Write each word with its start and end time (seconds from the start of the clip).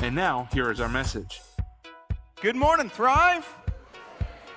And 0.00 0.14
now, 0.14 0.48
here 0.52 0.70
is 0.70 0.80
our 0.80 0.88
message. 0.88 1.40
Good 2.40 2.56
morning, 2.56 2.88
Thrive. 2.88 3.46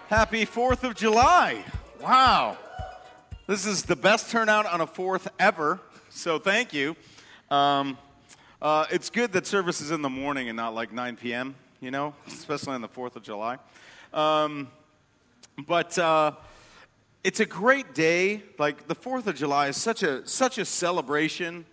Happy 0.08 0.46
4th 0.46 0.84
of 0.84 0.96
July. 0.96 1.64
Wow. 2.02 2.58
This 3.48 3.66
is 3.66 3.84
the 3.84 3.96
best 3.96 4.32
turnout 4.32 4.66
on 4.66 4.82
a 4.82 4.88
4th 4.88 5.28
ever, 5.40 5.80
so 6.10 6.40
thank 6.40 6.74
you. 6.74 6.96
Um, 7.52 7.98
uh, 8.62 8.86
it's 8.90 9.10
good 9.10 9.32
that 9.34 9.46
service 9.46 9.82
is 9.82 9.92
in 9.92 10.02
the 10.02 10.10
morning 10.10 10.50
and 10.50 10.58
not 10.58 10.74
like 10.74 10.92
9 10.92 11.16
p.m., 11.16 11.56
you 11.80 11.92
know, 11.92 12.16
especially 12.28 12.74
on 12.74 12.82
the 12.82 12.90
4th 12.90 13.16
of 13.16 13.22
July. 13.22 13.58
Um, 14.14 14.70
but 15.68 15.98
uh, 16.00 16.32
it's 17.24 17.40
a 17.40 17.46
great 17.46 17.94
day. 17.94 18.42
Like 18.58 18.88
the 18.88 18.96
4th 18.96 19.28
of 19.28 19.36
July 19.36 19.68
is 19.68 19.78
such 19.78 20.02
a, 20.04 20.28
such 20.28 20.58
a 20.58 20.66
celebration 20.66 21.66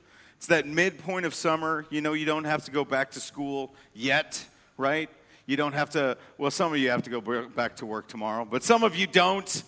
it's 0.43 0.49
that 0.49 0.67
midpoint 0.67 1.25
of 1.25 1.37
summer. 1.37 1.87
You 1.89 2.01
know, 2.01 2.15
you 2.15 2.25
don't 2.25 2.43
have 2.43 2.65
to 2.65 2.73
go 2.73 2.85
back 2.85 3.13
to 3.13 3.21
school 3.21 3.73
yet, 3.95 4.45
right? 4.77 5.09
You 5.47 5.57
don't 5.57 5.73
have 5.73 5.91
to, 5.91 6.19
well, 6.37 6.51
some 6.51 6.73
of 6.73 6.79
you 6.81 6.91
have 6.91 7.05
to 7.05 7.11
go 7.11 7.21
back 7.21 7.77
to 7.77 7.87
work 7.87 8.09
tomorrow, 8.09 8.45
but 8.45 8.65
some 8.65 8.83
of 8.83 8.97
you 8.97 9.07
don't. 9.07 9.63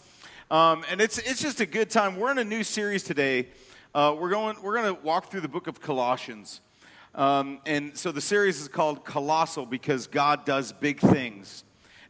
Um, 0.51 0.85
and 0.91 1.01
it's, 1.01 1.19
it's 1.19 1.41
just 1.41 1.61
a 1.61 1.67
good 1.67 1.91
time. 1.91 2.17
We're 2.17 2.33
in 2.33 2.39
a 2.39 2.45
new 2.45 2.65
series 2.65 3.05
today. 3.05 3.51
Uh, 3.95 4.17
we're 4.19 4.31
going, 4.31 4.61
we're 4.65 4.75
going 4.75 4.93
to 4.97 5.01
walk 5.01 5.31
through 5.31 5.43
the 5.43 5.49
book 5.49 5.69
of 5.69 5.81
Colossians. 5.81 6.61
Um, 7.15 7.61
and 7.67 7.97
so 7.97 8.11
the 8.11 8.21
series 8.21 8.61
is 8.61 8.67
called 8.67 9.05
Colossal 9.05 9.67
because 9.67 10.09
God 10.09 10.45
does 10.45 10.73
big 10.73 10.99
things. 10.99 11.63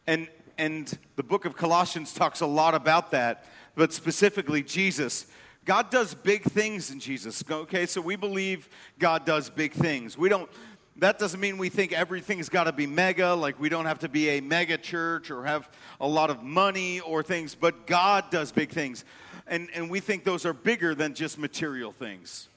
And, 0.07 0.27
and 0.57 0.91
the 1.17 1.23
book 1.23 1.45
of 1.45 1.55
Colossians 1.55 2.15
talks 2.15 2.41
a 2.41 2.47
lot 2.47 2.73
about 2.73 3.11
that, 3.11 3.45
but 3.75 3.93
specifically 3.93 4.63
Jesus 4.63 5.27
God 5.65 5.89
does 5.89 6.13
big 6.13 6.43
things 6.43 6.91
in 6.91 6.99
Jesus. 6.99 7.43
Okay, 7.49 7.87
so 7.87 7.99
we 7.99 8.15
believe 8.15 8.69
God 8.99 9.25
does 9.25 9.49
big 9.49 9.73
things. 9.73 10.15
We 10.17 10.29
don't, 10.29 10.49
that 10.97 11.17
doesn't 11.17 11.39
mean 11.39 11.57
we 11.57 11.69
think 11.69 11.91
everything's 11.91 12.49
got 12.49 12.65
to 12.65 12.71
be 12.71 12.85
mega, 12.85 13.33
like 13.33 13.59
we 13.59 13.67
don't 13.67 13.85
have 13.85 13.99
to 13.99 14.09
be 14.09 14.29
a 14.29 14.41
mega 14.41 14.77
church 14.77 15.31
or 15.31 15.43
have 15.43 15.67
a 15.99 16.07
lot 16.07 16.29
of 16.29 16.43
money 16.43 16.99
or 16.99 17.23
things, 17.23 17.55
but 17.55 17.87
God 17.87 18.29
does 18.29 18.51
big 18.51 18.69
things. 18.69 19.03
And, 19.47 19.69
and 19.73 19.89
we 19.89 19.99
think 19.99 20.23
those 20.23 20.45
are 20.45 20.53
bigger 20.53 20.93
than 20.93 21.15
just 21.15 21.37
material 21.39 21.91
things, 21.91 22.47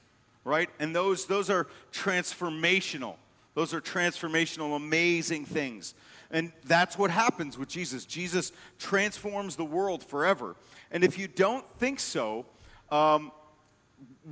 right? 0.45 0.69
And 0.79 0.95
those, 0.95 1.27
those 1.27 1.49
are 1.51 1.67
transformational. 1.93 3.17
Those 3.55 3.75
are 3.75 3.81
transformational, 3.81 4.77
amazing 4.77 5.47
things. 5.47 5.95
And 6.31 6.53
that's 6.65 6.99
what 6.99 7.11
happens 7.11 7.57
with 7.57 7.69
Jesus. 7.69 8.05
Jesus 8.05 8.53
transforms 8.79 9.57
the 9.57 9.65
world 9.65 10.05
forever. 10.05 10.57
And 10.91 11.03
if 11.03 11.19
you 11.19 11.27
don't 11.27 11.65
think 11.79 12.01
so, 12.01 12.45
um, 12.91 13.33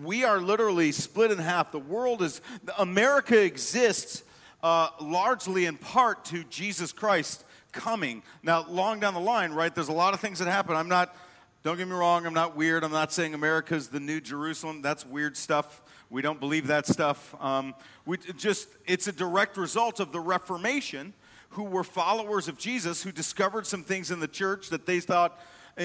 we 0.02 0.24
are 0.24 0.40
literally 0.40 0.92
split 0.92 1.30
in 1.30 1.38
half. 1.38 1.72
The 1.72 1.78
world 1.78 2.22
is, 2.22 2.40
America 2.78 3.42
exists 3.42 4.22
uh, 4.62 4.88
largely 5.00 5.66
in 5.66 5.76
part 5.76 6.24
to 6.26 6.44
Jesus 6.44 6.92
Christ 6.92 7.44
coming. 7.72 8.22
Now, 8.42 8.66
long 8.68 9.00
down 9.00 9.14
the 9.14 9.20
line, 9.20 9.52
right, 9.52 9.74
there's 9.74 9.88
a 9.88 9.92
lot 9.92 10.14
of 10.14 10.20
things 10.20 10.38
that 10.38 10.48
happen. 10.48 10.76
I'm 10.76 10.88
not, 10.88 11.16
don't 11.62 11.76
get 11.76 11.88
me 11.88 11.94
wrong, 11.94 12.26
I'm 12.26 12.34
not 12.34 12.56
weird. 12.56 12.84
I'm 12.84 12.92
not 12.92 13.12
saying 13.12 13.34
America's 13.34 13.88
the 13.88 14.00
new 14.00 14.20
Jerusalem. 14.20 14.82
That's 14.82 15.06
weird 15.06 15.36
stuff. 15.36 15.82
We 16.10 16.22
don't 16.22 16.40
believe 16.40 16.68
that 16.68 16.86
stuff. 16.86 17.34
Um, 17.40 17.74
we 18.04 18.18
just, 18.36 18.68
it's 18.86 19.08
a 19.08 19.12
direct 19.12 19.56
result 19.56 19.98
of 20.00 20.12
the 20.12 20.20
Reformation, 20.20 21.14
who 21.50 21.64
were 21.64 21.84
followers 21.84 22.48
of 22.48 22.58
Jesus, 22.58 23.02
who 23.02 23.10
discovered 23.10 23.66
some 23.66 23.82
things 23.82 24.10
in 24.10 24.20
the 24.20 24.28
church 24.28 24.68
that 24.70 24.86
they 24.86 25.00
thought. 25.00 25.40
Uh, 25.78 25.84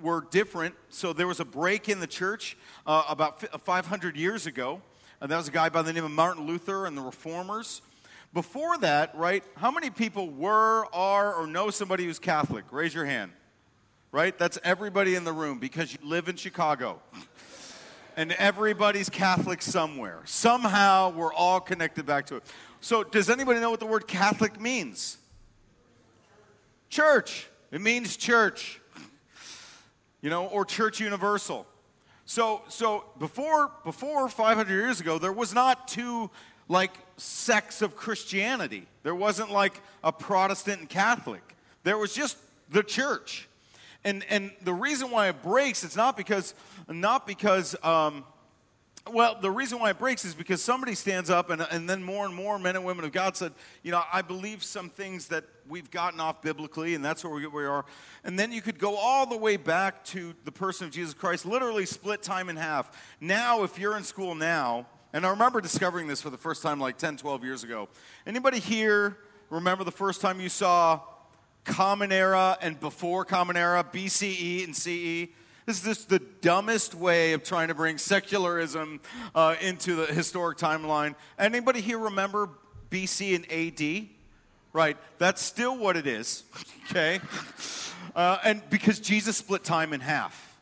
were 0.00 0.26
different. 0.30 0.74
So 0.88 1.12
there 1.12 1.26
was 1.26 1.40
a 1.40 1.44
break 1.44 1.88
in 1.88 2.00
the 2.00 2.06
church 2.06 2.56
uh, 2.86 3.04
about 3.08 3.40
500 3.62 4.16
years 4.16 4.46
ago. 4.46 4.80
And 5.20 5.30
that 5.30 5.36
was 5.36 5.48
a 5.48 5.52
guy 5.52 5.68
by 5.68 5.82
the 5.82 5.92
name 5.92 6.04
of 6.04 6.10
Martin 6.10 6.46
Luther 6.46 6.86
and 6.86 6.96
the 6.96 7.02
Reformers. 7.02 7.82
Before 8.32 8.78
that, 8.78 9.16
right, 9.16 9.42
how 9.56 9.70
many 9.70 9.90
people 9.90 10.28
were, 10.28 10.86
are, 10.92 11.34
or 11.34 11.46
know 11.46 11.70
somebody 11.70 12.04
who's 12.04 12.18
Catholic? 12.18 12.64
Raise 12.70 12.94
your 12.94 13.06
hand. 13.06 13.32
Right? 14.12 14.38
That's 14.38 14.58
everybody 14.62 15.14
in 15.14 15.24
the 15.24 15.32
room 15.32 15.58
because 15.58 15.92
you 15.92 15.98
live 16.02 16.28
in 16.28 16.36
Chicago. 16.36 17.00
and 18.16 18.32
everybody's 18.32 19.08
Catholic 19.08 19.62
somewhere. 19.62 20.22
Somehow 20.24 21.10
we're 21.10 21.32
all 21.32 21.60
connected 21.60 22.06
back 22.06 22.26
to 22.26 22.36
it. 22.36 22.42
So, 22.80 23.02
does 23.02 23.28
anybody 23.28 23.60
know 23.60 23.70
what 23.70 23.80
the 23.80 23.86
word 23.86 24.06
Catholic 24.06 24.60
means? 24.60 25.18
Church. 26.90 27.48
It 27.70 27.80
means 27.80 28.16
church 28.16 28.80
you 30.20 30.30
know, 30.30 30.46
or 30.46 30.64
Church 30.64 31.00
Universal. 31.00 31.66
So, 32.24 32.62
so 32.68 33.04
before, 33.18 33.70
before 33.84 34.28
500 34.28 34.70
years 34.70 35.00
ago, 35.00 35.18
there 35.18 35.32
was 35.32 35.54
not 35.54 35.88
two 35.88 36.30
like 36.68 36.92
sects 37.16 37.80
of 37.80 37.96
Christianity. 37.96 38.86
There 39.02 39.14
wasn't 39.14 39.50
like 39.50 39.80
a 40.04 40.12
Protestant 40.12 40.80
and 40.80 40.88
Catholic. 40.88 41.42
There 41.84 41.96
was 41.96 42.12
just 42.12 42.36
the 42.70 42.82
church. 42.82 43.48
And, 44.04 44.24
and 44.28 44.52
the 44.62 44.74
reason 44.74 45.10
why 45.10 45.28
it 45.28 45.42
breaks, 45.42 45.84
it's 45.84 45.96
not 45.96 46.16
because, 46.16 46.54
not 46.88 47.26
because 47.26 47.74
um, 47.82 48.24
well, 49.12 49.38
the 49.40 49.50
reason 49.50 49.78
why 49.78 49.90
it 49.90 49.98
breaks 49.98 50.24
is 50.24 50.34
because 50.34 50.62
somebody 50.62 50.94
stands 50.94 51.30
up, 51.30 51.50
and, 51.50 51.62
and 51.70 51.88
then 51.88 52.02
more 52.02 52.26
and 52.26 52.34
more 52.34 52.58
men 52.58 52.76
and 52.76 52.84
women 52.84 53.04
of 53.04 53.12
God 53.12 53.36
said, 53.36 53.52
You 53.82 53.92
know, 53.92 54.02
I 54.12 54.22
believe 54.22 54.62
some 54.62 54.88
things 54.88 55.28
that 55.28 55.44
we've 55.68 55.90
gotten 55.90 56.20
off 56.20 56.42
biblically, 56.42 56.94
and 56.94 57.04
that's 57.04 57.24
where 57.24 57.32
we, 57.32 57.46
we 57.46 57.64
are. 57.64 57.84
And 58.24 58.38
then 58.38 58.52
you 58.52 58.62
could 58.62 58.78
go 58.78 58.96
all 58.96 59.26
the 59.26 59.36
way 59.36 59.56
back 59.56 60.04
to 60.06 60.34
the 60.44 60.52
person 60.52 60.86
of 60.86 60.92
Jesus 60.92 61.14
Christ, 61.14 61.46
literally 61.46 61.86
split 61.86 62.22
time 62.22 62.48
in 62.48 62.56
half. 62.56 62.90
Now, 63.20 63.62
if 63.62 63.78
you're 63.78 63.96
in 63.96 64.04
school 64.04 64.34
now, 64.34 64.86
and 65.12 65.24
I 65.24 65.30
remember 65.30 65.60
discovering 65.60 66.06
this 66.06 66.20
for 66.20 66.30
the 66.30 66.36
first 66.36 66.62
time 66.62 66.80
like 66.80 66.98
10, 66.98 67.16
12 67.16 67.44
years 67.44 67.64
ago. 67.64 67.88
Anybody 68.26 68.58
here 68.58 69.16
remember 69.50 69.84
the 69.84 69.90
first 69.90 70.20
time 70.20 70.40
you 70.40 70.48
saw 70.48 71.00
Common 71.64 72.12
Era 72.12 72.58
and 72.60 72.78
before 72.78 73.24
Common 73.24 73.56
Era, 73.56 73.84
BCE 73.84 74.64
and 74.64 74.76
CE? 74.76 75.32
Is 75.68 75.82
this 75.82 76.04
the 76.04 76.18
dumbest 76.18 76.94
way 76.94 77.34
of 77.34 77.44
trying 77.44 77.68
to 77.68 77.74
bring 77.74 77.98
secularism 77.98 79.02
uh, 79.34 79.54
into 79.60 79.96
the 79.96 80.06
historic 80.06 80.56
timeline. 80.56 81.14
Anybody 81.38 81.82
here 81.82 81.98
remember 81.98 82.48
BC 82.88 83.34
and 83.34 83.52
AD? 83.52 84.08
Right, 84.72 84.96
that's 85.18 85.42
still 85.42 85.76
what 85.76 85.98
it 85.98 86.06
is, 86.06 86.44
okay? 86.90 87.20
Uh, 88.16 88.38
and 88.44 88.62
because 88.70 88.98
Jesus 88.98 89.36
split 89.36 89.62
time 89.62 89.92
in 89.92 90.00
half. 90.00 90.58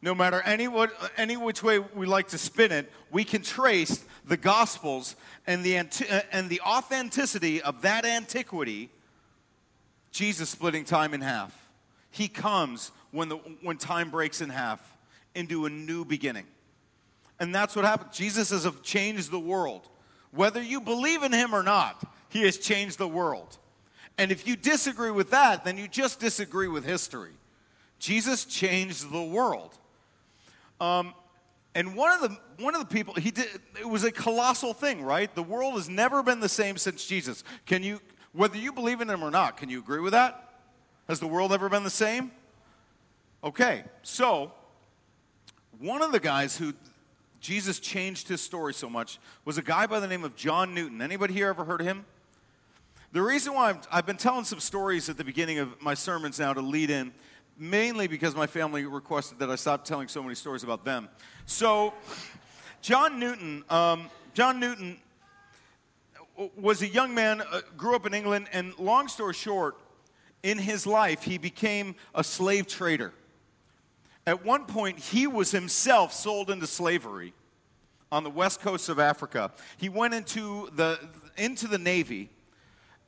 No 0.00 0.14
matter 0.14 0.40
any, 0.42 0.68
what, 0.68 0.92
any 1.16 1.36
which 1.36 1.64
way 1.64 1.80
we 1.80 2.06
like 2.06 2.28
to 2.28 2.38
spin 2.38 2.70
it, 2.70 2.88
we 3.10 3.24
can 3.24 3.42
trace 3.42 4.04
the 4.24 4.36
Gospels 4.36 5.16
and 5.44 5.64
the, 5.64 5.74
and 6.30 6.48
the 6.48 6.60
authenticity 6.60 7.62
of 7.62 7.82
that 7.82 8.04
antiquity, 8.04 8.90
Jesus 10.12 10.50
splitting 10.50 10.84
time 10.84 11.14
in 11.14 11.20
half. 11.20 11.52
He 12.12 12.28
comes 12.28 12.92
when, 13.12 13.28
the, 13.28 13.36
when 13.36 13.76
time 13.76 14.10
breaks 14.10 14.40
in 14.40 14.50
half 14.50 14.80
into 15.34 15.66
a 15.66 15.70
new 15.70 16.04
beginning. 16.04 16.46
And 17.38 17.54
that's 17.54 17.74
what 17.74 17.84
happened. 17.84 18.12
Jesus 18.12 18.50
has 18.50 18.68
changed 18.82 19.30
the 19.30 19.40
world. 19.40 19.88
Whether 20.32 20.62
you 20.62 20.80
believe 20.80 21.22
in 21.22 21.32
him 21.32 21.54
or 21.54 21.62
not, 21.62 22.02
he 22.28 22.42
has 22.42 22.58
changed 22.58 22.98
the 22.98 23.08
world. 23.08 23.58
And 24.18 24.30
if 24.30 24.46
you 24.46 24.54
disagree 24.54 25.10
with 25.10 25.30
that, 25.30 25.64
then 25.64 25.78
you 25.78 25.88
just 25.88 26.20
disagree 26.20 26.68
with 26.68 26.84
history. 26.84 27.32
Jesus 27.98 28.44
changed 28.44 29.10
the 29.10 29.22
world. 29.22 29.76
Um, 30.80 31.14
and 31.74 31.94
one 31.94 32.12
of 32.12 32.30
the 32.30 32.62
one 32.62 32.74
of 32.74 32.80
the 32.80 32.92
people 32.92 33.14
he 33.14 33.30
did 33.30 33.46
it 33.78 33.88
was 33.88 34.02
a 34.02 34.10
colossal 34.10 34.74
thing, 34.74 35.02
right? 35.02 35.32
The 35.34 35.42
world 35.42 35.74
has 35.74 35.88
never 35.88 36.22
been 36.22 36.40
the 36.40 36.48
same 36.48 36.76
since 36.76 37.06
Jesus. 37.06 37.44
Can 37.66 37.82
you 37.82 38.00
whether 38.32 38.56
you 38.56 38.72
believe 38.72 39.00
in 39.00 39.08
him 39.08 39.22
or 39.22 39.30
not, 39.30 39.56
can 39.56 39.68
you 39.68 39.78
agree 39.78 40.00
with 40.00 40.12
that? 40.12 40.48
Has 41.08 41.20
the 41.20 41.26
world 41.26 41.52
ever 41.52 41.68
been 41.68 41.84
the 41.84 41.90
same? 41.90 42.30
Okay, 43.42 43.84
so 44.02 44.52
one 45.78 46.02
of 46.02 46.12
the 46.12 46.20
guys 46.20 46.58
who 46.58 46.74
Jesus 47.40 47.78
changed 47.78 48.28
his 48.28 48.42
story 48.42 48.74
so 48.74 48.90
much 48.90 49.18
was 49.46 49.56
a 49.56 49.62
guy 49.62 49.86
by 49.86 49.98
the 49.98 50.06
name 50.06 50.24
of 50.24 50.36
John 50.36 50.74
Newton. 50.74 51.00
Anybody 51.00 51.32
here 51.32 51.48
ever 51.48 51.64
heard 51.64 51.80
of 51.80 51.86
him? 51.86 52.04
The 53.12 53.22
reason 53.22 53.54
why 53.54 53.74
i 53.90 53.96
have 53.96 54.04
been 54.04 54.18
telling 54.18 54.44
some 54.44 54.60
stories 54.60 55.08
at 55.08 55.16
the 55.16 55.24
beginning 55.24 55.58
of 55.58 55.80
my 55.80 55.94
sermons 55.94 56.38
now 56.38 56.52
to 56.52 56.60
lead 56.60 56.90
in, 56.90 57.14
mainly 57.56 58.08
because 58.08 58.34
my 58.34 58.46
family 58.46 58.84
requested 58.84 59.38
that 59.38 59.50
I 59.50 59.56
stop 59.56 59.86
telling 59.86 60.08
so 60.08 60.22
many 60.22 60.34
stories 60.34 60.62
about 60.62 60.84
them. 60.84 61.08
So, 61.46 61.94
John 62.82 63.18
Newton, 63.18 63.64
um, 63.70 64.10
John 64.34 64.60
Newton 64.60 64.98
was 66.56 66.82
a 66.82 66.88
young 66.88 67.14
man, 67.14 67.40
uh, 67.40 67.62
grew 67.74 67.96
up 67.96 68.04
in 68.04 68.12
England, 68.12 68.48
and 68.52 68.78
long 68.78 69.08
story 69.08 69.32
short, 69.32 69.76
in 70.42 70.58
his 70.58 70.86
life, 70.86 71.22
he 71.22 71.38
became 71.38 71.94
a 72.14 72.22
slave 72.22 72.66
trader. 72.66 73.14
At 74.30 74.44
one 74.44 74.64
point, 74.64 75.00
he 75.00 75.26
was 75.26 75.50
himself 75.50 76.12
sold 76.12 76.50
into 76.50 76.68
slavery 76.68 77.34
on 78.12 78.22
the 78.22 78.30
west 78.30 78.60
coast 78.60 78.88
of 78.88 79.00
Africa. 79.00 79.50
He 79.76 79.88
went 79.88 80.14
into 80.14 80.68
the, 80.76 81.00
into 81.36 81.66
the 81.66 81.78
Navy 81.78 82.30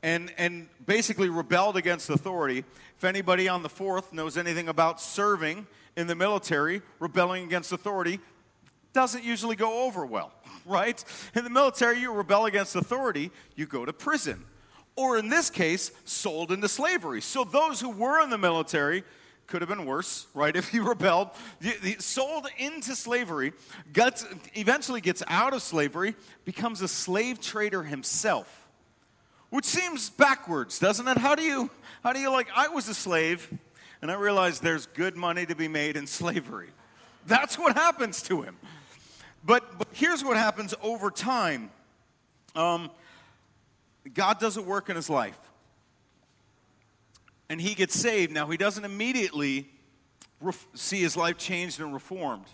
and, 0.03 0.35
and 0.37 0.67
basically 0.85 1.29
rebelled 1.29 1.77
against 1.77 2.11
authority. 2.11 2.65
If 2.97 3.05
anybody 3.05 3.49
on 3.49 3.63
the 3.63 3.69
fourth 3.69 4.13
knows 4.13 4.37
anything 4.37 4.69
about 4.69 5.01
serving 5.01 5.69
in 5.97 6.09
the 6.09 6.17
military, 6.17 6.83
rebelling 6.99 7.45
against 7.45 7.71
authority 7.71 8.19
doesn't 8.93 9.23
usually 9.23 9.55
go 9.55 9.85
over 9.85 10.05
well, 10.05 10.33
right? 10.67 11.05
In 11.37 11.45
the 11.45 11.51
military, 11.51 12.01
you 12.01 12.13
rebel 12.13 12.47
against 12.47 12.75
authority, 12.75 13.31
you 13.55 13.67
go 13.67 13.85
to 13.85 13.93
prison. 13.93 14.45
Or 14.97 15.19
in 15.19 15.29
this 15.29 15.51
case, 15.51 15.93
sold 16.05 16.51
into 16.51 16.69
slavery. 16.69 17.21
So 17.21 17.45
those 17.45 17.81
who 17.81 17.91
were 17.91 18.21
in 18.25 18.29
the 18.29 18.39
military 18.39 19.05
could 19.53 19.61
have 19.61 19.69
been 19.69 19.85
worse, 19.85 20.27
right? 20.33 20.57
If 20.63 20.71
he 20.71 20.79
rebelled, 20.79 21.29
sold 21.99 22.49
into 22.57 22.97
slavery, 22.97 23.53
gets, 23.93 24.25
eventually 24.55 25.03
gets 25.03 25.23
out 25.29 25.53
of 25.53 25.61
slavery, 25.61 26.15
becomes 26.47 26.81
a 26.81 26.89
slave 26.89 27.39
trader 27.39 27.83
himself, 27.83 28.67
which 29.51 29.67
seems 29.67 30.09
backwards, 30.09 30.79
doesn't 30.79 31.07
it? 31.07 31.19
How 31.19 31.35
do 31.35 31.43
you, 31.43 31.71
how 32.03 32.15
do 32.15 32.19
you 32.19 32.31
like? 32.31 32.49
I 32.57 32.69
was 32.69 32.89
a 32.89 32.95
slave, 32.95 33.53
and 34.01 34.11
I 34.11 34.15
realized 34.15 34.63
there's 34.63 34.87
good 34.87 35.17
money 35.17 35.45
to 35.45 35.55
be 35.55 35.69
made 35.69 35.99
in 35.99 36.07
slavery. 36.21 36.71
That's 37.27 37.59
what 37.59 37.77
happens 37.77 38.23
to 38.23 38.41
him. 38.41 38.57
But, 39.45 39.77
but 39.77 39.89
here's 39.93 40.25
what 40.25 40.39
happens 40.39 40.73
over 40.81 41.11
time. 41.11 41.71
Um, 42.55 42.91
God 44.15 44.41
does 44.41 44.57
a 44.57 44.63
work 44.63 44.89
in 44.89 44.97
his 44.97 45.11
life 45.11 45.39
and 47.53 47.61
he 47.61 47.75
gets 47.75 47.95
saved. 47.95 48.33
Now, 48.33 48.47
he 48.49 48.57
doesn't 48.57 48.83
immediately 48.83 49.69
ref- 50.41 50.67
see 50.73 51.03
his 51.03 51.19
life 51.19 51.37
changed 51.37 51.81
and 51.81 51.93
reformed, 51.93 52.47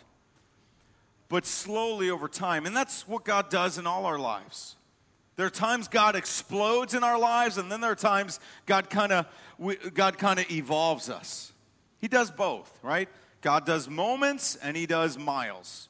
but 1.28 1.46
slowly 1.46 2.10
over 2.10 2.26
time. 2.26 2.66
And 2.66 2.74
that's 2.76 3.06
what 3.06 3.24
God 3.24 3.48
does 3.48 3.78
in 3.78 3.86
all 3.86 4.06
our 4.06 4.18
lives. 4.18 4.74
There 5.36 5.46
are 5.46 5.50
times 5.50 5.86
God 5.86 6.16
explodes 6.16 6.94
in 6.94 7.04
our 7.04 7.16
lives, 7.16 7.58
and 7.58 7.70
then 7.70 7.80
there 7.80 7.92
are 7.92 7.94
times 7.94 8.40
God 8.66 8.90
kind 8.90 9.12
of 9.12 9.26
God 9.94 10.18
kind 10.18 10.40
of 10.40 10.50
evolves 10.50 11.08
us. 11.08 11.52
He 12.00 12.08
does 12.08 12.32
both, 12.32 12.76
right? 12.82 13.08
God 13.40 13.64
does 13.64 13.88
moments 13.88 14.56
and 14.56 14.76
he 14.76 14.86
does 14.86 15.16
miles. 15.16 15.87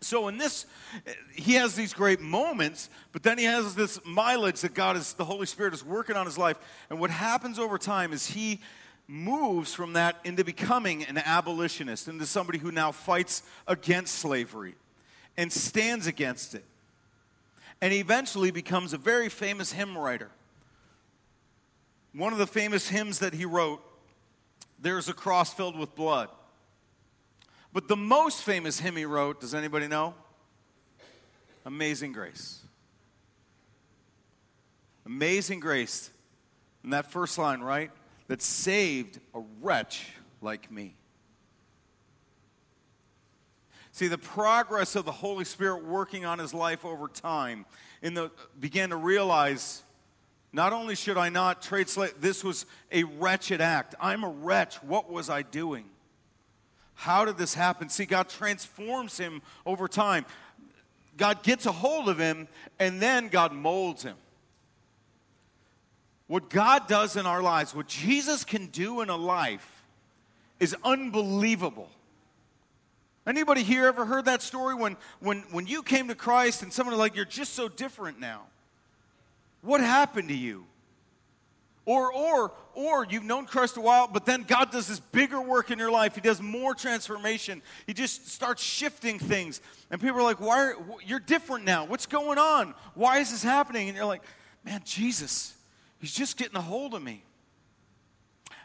So 0.00 0.28
in 0.28 0.38
this, 0.38 0.66
eh, 1.06 1.12
he 1.34 1.54
has 1.54 1.74
these 1.74 1.92
great 1.92 2.20
moments, 2.20 2.88
but 3.12 3.22
then 3.22 3.38
he 3.38 3.44
has 3.44 3.74
this 3.74 3.98
mileage 4.04 4.60
that 4.60 4.74
God 4.74 4.96
is, 4.96 5.14
the 5.14 5.24
Holy 5.24 5.46
Spirit 5.46 5.74
is 5.74 5.84
working 5.84 6.16
on 6.16 6.26
his 6.26 6.38
life. 6.38 6.58
And 6.88 7.00
what 7.00 7.10
happens 7.10 7.58
over 7.58 7.78
time 7.78 8.12
is 8.12 8.26
he 8.26 8.60
moves 9.08 9.74
from 9.74 9.94
that 9.94 10.16
into 10.24 10.44
becoming 10.44 11.04
an 11.04 11.18
abolitionist, 11.18 12.08
into 12.08 12.26
somebody 12.26 12.58
who 12.58 12.70
now 12.70 12.92
fights 12.92 13.42
against 13.66 14.16
slavery 14.16 14.74
and 15.36 15.52
stands 15.52 16.06
against 16.06 16.54
it. 16.54 16.64
And 17.80 17.92
he 17.92 18.00
eventually 18.00 18.50
becomes 18.50 18.92
a 18.92 18.98
very 18.98 19.28
famous 19.28 19.72
hymn 19.72 19.96
writer. 19.96 20.30
One 22.12 22.32
of 22.32 22.38
the 22.38 22.46
famous 22.46 22.88
hymns 22.88 23.20
that 23.20 23.32
he 23.32 23.44
wrote, 23.44 23.80
There's 24.80 25.08
a 25.08 25.14
Cross 25.14 25.54
Filled 25.54 25.78
with 25.78 25.94
Blood. 25.94 26.28
But 27.72 27.88
the 27.88 27.96
most 27.96 28.42
famous 28.42 28.80
hymn 28.80 28.96
he 28.96 29.04
wrote, 29.04 29.40
does 29.40 29.54
anybody 29.54 29.88
know? 29.88 30.14
Amazing 31.64 32.12
Grace. 32.12 32.60
Amazing 35.04 35.60
Grace. 35.60 36.10
In 36.84 36.90
that 36.90 37.10
first 37.10 37.36
line, 37.38 37.60
right? 37.60 37.90
That 38.28 38.40
saved 38.40 39.20
a 39.34 39.42
wretch 39.60 40.06
like 40.40 40.70
me. 40.70 40.94
See, 43.92 44.06
the 44.06 44.18
progress 44.18 44.94
of 44.94 45.04
the 45.04 45.12
Holy 45.12 45.44
Spirit 45.44 45.84
working 45.84 46.24
on 46.24 46.38
his 46.38 46.54
life 46.54 46.84
over 46.84 47.08
time 47.08 47.66
in 48.00 48.14
the, 48.14 48.30
began 48.60 48.90
to 48.90 48.96
realize 48.96 49.82
not 50.52 50.72
only 50.72 50.94
should 50.94 51.18
I 51.18 51.28
not 51.28 51.62
trade 51.62 51.88
slave, 51.88 52.14
this 52.20 52.44
was 52.44 52.64
a 52.92 53.02
wretched 53.04 53.60
act. 53.60 53.94
I'm 54.00 54.24
a 54.24 54.28
wretch. 54.28 54.82
What 54.82 55.10
was 55.10 55.28
I 55.28 55.42
doing? 55.42 55.84
How 56.98 57.24
did 57.24 57.38
this 57.38 57.54
happen? 57.54 57.88
See, 57.88 58.06
God 58.06 58.28
transforms 58.28 59.16
him 59.16 59.40
over 59.64 59.86
time. 59.86 60.26
God 61.16 61.44
gets 61.44 61.64
a 61.64 61.70
hold 61.70 62.08
of 62.08 62.18
him, 62.18 62.48
and 62.80 63.00
then 63.00 63.28
God 63.28 63.52
molds 63.52 64.02
him. 64.02 64.16
What 66.26 66.50
God 66.50 66.88
does 66.88 67.14
in 67.14 67.24
our 67.24 67.40
lives, 67.40 67.72
what 67.72 67.86
Jesus 67.86 68.44
can 68.44 68.66
do 68.66 69.00
in 69.00 69.10
a 69.10 69.16
life, 69.16 69.84
is 70.58 70.74
unbelievable. 70.82 71.88
Anybody 73.28 73.62
here 73.62 73.86
ever 73.86 74.04
heard 74.04 74.24
that 74.24 74.42
story 74.42 74.74
when, 74.74 74.96
when, 75.20 75.42
when 75.52 75.68
you 75.68 75.84
came 75.84 76.08
to 76.08 76.16
Christ 76.16 76.64
and 76.64 76.72
someone 76.72 76.98
like, 76.98 77.14
you're 77.14 77.24
just 77.24 77.54
so 77.54 77.68
different 77.68 78.18
now? 78.18 78.42
What 79.62 79.80
happened 79.80 80.30
to 80.30 80.36
you? 80.36 80.64
Or, 81.88 82.12
or, 82.12 82.52
or 82.74 83.06
you've 83.08 83.24
known 83.24 83.46
Christ 83.46 83.78
a 83.78 83.80
while, 83.80 84.08
but 84.12 84.26
then 84.26 84.42
God 84.42 84.70
does 84.70 84.88
this 84.88 85.00
bigger 85.00 85.40
work 85.40 85.70
in 85.70 85.78
your 85.78 85.90
life. 85.90 86.14
He 86.14 86.20
does 86.20 86.42
more 86.42 86.74
transformation. 86.74 87.62
He 87.86 87.94
just 87.94 88.28
starts 88.28 88.62
shifting 88.62 89.18
things. 89.18 89.62
And 89.90 89.98
people 89.98 90.18
are 90.18 90.22
like, 90.22 90.38
why 90.38 90.64
are, 90.64 90.76
you're 91.02 91.18
different 91.18 91.64
now. 91.64 91.86
What's 91.86 92.04
going 92.04 92.36
on? 92.36 92.74
Why 92.92 93.20
is 93.20 93.30
this 93.30 93.42
happening? 93.42 93.88
And 93.88 93.96
you're 93.96 94.04
like, 94.04 94.20
man, 94.66 94.82
Jesus, 94.84 95.56
he's 95.98 96.12
just 96.12 96.36
getting 96.36 96.56
a 96.56 96.60
hold 96.60 96.92
of 96.92 97.02
me. 97.02 97.24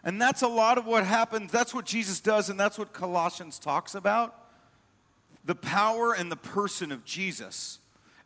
And 0.03 0.21
that's 0.21 0.41
a 0.41 0.49
lot 0.49 0.77
of 0.77 0.85
what 0.85 1.05
happens. 1.05 1.49
That's 1.49 1.73
what 1.73 1.85
Jesus 1.85 2.19
does, 2.19 2.49
and 2.49 2.59
that's 2.59 2.77
what 2.77 2.91
Colossians 2.91 3.57
talks 3.57 3.95
about. 3.95 4.35
The 5.45 5.55
power 5.55 6.11
and 6.13 6.29
the 6.29 6.35
person 6.35 6.91
of 6.91 7.05
Jesus. 7.05 7.79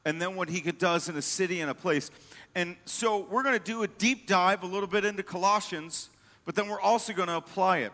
And 0.05 0.19
then 0.19 0.35
what 0.35 0.49
he 0.49 0.59
does 0.71 1.07
in 1.07 1.17
a 1.17 1.21
city 1.21 1.59
and 1.59 1.69
a 1.69 1.75
place. 1.75 2.09
And 2.55 2.75
so 2.85 3.27
we're 3.29 3.43
going 3.43 3.57
to 3.57 3.63
do 3.63 3.83
a 3.83 3.87
deep 3.87 4.27
dive 4.27 4.63
a 4.63 4.65
little 4.65 4.87
bit 4.87 5.05
into 5.05 5.23
Colossians, 5.23 6.09
but 6.45 6.55
then 6.55 6.67
we're 6.67 6.81
also 6.81 7.13
going 7.13 7.27
to 7.27 7.37
apply 7.37 7.79
it. 7.79 7.91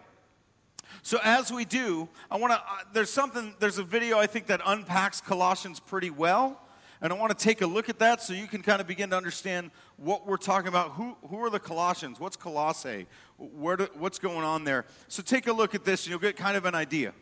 So 1.01 1.19
as 1.23 1.51
we 1.51 1.65
do, 1.65 2.07
I 2.29 2.37
want 2.37 2.53
to, 2.53 2.59
uh, 2.59 2.77
there's 2.93 3.09
something, 3.09 3.55
there's 3.59 3.77
a 3.77 3.83
video 3.83 4.19
I 4.19 4.27
think 4.27 4.47
that 4.47 4.61
unpacks 4.65 5.19
Colossians 5.19 5.79
pretty 5.79 6.09
well. 6.09 6.59
And 7.01 7.11
I 7.11 7.17
want 7.17 7.37
to 7.37 7.43
take 7.43 7.61
a 7.61 7.67
look 7.67 7.89
at 7.89 7.99
that 7.99 8.21
so 8.21 8.31
you 8.31 8.47
can 8.47 8.61
kind 8.61 8.79
of 8.79 8.87
begin 8.87 9.09
to 9.09 9.17
understand 9.17 9.71
what 9.97 10.25
we're 10.25 10.37
talking 10.37 10.69
about. 10.69 10.91
Who, 10.91 11.17
who 11.27 11.43
are 11.43 11.49
the 11.49 11.59
Colossians? 11.59 12.17
What's 12.17 12.37
Colossae? 12.37 13.07
Where 13.37 13.75
do, 13.75 13.89
what's 13.95 14.19
going 14.19 14.45
on 14.45 14.63
there? 14.63 14.85
So 15.09 15.21
take 15.21 15.47
a 15.47 15.51
look 15.51 15.75
at 15.75 15.83
this 15.83 16.05
and 16.05 16.11
you'll 16.11 16.19
get 16.19 16.37
kind 16.37 16.55
of 16.55 16.63
an 16.63 16.75
idea. 16.75 17.13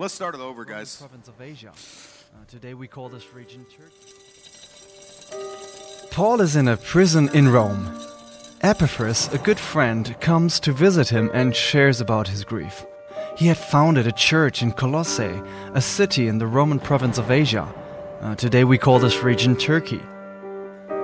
Let's 0.00 0.14
start 0.14 0.36
it 0.36 0.40
over, 0.40 0.64
guys. 0.64 0.94
Province 0.94 1.26
of 1.26 1.40
Asia. 1.40 1.72
Uh, 1.72 2.44
today 2.46 2.72
we 2.72 2.86
call 2.86 3.08
this 3.08 3.34
region 3.34 3.66
Turkey. 3.76 4.12
Paul 6.12 6.40
is 6.40 6.54
in 6.54 6.68
a 6.68 6.76
prison 6.76 7.28
in 7.34 7.48
Rome. 7.48 7.98
Epaphras, 8.60 9.28
a 9.32 9.38
good 9.38 9.58
friend, 9.58 10.14
comes 10.20 10.60
to 10.60 10.70
visit 10.70 11.08
him 11.08 11.32
and 11.34 11.54
shares 11.54 12.00
about 12.00 12.28
his 12.28 12.44
grief. 12.44 12.86
He 13.36 13.48
had 13.48 13.56
founded 13.56 14.06
a 14.06 14.12
church 14.12 14.62
in 14.62 14.70
Colossae, 14.70 15.42
a 15.74 15.80
city 15.80 16.28
in 16.28 16.38
the 16.38 16.46
Roman 16.46 16.78
province 16.78 17.18
of 17.18 17.32
Asia. 17.32 17.66
Uh, 18.20 18.36
today 18.36 18.62
we 18.62 18.78
call 18.78 19.00
this 19.00 19.24
region 19.24 19.56
Turkey. 19.56 20.00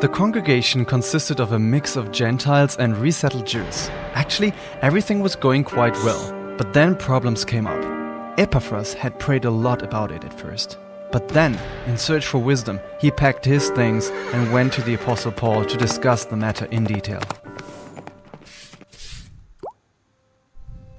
The 0.03 0.11
congregation 0.13 0.85
consisted 0.85 1.41
of 1.41 1.51
a 1.51 1.59
mix 1.59 1.97
of 1.97 2.13
Gentiles 2.13 2.77
and 2.77 2.97
resettled 2.97 3.45
Jews. 3.49 3.89
Actually, 4.15 4.53
everything 4.83 5.19
was 5.19 5.35
going 5.35 5.65
quite 5.65 5.97
well, 6.05 6.57
but 6.57 6.73
then 6.73 6.95
problems 6.95 7.45
came 7.45 7.67
up. 7.67 7.94
Epaphras 8.37 8.95
had 8.95 9.19
prayed 9.21 9.45
a 9.45 9.51
lot 9.51 9.83
about 9.83 10.11
it 10.11 10.25
at 10.25 10.39
first. 10.39 10.79
But 11.13 11.29
then, 11.29 11.57
in 11.87 11.97
search 11.97 12.27
for 12.27 12.39
wisdom, 12.39 12.81
he 13.01 13.11
packed 13.11 13.45
his 13.45 13.71
things 13.71 14.09
and 14.33 14.53
went 14.53 14.73
to 14.73 14.83
the 14.83 14.95
Apostle 14.95 15.31
Paul 15.31 15.65
to 15.65 15.77
discuss 15.77 16.25
the 16.25 16.37
matter 16.37 16.65
in 16.67 16.83
detail. 16.83 17.23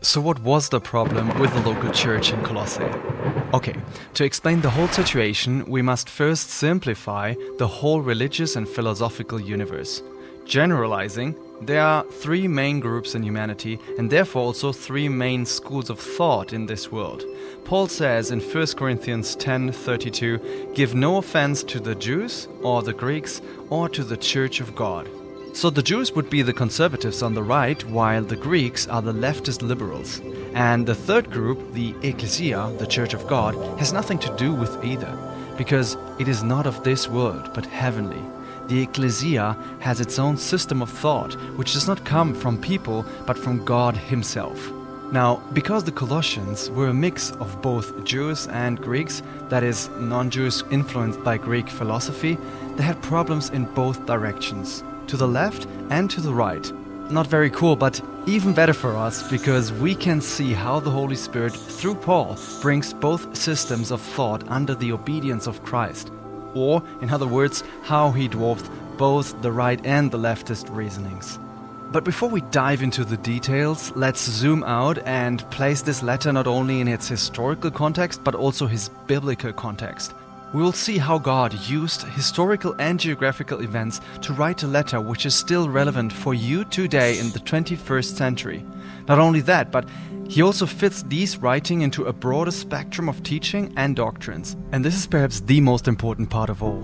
So, 0.02 0.22
what 0.22 0.40
was 0.40 0.70
the 0.70 0.80
problem 0.80 1.38
with 1.40 1.54
the 1.54 1.70
local 1.70 1.92
church 1.92 2.32
in 2.32 2.42
Colossae? 2.44 2.84
Okay, 3.54 3.76
to 4.14 4.24
explain 4.24 4.62
the 4.62 4.70
whole 4.70 4.88
situation, 4.88 5.66
we 5.66 5.82
must 5.82 6.08
first 6.08 6.50
simplify 6.52 7.34
the 7.58 7.68
whole 7.68 8.00
religious 8.00 8.56
and 8.56 8.70
philosophical 8.70 9.42
universe. 9.42 10.02
Generalizing, 10.46 11.36
there 11.62 11.82
are 11.82 12.04
three 12.04 12.48
main 12.48 12.80
groups 12.80 13.16
in 13.16 13.24
humanity, 13.24 13.80
and 13.98 14.10
therefore 14.10 14.44
also 14.44 14.72
three 14.72 15.10
main 15.10 15.46
schools 15.46 15.90
of 15.90 16.00
thought 16.00 16.54
in 16.54 16.66
this 16.66 16.92
world. 16.92 17.24
Paul 17.64 17.88
says 17.88 18.32
in 18.32 18.40
1 18.40 18.76
Corinthians 18.76 19.36
10:32, 19.36 20.40
"Give 20.74 20.94
no 20.94 21.18
offense 21.18 21.64
to 21.64 21.80
the 21.80 21.96
Jews 21.96 22.48
or 22.62 22.84
the 22.84 22.94
Greeks 22.94 23.42
or 23.70 23.90
to 23.90 24.04
the 24.04 24.18
church 24.18 24.60
of 24.60 24.76
God." 24.76 25.08
So 25.54 25.70
the 25.70 25.82
Jews 25.82 26.14
would 26.14 26.30
be 26.30 26.42
the 26.42 26.52
conservatives 26.52 27.24
on 27.24 27.34
the 27.34 27.42
right, 27.42 27.82
while 27.90 28.24
the 28.24 28.36
Greeks 28.36 28.88
are 28.88 29.02
the 29.02 29.14
leftist 29.14 29.62
liberals. 29.62 30.22
And 30.54 30.86
the 30.86 30.94
third 30.94 31.32
group, 31.32 31.74
the 31.74 31.96
Ecclesia, 32.04 32.74
the 32.78 32.86
Church 32.86 33.14
of 33.14 33.26
God, 33.26 33.56
has 33.80 33.94
nothing 33.94 34.20
to 34.20 34.36
do 34.36 34.52
with 34.54 34.84
either, 34.84 35.18
because 35.58 35.96
it 36.20 36.28
is 36.28 36.44
not 36.44 36.68
of 36.68 36.84
this 36.84 37.10
world, 37.10 37.52
but 37.54 37.66
heavenly. 37.66 38.22
The 38.68 38.82
Ecclesia 38.82 39.56
has 39.80 40.00
its 40.02 40.18
own 40.18 40.38
system 40.38 40.82
of 40.82 40.90
thought, 40.90 41.34
which 41.56 41.74
does 41.74 41.88
not 41.88 42.04
come 42.04 42.34
from 42.34 42.60
people, 42.60 43.06
but 43.26 43.38
from 43.38 43.64
God 43.64 43.96
Himself. 43.96 44.72
Now, 45.12 45.36
because 45.54 45.84
the 45.84 45.92
Colossians 45.92 46.72
were 46.72 46.88
a 46.88 46.94
mix 46.94 47.32
of 47.34 47.62
both 47.62 48.04
Jews 48.04 48.48
and 48.48 48.82
Greeks, 48.82 49.22
that 49.50 49.64
is, 49.64 49.90
non 50.00 50.32
Jews 50.32 50.64
influenced 50.72 51.24
by 51.24 51.38
Greek 51.38 51.70
philosophy, 51.70 52.40
they 52.76 52.84
had 52.84 53.02
problems 53.04 53.52
in 53.52 53.66
both 53.76 54.06
directions, 54.08 54.84
to 55.08 55.16
the 55.16 55.28
left 55.28 55.68
and 55.92 56.10
to 56.10 56.22
the 56.22 56.34
right. 56.34 56.72
Not 57.12 57.28
very 57.28 57.52
cool, 57.52 57.76
but 57.76 58.02
even 58.26 58.54
better 58.54 58.74
for 58.74 58.96
us 58.96 59.30
because 59.30 59.72
we 59.72 59.94
can 59.94 60.20
see 60.20 60.54
how 60.54 60.80
the 60.80 60.90
Holy 60.90 61.16
Spirit, 61.16 61.54
through 61.54 61.96
Paul, 61.96 62.36
brings 62.62 62.94
both 62.94 63.38
systems 63.38 63.92
of 63.92 64.02
thought 64.02 64.44
under 64.48 64.74
the 64.74 64.92
obedience 64.92 65.46
of 65.46 65.64
Christ. 65.64 66.12
Or, 66.56 66.82
in 67.02 67.12
other 67.12 67.28
words, 67.28 67.64
how 67.84 68.12
he 68.12 68.28
dwarfed 68.28 68.72
both 68.98 69.40
the 69.42 69.52
right 69.52 69.80
and 69.86 70.10
the 70.10 70.18
leftist 70.18 70.74
reasonings. 70.76 71.38
But 71.92 72.04
before 72.04 72.30
we 72.30 72.42
dive 72.42 72.82
into 72.82 73.06
the 73.06 73.18
details, 73.18 73.92
let's 73.96 74.24
zoom 74.24 74.64
out 74.64 74.98
and 75.06 75.50
place 75.52 75.82
this 75.82 76.02
letter 76.02 76.34
not 76.34 76.48
only 76.48 76.82
in 76.82 76.88
its 76.88 77.08
historical 77.08 77.72
context, 77.72 78.24
but 78.24 78.36
also 78.36 78.66
his 78.66 78.90
biblical 79.08 79.54
context. 79.54 80.14
We 80.54 80.62
will 80.62 80.72
see 80.72 80.98
how 80.98 81.20
God 81.20 81.54
used 81.68 82.04
historical 82.04 82.76
and 82.80 83.00
geographical 83.00 83.62
events 83.62 84.02
to 84.22 84.34
write 84.34 84.64
a 84.64 84.68
letter 84.68 85.02
which 85.02 85.26
is 85.26 85.36
still 85.36 85.70
relevant 85.70 86.14
for 86.14 86.34
you 86.34 86.64
today 86.66 87.20
in 87.20 87.30
the 87.32 87.40
21st 87.40 88.16
century. 88.16 88.66
Not 89.08 89.20
only 89.20 89.42
that, 89.42 89.72
but 89.72 89.88
he 90.28 90.42
also 90.42 90.66
fits 90.66 91.04
these 91.04 91.38
writing 91.38 91.82
into 91.82 92.06
a 92.06 92.14
broader 92.14 92.52
spectrum 92.52 93.08
of 93.08 93.22
teaching 93.24 93.72
and 93.78 93.96
doctrines. 93.96 94.58
And 94.72 94.84
this 94.84 94.96
is 94.96 95.08
perhaps 95.08 95.40
the 95.42 95.62
most 95.62 95.88
important 95.88 96.30
part 96.30 96.50
of 96.50 96.64
all. 96.64 96.84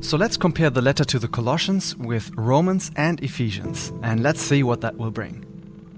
So 0.00 0.16
let's 0.16 0.36
compare 0.36 0.70
the 0.70 0.80
letter 0.80 1.04
to 1.04 1.18
the 1.18 1.28
Colossians 1.28 1.96
with 1.96 2.30
Romans 2.36 2.90
and 2.96 3.22
Ephesians, 3.22 3.92
and 4.02 4.22
let's 4.22 4.40
see 4.40 4.62
what 4.62 4.80
that 4.80 4.96
will 4.96 5.10
bring. 5.10 5.44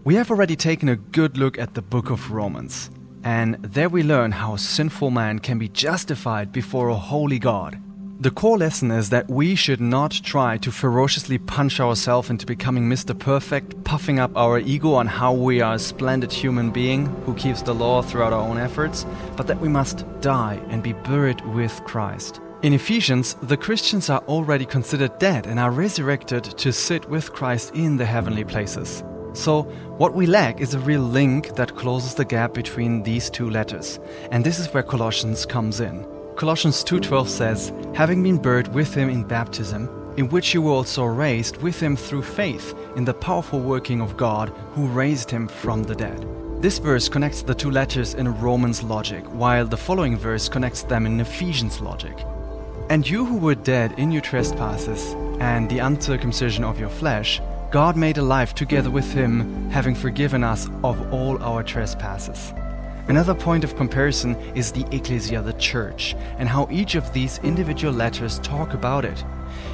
We 0.05 0.15
have 0.15 0.31
already 0.31 0.57
taken 0.57 0.89
a 0.89 0.97
good 0.97 1.37
look 1.37 1.59
at 1.59 1.75
the 1.75 1.83
book 1.83 2.09
of 2.11 2.33
Romans, 2.33 2.91
and 3.23 3.57
there 3.63 3.91
we 3.91 4.03
learn 4.03 4.33
how 4.33 4.57
sinful 4.57 5.11
man 5.11 5.39
can 5.39 5.59
be 5.59 5.69
justified 5.69 6.51
before 6.51 6.89
a 6.89 6.97
holy 6.97 7.39
God. 7.39 7.79
The 8.21 8.31
core 8.31 8.59
lesson 8.59 8.91
is 8.91 9.09
that 9.09 9.31
we 9.31 9.55
should 9.55 9.81
not 9.81 10.11
try 10.11 10.59
to 10.59 10.71
ferociously 10.71 11.39
punch 11.39 11.81
ourselves 11.81 12.29
into 12.29 12.45
becoming 12.45 12.87
Mr. 12.87 13.19
Perfect, 13.19 13.83
puffing 13.85 14.19
up 14.19 14.31
our 14.37 14.59
ego 14.59 14.93
on 14.93 15.07
how 15.07 15.33
we 15.33 15.63
are 15.63 15.77
a 15.77 15.79
splendid 15.79 16.31
human 16.31 16.71
being 16.71 17.07
who 17.25 17.33
keeps 17.33 17.63
the 17.63 17.75
law 17.75 18.03
throughout 18.03 18.35
our 18.35 18.47
own 18.47 18.59
efforts, 18.59 19.07
but 19.39 19.47
that 19.47 19.59
we 19.59 19.71
must 19.71 20.05
die 20.21 20.61
and 20.69 20.83
be 20.83 20.93
buried 20.93 21.41
with 21.55 21.83
Christ. 21.87 22.43
In 22.61 22.75
Ephesians, 22.75 23.37
the 23.45 23.57
Christians 23.57 24.11
are 24.11 24.23
already 24.29 24.67
considered 24.67 25.19
dead 25.19 25.47
and 25.47 25.59
are 25.59 25.71
resurrected 25.71 26.45
to 26.45 26.75
sit 26.75 27.09
with 27.09 27.33
Christ 27.33 27.75
in 27.75 27.97
the 27.97 28.05
heavenly 28.05 28.45
places. 28.45 29.03
So, 29.33 29.63
what 29.97 30.13
we 30.13 30.27
lack 30.27 30.61
is 30.61 30.75
a 30.75 30.81
real 30.81 31.01
link 31.01 31.57
that 31.57 31.75
closes 31.75 32.13
the 32.13 32.27
gap 32.27 32.53
between 32.53 33.03
these 33.03 33.31
two 33.31 33.49
letters, 33.49 33.99
and 34.31 34.45
this 34.45 34.59
is 34.59 34.69
where 34.75 34.83
Colossians 34.83 35.47
comes 35.47 35.81
in. 35.81 36.07
Colossians 36.41 36.83
2:12 36.83 37.29
says, 37.29 37.71
"Having 37.93 38.23
been 38.23 38.39
buried 38.39 38.69
with 38.69 38.95
him 38.95 39.11
in 39.11 39.25
baptism, 39.25 39.91
in 40.17 40.31
which 40.31 40.55
you 40.55 40.63
were 40.63 40.73
also 40.73 41.05
raised 41.05 41.59
with 41.59 41.79
him 41.79 41.97
through 41.97 42.23
faith 42.23 42.73
in 42.97 43.05
the 43.05 43.13
powerful 43.13 43.61
working 43.61 44.01
of 44.01 44.17
God 44.17 44.51
who 44.75 44.87
raised 44.87 45.31
him 45.31 45.47
from 45.47 45.83
the 45.83 45.95
dead." 45.95 46.25
This 46.63 46.79
verse 46.79 47.11
connects 47.11 47.43
the 47.43 47.55
two 47.55 47.71
letters 47.71 48.15
in 48.15 48.41
Romans 48.41 48.83
logic, 48.83 49.23
while 49.35 49.67
the 49.67 49.77
following 49.77 50.17
verse 50.17 50.49
connects 50.49 50.83
them 50.83 51.05
in 51.05 51.21
Ephesians 51.21 51.79
logic. 51.83 52.25
And 52.89 53.07
you 53.07 53.27
who 53.27 53.37
were 53.37 53.55
dead 53.55 53.93
in 53.99 54.11
your 54.11 54.23
trespasses 54.23 55.15
and 55.41 55.69
the 55.69 55.81
uncircumcision 55.81 56.65
of 56.65 56.81
your 56.81 56.89
flesh, 56.89 57.43
God 57.71 57.97
made 57.97 58.17
alive 58.17 58.55
together 58.55 58.91
with 58.91 59.13
him, 59.13 59.69
having 59.69 59.95
forgiven 59.95 60.43
us 60.43 60.71
of 60.83 60.97
all 61.13 61.37
our 61.43 61.63
trespasses. 61.63 62.55
Another 63.11 63.35
point 63.35 63.65
of 63.65 63.75
comparison 63.75 64.37
is 64.55 64.71
the 64.71 64.87
ecclesia, 64.93 65.43
the 65.43 65.55
church, 65.55 66.15
and 66.39 66.49
how 66.49 66.69
each 66.71 66.95
of 66.95 67.13
these 67.13 67.41
individual 67.43 67.93
letters 67.93 68.39
talk 68.39 68.73
about 68.73 69.05
it. 69.05 69.25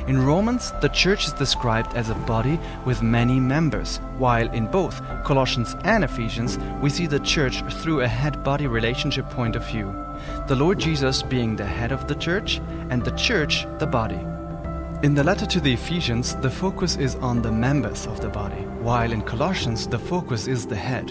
In 0.06 0.24
Romans, 0.24 0.72
the 0.80 0.88
church 0.88 1.26
is 1.26 1.34
described 1.34 1.94
as 1.94 2.08
a 2.08 2.14
body 2.14 2.58
with 2.86 3.02
many 3.02 3.38
members, 3.38 3.98
while 4.16 4.50
in 4.54 4.66
both 4.68 5.02
Colossians 5.22 5.76
and 5.84 6.02
Ephesians, 6.02 6.58
we 6.80 6.88
see 6.88 7.06
the 7.06 7.20
church 7.20 7.62
through 7.74 8.00
a 8.00 8.08
head 8.08 8.42
body 8.42 8.66
relationship 8.68 9.28
point 9.28 9.54
of 9.54 9.68
view. 9.68 9.94
The 10.48 10.56
Lord 10.56 10.78
Jesus 10.78 11.22
being 11.22 11.56
the 11.56 11.66
head 11.66 11.92
of 11.92 12.08
the 12.08 12.14
church, 12.14 12.62
and 12.88 13.04
the 13.04 13.16
church 13.18 13.66
the 13.78 13.86
body. 13.86 14.20
In 15.02 15.14
the 15.14 15.24
letter 15.24 15.44
to 15.44 15.60
the 15.60 15.74
Ephesians, 15.74 16.36
the 16.36 16.48
focus 16.48 16.96
is 16.96 17.16
on 17.16 17.42
the 17.42 17.52
members 17.52 18.06
of 18.06 18.22
the 18.22 18.30
body, 18.30 18.62
while 18.80 19.12
in 19.12 19.20
Colossians, 19.20 19.86
the 19.86 19.98
focus 19.98 20.46
is 20.46 20.66
the 20.66 20.74
head. 20.74 21.10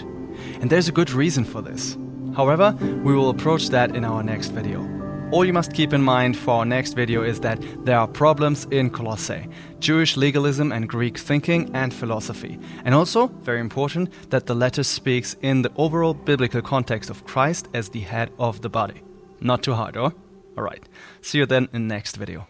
And 0.60 0.68
there's 0.68 0.88
a 0.88 0.92
good 0.92 1.12
reason 1.12 1.44
for 1.44 1.62
this. 1.62 1.96
However, 2.36 2.76
we 3.02 3.14
will 3.14 3.30
approach 3.30 3.70
that 3.70 3.96
in 3.96 4.04
our 4.04 4.22
next 4.22 4.48
video. 4.48 4.86
All 5.32 5.44
you 5.44 5.54
must 5.54 5.72
keep 5.72 5.94
in 5.94 6.02
mind 6.02 6.36
for 6.36 6.58
our 6.58 6.64
next 6.66 6.92
video 6.92 7.22
is 7.22 7.40
that 7.40 7.58
there 7.84 7.98
are 7.98 8.06
problems 8.06 8.66
in 8.70 8.90
Colossae 8.90 9.48
Jewish 9.80 10.16
legalism 10.16 10.70
and 10.70 10.86
Greek 10.88 11.16
thinking 11.18 11.70
and 11.74 11.92
philosophy. 11.92 12.58
And 12.84 12.94
also, 12.94 13.28
very 13.42 13.60
important, 13.60 14.12
that 14.30 14.46
the 14.46 14.54
letter 14.54 14.84
speaks 14.84 15.34
in 15.40 15.62
the 15.62 15.72
overall 15.76 16.12
biblical 16.12 16.60
context 16.60 17.10
of 17.10 17.24
Christ 17.24 17.68
as 17.72 17.88
the 17.88 18.00
head 18.00 18.30
of 18.38 18.60
the 18.60 18.68
body. 18.68 19.02
Not 19.40 19.62
too 19.62 19.72
hard, 19.72 19.96
or? 19.96 20.12
Alright, 20.58 20.88
see 21.22 21.38
you 21.38 21.46
then 21.46 21.68
in 21.72 21.88
next 21.88 22.16
video. 22.16 22.46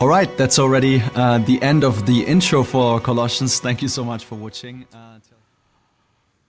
Alright, 0.00 0.36
that's 0.38 0.58
already 0.58 1.02
uh, 1.16 1.38
the 1.38 1.60
end 1.60 1.84
of 1.84 2.06
the 2.06 2.24
intro 2.24 2.62
for 2.62 3.00
Colossians. 3.00 3.60
Thank 3.60 3.82
you 3.82 3.88
so 3.88 4.04
much 4.04 4.24
for 4.24 4.36
watching. 4.36 4.86
Uh, 4.94 5.18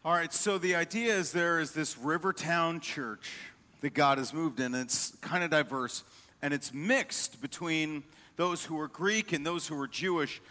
All 0.06 0.12
right, 0.12 0.34
so 0.34 0.58
the 0.58 0.76
idea 0.76 1.16
is 1.16 1.32
there 1.32 1.62
is 1.62 1.72
this 1.72 1.98
Rivertown 1.98 2.82
church 2.82 3.32
that 3.80 3.94
God 3.94 4.18
has 4.18 4.34
moved 4.34 4.60
in. 4.60 4.76
It's 4.76 5.16
kind 5.22 5.46
of 5.46 5.50
diverse 5.50 6.04
and 6.42 6.54
it's 6.54 6.74
mixed 6.74 7.42
between 7.42 8.04
those 8.36 8.66
who 8.66 8.78
are 8.82 8.90
Greek 8.90 9.32
and 9.32 9.46
those 9.46 9.66
who 9.66 9.80
are 9.80 9.88
Jewish. 9.88 10.42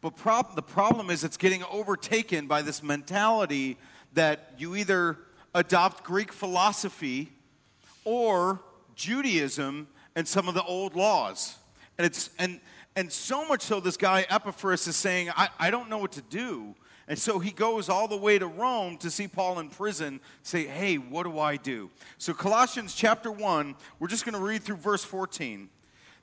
But 0.00 0.16
prob- 0.16 0.56
the 0.56 0.62
problem 0.62 1.10
is 1.10 1.24
it's 1.24 1.36
getting 1.36 1.62
overtaken 1.64 2.46
by 2.46 2.62
this 2.62 2.82
mentality 2.82 3.76
that 4.14 4.54
you 4.56 4.76
either 4.76 5.18
adopt 5.54 6.04
Greek 6.04 6.32
philosophy 6.32 7.30
or 8.06 8.62
Judaism 8.94 9.88
and 10.16 10.26
some 10.26 10.48
of 10.48 10.54
the 10.54 10.64
old 10.64 10.96
laws. 10.96 11.58
And 11.98 12.06
it's 12.06 12.30
and 12.38 12.60
and 12.96 13.12
so 13.12 13.46
much 13.46 13.60
so 13.60 13.78
this 13.78 13.98
guy 13.98 14.24
Epaphras 14.30 14.86
is 14.86 14.96
saying, 14.96 15.28
I, 15.36 15.50
I 15.58 15.70
don't 15.70 15.90
know 15.90 15.98
what 15.98 16.12
to 16.12 16.22
do. 16.22 16.74
And 17.12 17.18
so 17.18 17.38
he 17.38 17.50
goes 17.50 17.90
all 17.90 18.08
the 18.08 18.16
way 18.16 18.38
to 18.38 18.46
Rome 18.46 18.96
to 18.96 19.10
see 19.10 19.28
Paul 19.28 19.60
in 19.60 19.68
prison, 19.68 20.18
say, 20.42 20.64
Hey, 20.64 20.96
what 20.96 21.24
do 21.24 21.38
I 21.38 21.58
do? 21.58 21.90
So, 22.16 22.32
Colossians 22.32 22.94
chapter 22.94 23.30
1, 23.30 23.74
we're 23.98 24.08
just 24.08 24.24
going 24.24 24.34
to 24.34 24.40
read 24.40 24.62
through 24.62 24.76
verse 24.76 25.04
14. 25.04 25.68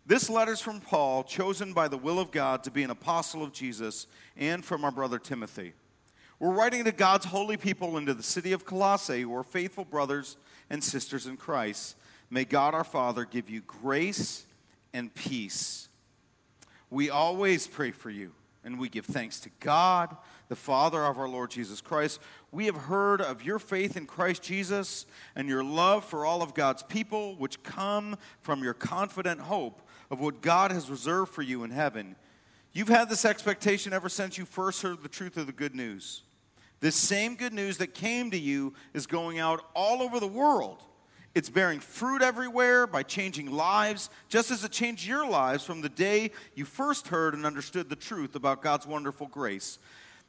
This 0.08 0.32
letter's 0.32 0.62
from 0.62 0.82
Paul, 0.82 1.24
chosen 1.24 1.74
by 1.74 1.90
the 1.90 1.98
will 2.00 2.18
of 2.18 2.32
God 2.32 2.64
to 2.64 2.72
be 2.72 2.82
an 2.82 2.90
apostle 2.90 3.44
of 3.44 3.54
Jesus, 3.54 4.08
and 4.36 4.66
from 4.66 4.84
our 4.84 4.90
brother 4.90 5.20
Timothy. 5.20 5.74
We're 6.40 6.56
writing 6.56 6.86
to 6.86 6.92
God's 6.92 7.26
holy 7.26 7.56
people 7.56 7.96
into 8.00 8.16
the 8.16 8.24
city 8.24 8.52
of 8.52 8.66
Colossae, 8.66 9.22
who 9.22 9.36
are 9.36 9.44
faithful 9.44 9.86
brothers 9.86 10.38
and 10.72 10.84
sisters 10.84 11.28
in 11.28 11.38
Christ. 11.38 11.98
May 12.32 12.46
God 12.46 12.74
our 12.74 12.84
Father 12.84 13.26
give 13.26 13.48
you 13.48 13.62
grace 13.62 14.44
and 14.92 15.14
peace. 15.14 15.88
We 16.90 17.12
always 17.12 17.68
pray 17.68 17.92
for 17.92 18.10
you, 18.10 18.32
and 18.64 18.80
we 18.80 18.90
give 18.90 19.06
thanks 19.06 19.40
to 19.42 19.50
God 19.60 20.16
the 20.50 20.56
Father 20.56 21.04
of 21.06 21.18
our 21.18 21.30
Lord 21.30 21.52
Jesus 21.52 21.82
Christ. 21.82 22.20
We 22.52 22.66
have 22.66 22.76
heard 22.76 23.22
of 23.22 23.44
your 23.44 23.60
faith 23.60 23.96
in 23.96 24.06
Christ 24.06 24.44
Jesus 24.44 25.06
and 25.36 25.48
your 25.48 25.64
love 25.64 26.04
for 26.04 26.26
all 26.26 26.42
of 26.42 26.54
God's 26.54 26.84
people, 26.84 27.36
which 27.36 27.62
come 27.64 28.18
from 28.42 28.64
your 28.64 28.74
confident 28.74 29.40
hope 29.40 29.82
of 30.12 30.20
what 30.20 30.42
God 30.42 30.72
has 30.72 30.90
reserved 30.90 31.32
for 31.32 31.42
you 31.42 31.64
in 31.64 31.72
heaven. 31.72 32.16
You've 32.74 32.90
had 32.90 33.10
this 33.10 33.26
expectation 33.26 33.94
ever 33.94 34.10
since 34.10 34.38
you 34.38 34.46
first 34.46 34.82
heard 34.82 35.02
the 35.02 35.10
truth 35.10 35.38
of 35.38 35.48
the 35.48 35.54
good 35.54 35.76
news. 35.76 36.24
This 36.82 36.96
same 36.96 37.36
good 37.36 37.54
news 37.54 37.78
that 37.78 37.94
came 37.94 38.32
to 38.32 38.40
you 38.40 38.74
is 38.94 39.06
going 39.06 39.40
out 39.40 39.64
all 39.76 40.02
over 40.02 40.20
the 40.20 40.28
world. 40.28 40.84
It's 41.36 41.50
bearing 41.50 41.80
fruit 41.80 42.22
everywhere 42.22 42.88
by 42.88 43.04
changing 43.04 43.52
lives, 43.52 44.10
just 44.30 44.50
as 44.50 44.64
it 44.64 44.72
changed 44.72 45.06
your 45.06 45.28
lives 45.28 45.64
from 45.64 45.82
the 45.82 45.90
day 45.90 46.32
you 46.56 46.66
first 46.66 47.10
heard 47.10 47.34
and 47.34 47.46
understood 47.46 47.90
the 47.90 47.96
truth 47.96 48.36
about 48.36 48.64
God's 48.64 48.88
wonderful 48.88 49.28
grace. 49.28 49.78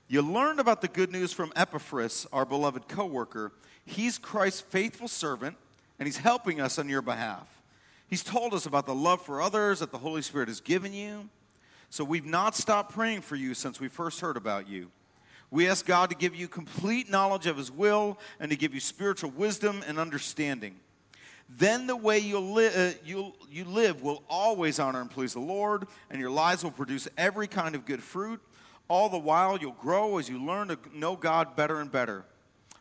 You 0.09 0.23
learned 0.23 0.61
about 0.61 0.83
the 0.83 0.89
good 0.89 1.11
news 1.11 1.33
from 1.33 1.53
Epaphras, 1.57 2.27
our 2.33 2.45
beloved 2.45 2.89
co 2.89 3.07
worker. 3.07 3.53
He's 3.87 4.19
Christ's 4.19 4.61
faithful 4.61 5.09
servant, 5.09 5.57
and 5.99 6.07
he's 6.07 6.19
helping 6.19 6.61
us 6.61 6.79
on 6.79 6.89
your 6.89 7.03
behalf. 7.03 7.47
He's 8.09 8.23
told 8.23 8.53
us 8.53 8.67
about 8.67 8.87
the 8.87 8.95
love 8.95 9.23
for 9.23 9.41
others 9.41 9.79
that 9.79 9.93
the 9.93 9.99
Holy 9.99 10.23
Spirit 10.23 10.49
has 10.49 10.61
given 10.61 10.93
you. 10.93 11.29
So 11.89 12.05
we've 12.05 12.27
not 12.27 12.57
stopped 12.57 12.93
praying 12.93 13.23
for 13.23 13.37
you 13.37 13.55
since 13.55 13.81
we 13.81 13.89
first 13.89 14.21
heard 14.21 14.37
about 14.37 14.69
you. 14.69 14.91
We 15.51 15.69
ask 15.69 15.87
God 15.87 16.11
to 16.11 16.17
give 16.17 16.35
you 16.35 16.47
complete 16.47 17.11
knowledge 17.11 17.47
of 17.47 17.57
His 17.57 17.71
will 17.71 18.19
and 18.39 18.51
to 18.51 18.57
give 18.57 18.75
you 18.75 18.81
spiritual 18.81 19.31
wisdom 19.31 19.83
and 19.87 19.99
understanding. 19.99 20.77
Then 21.57 21.87
the 21.87 21.97
way 21.97 22.19
you'll 22.19 22.53
li- 22.53 22.69
uh, 22.75 22.93
you'll, 23.05 23.35
you 23.51 23.65
live 23.65 24.03
will 24.03 24.23
always 24.29 24.79
honor 24.79 25.01
and 25.01 25.11
please 25.11 25.33
the 25.33 25.41
Lord, 25.41 25.87
and 26.09 26.21
your 26.21 26.31
lives 26.31 26.63
will 26.63 26.71
produce 26.71 27.09
every 27.19 27.49
kind 27.49 27.75
of 27.75 27.85
good 27.85 28.03
fruit. 28.03 28.41
All 28.89 29.09
the 29.09 29.19
while, 29.19 29.59
you'll 29.59 29.73
grow 29.73 30.19
as 30.19 30.29
you 30.29 30.43
learn 30.43 30.69
to 30.69 30.79
know 30.95 31.17
God 31.17 31.57
better 31.57 31.81
and 31.81 31.91
better. 31.91 32.25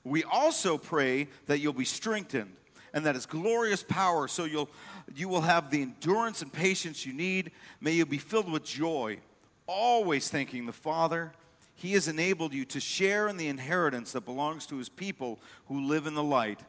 We 0.03 0.23
also 0.23 0.77
pray 0.77 1.27
that 1.47 1.59
you'll 1.59 1.73
be 1.73 1.85
strengthened 1.85 2.55
and 2.93 3.05
that 3.05 3.15
His 3.15 3.25
glorious 3.25 3.83
power, 3.83 4.27
so 4.27 4.45
you'll, 4.45 4.69
you 5.15 5.27
will 5.29 5.41
have 5.41 5.71
the 5.71 5.81
endurance 5.81 6.41
and 6.41 6.51
patience 6.51 7.05
you 7.05 7.13
need. 7.13 7.51
May 7.81 7.93
you 7.93 8.05
be 8.05 8.17
filled 8.17 8.51
with 8.51 8.63
joy, 8.63 9.19
always 9.67 10.29
thanking 10.29 10.65
the 10.65 10.73
Father. 10.73 11.31
He 11.75 11.93
has 11.93 12.07
enabled 12.07 12.53
you 12.53 12.65
to 12.65 12.79
share 12.79 13.27
in 13.27 13.37
the 13.37 13.47
inheritance 13.47 14.11
that 14.11 14.25
belongs 14.25 14.65
to 14.67 14.77
His 14.77 14.89
people 14.89 15.39
who 15.67 15.87
live 15.87 16.07
in 16.07 16.13
the 16.13 16.23
light. 16.23 16.59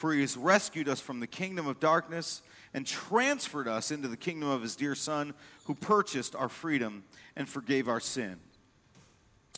For 0.00 0.14
He 0.14 0.22
has 0.22 0.34
rescued 0.34 0.88
us 0.88 0.98
from 0.98 1.20
the 1.20 1.26
kingdom 1.26 1.66
of 1.66 1.78
darkness 1.78 2.40
and 2.72 2.86
transferred 2.86 3.68
us 3.68 3.90
into 3.90 4.08
the 4.08 4.16
kingdom 4.16 4.48
of 4.48 4.62
His 4.62 4.74
dear 4.74 4.94
Son, 4.94 5.34
who 5.64 5.74
purchased 5.74 6.34
our 6.34 6.48
freedom 6.48 7.04
and 7.36 7.46
forgave 7.46 7.86
our 7.86 8.00
sin. 8.00 8.36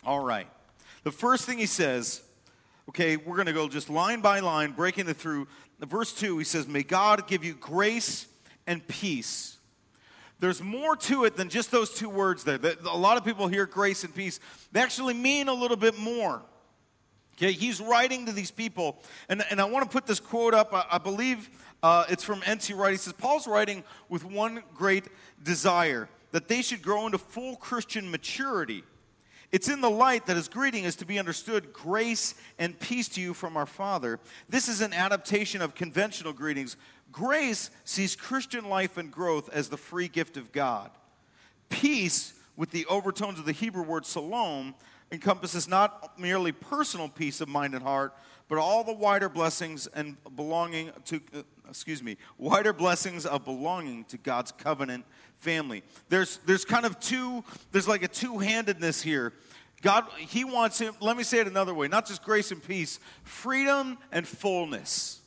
All 0.04 0.25
right. 0.25 0.49
The 1.04 1.12
first 1.12 1.44
thing 1.44 1.58
He 1.58 1.66
says, 1.66 2.22
okay, 2.88 3.16
we're 3.16 3.37
going 3.37 3.46
to 3.46 3.52
go 3.52 3.68
just 3.68 3.88
line 3.88 4.20
by 4.20 4.40
line, 4.40 4.72
breaking 4.72 5.08
it 5.08 5.16
through 5.16 5.46
verse 5.87 6.12
2, 6.12 6.38
he 6.38 6.44
says, 6.44 6.66
May 6.66 6.82
God 6.82 7.28
give 7.28 7.44
you 7.44 7.54
grace 7.54 8.26
and 8.66 8.84
peace. 8.88 9.58
There's 10.40 10.61
more 10.61 10.96
to 10.96 11.25
it 11.25 11.37
than 11.37 11.49
just 11.49 11.70
those 11.70 11.94
two 11.94 12.08
words 12.08 12.42
there. 12.42 12.58
A 12.90 12.99
lot 12.99 13.16
of 13.16 13.25
people 13.25 13.46
hear 13.46 13.64
grace 13.64 14.02
and 14.02 14.12
peace, 14.12 14.40
they 14.72 14.80
actually 14.80 15.14
mean 15.14 15.46
a 15.46 15.54
little 15.54 15.76
bit 15.76 15.96
more. 15.96 16.42
Okay, 17.36 17.52
he's 17.52 17.80
writing 17.80 18.26
to 18.26 18.32
these 18.32 18.50
people, 18.50 18.98
and, 19.28 19.42
and 19.50 19.60
I 19.60 19.64
want 19.64 19.84
to 19.84 19.90
put 19.90 20.06
this 20.06 20.20
quote 20.20 20.54
up. 20.54 20.72
I, 20.72 20.84
I 20.92 20.98
believe 20.98 21.48
uh, 21.82 22.04
it's 22.08 22.22
from 22.22 22.42
N.T. 22.44 22.74
Wright. 22.74 22.92
He 22.92 22.98
says, 22.98 23.14
Paul's 23.14 23.46
writing 23.46 23.82
with 24.08 24.24
one 24.24 24.62
great 24.74 25.04
desire 25.42 26.08
that 26.32 26.48
they 26.48 26.62
should 26.62 26.82
grow 26.82 27.06
into 27.06 27.18
full 27.18 27.56
Christian 27.56 28.10
maturity 28.10 28.84
it's 29.52 29.68
in 29.68 29.82
the 29.82 29.90
light 29.90 30.24
that 30.26 30.36
his 30.36 30.48
greeting 30.48 30.84
is 30.84 30.96
to 30.96 31.04
be 31.04 31.18
understood 31.18 31.74
grace 31.74 32.34
and 32.58 32.78
peace 32.80 33.06
to 33.10 33.20
you 33.20 33.34
from 33.34 33.58
our 33.58 33.66
Father. 33.66 34.18
This 34.48 34.66
is 34.66 34.80
an 34.80 34.94
adaptation 34.94 35.60
of 35.60 35.74
conventional 35.74 36.32
greetings. 36.32 36.78
Grace 37.12 37.70
sees 37.84 38.16
Christian 38.16 38.70
life 38.70 38.96
and 38.96 39.12
growth 39.12 39.50
as 39.52 39.68
the 39.68 39.76
free 39.76 40.08
gift 40.08 40.38
of 40.38 40.52
God. 40.52 40.90
Peace, 41.68 42.32
with 42.56 42.70
the 42.70 42.86
overtones 42.86 43.38
of 43.38 43.44
the 43.44 43.52
Hebrew 43.52 43.82
word 43.82 44.06
shalom, 44.06 44.74
encompasses 45.12 45.69
not 45.69 46.19
merely 46.19 46.50
personal 46.50 47.09
peace 47.09 47.40
of 47.40 47.49
mind 47.49 47.75
and 47.75 47.83
heart, 47.83 48.14
but 48.49 48.59
all 48.59 48.83
the 48.83 48.92
wider 48.92 49.28
blessings 49.28 49.87
and 49.88 50.16
belonging 50.35 50.90
to, 51.04 51.21
uh, 51.35 51.42
excuse 51.69 52.02
me, 52.02 52.16
wider 52.38 52.73
blessings 52.73 53.25
of 53.25 53.45
belonging 53.45 54.04
to 54.04 54.16
God's 54.19 54.50
covenant 54.52 55.04
family. 55.37 55.83
There's, 56.09 56.38
there's 56.47 56.64
kind 56.64 56.87
of 56.87 56.99
two, 56.99 57.45
there's 57.71 57.87
like 57.87 58.02
a 58.02 58.09
two 58.09 58.38
handedness 58.38 59.00
here. 59.00 59.33
God, 59.83 60.04
He 60.16 60.45
wants 60.45 60.78
him, 60.78 60.95
let 61.00 61.16
me 61.16 61.23
say 61.23 61.38
it 61.38 61.47
another 61.47 61.75
way, 61.75 61.88
not 61.88 62.07
just 62.07 62.23
grace 62.23 62.50
and 62.50 62.62
peace, 62.62 62.99
freedom 63.25 63.99
and 64.11 64.26
fullness. 64.26 65.21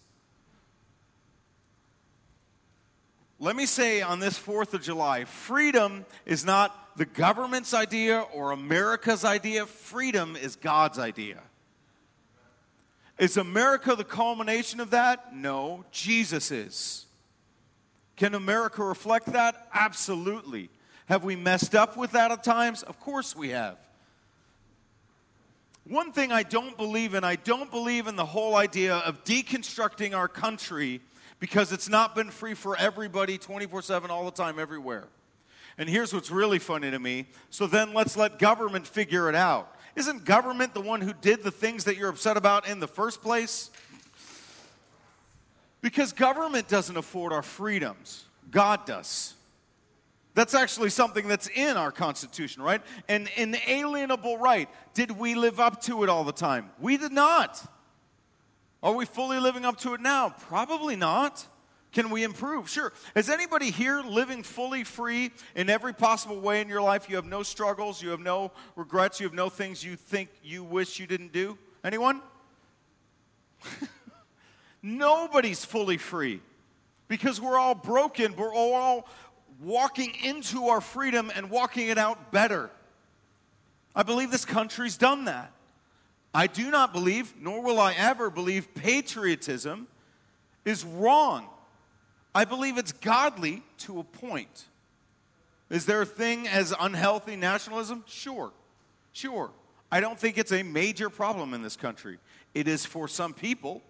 Let 3.39 3.55
me 3.55 3.65
say 3.65 4.01
on 4.01 4.19
this 4.19 4.39
4th 4.39 4.73
of 4.73 4.81
July 4.81 5.25
freedom 5.25 6.05
is 6.25 6.45
not 6.45 6.97
the 6.97 7.05
government's 7.05 7.73
idea 7.73 8.21
or 8.33 8.51
America's 8.51 9.25
idea, 9.25 9.65
freedom 9.65 10.35
is 10.35 10.55
God's 10.55 10.97
idea. 10.97 11.41
Is 13.17 13.37
America 13.37 13.95
the 13.95 14.03
culmination 14.03 14.79
of 14.79 14.91
that? 14.91 15.35
No, 15.35 15.85
Jesus 15.91 16.51
is. 16.51 17.05
Can 18.15 18.33
America 18.33 18.83
reflect 18.83 19.27
that? 19.33 19.67
Absolutely. 19.73 20.69
Have 21.07 21.23
we 21.23 21.35
messed 21.35 21.75
up 21.75 21.97
with 21.97 22.11
that 22.11 22.31
at 22.31 22.43
times? 22.43 22.83
Of 22.83 22.99
course 22.99 23.35
we 23.35 23.49
have. 23.49 23.77
One 25.87 26.11
thing 26.11 26.31
I 26.31 26.43
don't 26.43 26.75
believe 26.77 27.13
in, 27.13 27.23
I 27.23 27.35
don't 27.35 27.69
believe 27.69 28.07
in 28.07 28.15
the 28.15 28.25
whole 28.25 28.55
idea 28.55 28.95
of 28.95 29.23
deconstructing 29.23 30.15
our 30.15 30.27
country 30.27 31.01
because 31.39 31.71
it's 31.71 31.89
not 31.89 32.15
been 32.15 32.29
free 32.29 32.53
for 32.53 32.77
everybody 32.77 33.37
24 33.37 33.81
7 33.81 34.09
all 34.09 34.25
the 34.25 34.31
time, 34.31 34.59
everywhere. 34.59 35.07
And 35.77 35.89
here's 35.89 36.13
what's 36.13 36.31
really 36.31 36.59
funny 36.59 36.89
to 36.89 36.99
me. 36.99 37.27
So 37.49 37.67
then 37.67 37.93
let's 37.93 38.15
let 38.15 38.39
government 38.39 38.87
figure 38.87 39.27
it 39.29 39.35
out. 39.35 39.75
Isn't 39.95 40.25
government 40.25 40.73
the 40.73 40.81
one 40.81 41.01
who 41.01 41.13
did 41.13 41.43
the 41.43 41.51
things 41.51 41.85
that 41.85 41.97
you're 41.97 42.09
upset 42.09 42.37
about 42.37 42.67
in 42.67 42.79
the 42.79 42.87
first 42.87 43.21
place? 43.21 43.71
Because 45.81 46.13
government 46.13 46.67
doesn't 46.67 46.97
afford 46.97 47.31
our 47.31 47.43
freedoms, 47.43 48.25
God 48.51 48.85
does. 48.85 49.33
That's 50.33 50.53
actually 50.53 50.89
something 50.89 51.29
that's 51.29 51.47
in 51.47 51.77
our 51.77 51.91
Constitution, 51.91 52.61
right? 52.61 52.81
An 53.07 53.29
inalienable 53.37 54.37
right. 54.37 54.67
Did 54.93 55.11
we 55.11 55.33
live 55.33 55.61
up 55.61 55.81
to 55.83 56.03
it 56.03 56.09
all 56.09 56.25
the 56.25 56.33
time? 56.33 56.71
We 56.79 56.97
did 56.97 57.13
not. 57.13 57.65
Are 58.85 58.93
we 58.93 59.05
fully 59.05 59.39
living 59.39 59.65
up 59.65 59.77
to 59.77 59.95
it 59.95 59.99
now? 59.99 60.29
Probably 60.29 60.95
not. 60.95 61.43
Can 61.91 62.11
we 62.11 62.23
improve? 62.23 62.69
Sure. 62.69 62.93
Is 63.15 63.31
anybody 63.31 63.71
here 63.71 64.01
living 64.01 64.43
fully 64.43 64.83
free 64.83 65.31
in 65.55 65.71
every 65.71 65.91
possible 65.91 66.39
way 66.39 66.61
in 66.61 66.69
your 66.69 66.83
life? 66.83 67.09
You 67.09 67.15
have 67.15 67.25
no 67.25 67.41
struggles, 67.41 67.99
you 67.99 68.09
have 68.09 68.19
no 68.19 68.51
regrets, 68.75 69.19
you 69.19 69.25
have 69.25 69.33
no 69.33 69.49
things 69.49 69.83
you 69.83 69.95
think 69.95 70.29
you 70.43 70.63
wish 70.63 70.99
you 70.99 71.07
didn't 71.07 71.31
do? 71.31 71.57
Anyone? 71.83 72.21
Nobody's 74.83 75.65
fully 75.65 75.97
free 75.97 76.41
because 77.07 77.41
we're 77.41 77.57
all 77.57 77.73
broken. 77.73 78.35
We're 78.35 78.53
all 78.53 79.07
walking 79.63 80.13
into 80.23 80.67
our 80.67 80.79
freedom 80.79 81.31
and 81.35 81.49
walking 81.49 81.87
it 81.87 81.97
out 81.97 82.31
better. 82.31 82.69
I 83.95 84.03
believe 84.03 84.29
this 84.29 84.45
country's 84.45 84.95
done 84.95 85.25
that. 85.25 85.54
I 86.35 86.47
do 86.47 86.69
not 86.69 86.93
believe, 86.93 87.33
nor 87.39 87.61
will 87.61 87.79
I 87.79 87.93
ever 87.93 88.29
believe, 88.29 88.73
patriotism 88.75 89.87
is 90.65 90.83
wrong. 90.83 91.47
I 92.33 92.45
believe 92.45 92.77
it's 92.77 92.91
godly 92.91 93.63
to 93.79 93.99
a 93.99 94.03
point. 94.03 94.65
Is 95.69 95.85
there 95.85 96.01
a 96.01 96.05
thing 96.05 96.47
as 96.47 96.73
unhealthy 96.79 97.35
nationalism? 97.35 98.03
Sure, 98.05 98.51
sure. 99.13 99.49
I 99.91 99.99
don't 99.99 100.19
think 100.19 100.37
it's 100.37 100.51
a 100.51 100.61
major 100.61 101.09
problem 101.09 101.53
in 101.53 101.63
this 101.63 101.75
country. 101.75 102.19
It 102.53 102.67
is 102.67 102.85
for 102.85 103.07
some 103.07 103.33
people 103.33 103.81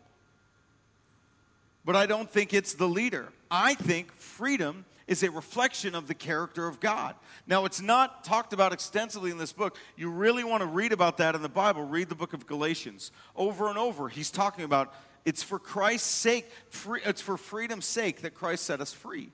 but 1.86 1.95
I 1.95 2.08
don't 2.08 2.29
think 2.29 2.53
it's 2.53 2.73
the 2.73 2.88
leader. 2.88 3.31
I 3.49 3.75
think 3.75 4.12
freedom 4.17 4.86
is 5.07 5.21
a 5.23 5.29
reflection 5.29 5.93
of 5.93 6.07
the 6.07 6.13
character 6.13 6.67
of 6.67 6.79
God. 6.79 7.15
Now, 7.45 7.65
it's 7.65 7.81
not 7.81 8.23
talked 8.23 8.53
about 8.53 8.73
extensively 8.73 9.31
in 9.31 9.37
this 9.37 9.53
book. 9.53 9.77
You 9.95 10.09
really 10.09 10.43
want 10.43 10.61
to 10.61 10.67
read 10.67 10.91
about 10.91 11.17
that 11.17 11.35
in 11.35 11.41
the 11.41 11.49
Bible. 11.49 11.83
Read 11.83 12.09
the 12.09 12.15
book 12.15 12.33
of 12.33 12.47
Galatians. 12.47 13.11
Over 13.35 13.69
and 13.69 13.77
over, 13.77 14.09
he's 14.09 14.31
talking 14.31 14.65
about 14.65 14.93
it's 15.23 15.43
for 15.43 15.59
Christ's 15.59 16.09
sake, 16.09 16.47
free, 16.69 17.01
it's 17.03 17.21
for 17.21 17.37
freedom's 17.37 17.85
sake 17.85 18.21
that 18.21 18.33
Christ 18.35 18.63
set 18.63 18.81
us 18.81 18.93
free. 18.93 19.29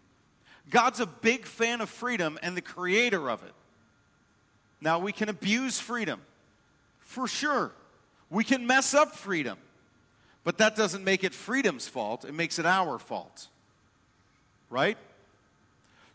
God's 0.69 0.99
a 0.99 1.05
big 1.05 1.45
fan 1.45 1.81
of 1.81 1.89
freedom 1.89 2.39
and 2.41 2.55
the 2.55 2.61
creator 2.61 3.29
of 3.29 3.43
it. 3.43 3.53
Now, 4.79 4.99
we 4.99 5.11
can 5.11 5.29
abuse 5.29 5.79
freedom, 5.79 6.21
for 6.99 7.27
sure. 7.27 7.71
We 8.29 8.43
can 8.43 8.65
mess 8.65 8.93
up 8.93 9.15
freedom. 9.15 9.57
But 10.43 10.57
that 10.57 10.75
doesn't 10.75 11.03
make 11.03 11.23
it 11.23 11.33
freedom's 11.33 11.87
fault, 11.87 12.25
it 12.25 12.33
makes 12.33 12.57
it 12.57 12.65
our 12.65 12.97
fault. 12.97 13.47
Right? 14.69 14.97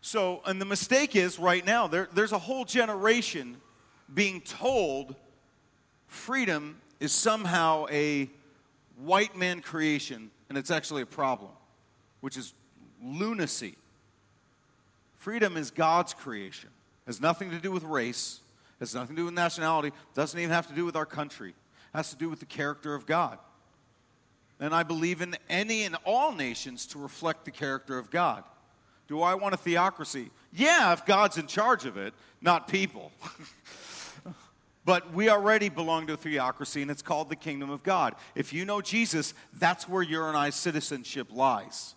So, 0.07 0.41
and 0.45 0.61
the 0.61 0.65
mistake 0.65 1.17
is 1.17 1.37
right 1.37 1.65
now, 1.65 1.87
there, 1.87 2.07
there's 2.13 2.31
a 2.31 2.39
whole 2.39 2.63
generation 2.63 3.57
being 4.13 4.39
told 4.39 5.17
freedom 6.07 6.79
is 7.01 7.11
somehow 7.11 7.87
a 7.91 8.29
white 9.03 9.35
man 9.35 9.59
creation, 9.59 10.31
and 10.47 10.57
it's 10.57 10.71
actually 10.71 11.01
a 11.01 11.05
problem, 11.05 11.51
which 12.21 12.37
is 12.37 12.53
lunacy. 13.03 13.75
Freedom 15.17 15.57
is 15.57 15.71
God's 15.71 16.13
creation. 16.13 16.69
It 17.05 17.09
has 17.09 17.19
nothing 17.19 17.51
to 17.51 17.59
do 17.59 17.73
with 17.73 17.83
race, 17.83 18.39
has 18.79 18.95
nothing 18.95 19.17
to 19.17 19.21
do 19.23 19.25
with 19.25 19.33
nationality, 19.33 19.91
doesn't 20.13 20.39
even 20.39 20.51
have 20.51 20.67
to 20.67 20.73
do 20.73 20.85
with 20.85 20.95
our 20.95 21.05
country. 21.05 21.49
It 21.49 21.97
has 21.97 22.11
to 22.11 22.15
do 22.15 22.29
with 22.29 22.39
the 22.39 22.45
character 22.45 22.95
of 22.95 23.05
God. 23.05 23.39
And 24.61 24.73
I 24.73 24.83
believe 24.83 25.21
in 25.21 25.35
any 25.49 25.83
and 25.83 25.97
all 26.05 26.31
nations 26.31 26.85
to 26.87 26.97
reflect 26.97 27.43
the 27.43 27.51
character 27.51 27.97
of 27.97 28.09
God. 28.09 28.45
Do 29.07 29.21
I 29.21 29.35
want 29.35 29.53
a 29.53 29.57
theocracy? 29.57 30.29
Yeah, 30.51 30.93
if 30.93 31.05
God's 31.05 31.37
in 31.37 31.47
charge 31.47 31.85
of 31.85 31.97
it, 31.97 32.13
not 32.41 32.67
people. 32.67 33.11
but 34.85 35.13
we 35.13 35.29
already 35.29 35.69
belong 35.69 36.07
to 36.07 36.13
a 36.13 36.17
theocracy, 36.17 36.81
and 36.81 36.91
it's 36.91 37.01
called 37.01 37.29
the 37.29 37.35
kingdom 37.35 37.69
of 37.69 37.83
God. 37.83 38.15
If 38.35 38.53
you 38.53 38.65
know 38.65 38.81
Jesus, 38.81 39.33
that's 39.59 39.87
where 39.87 40.03
your 40.03 40.27
and 40.27 40.37
I's 40.37 40.55
citizenship 40.55 41.27
lies. 41.31 41.95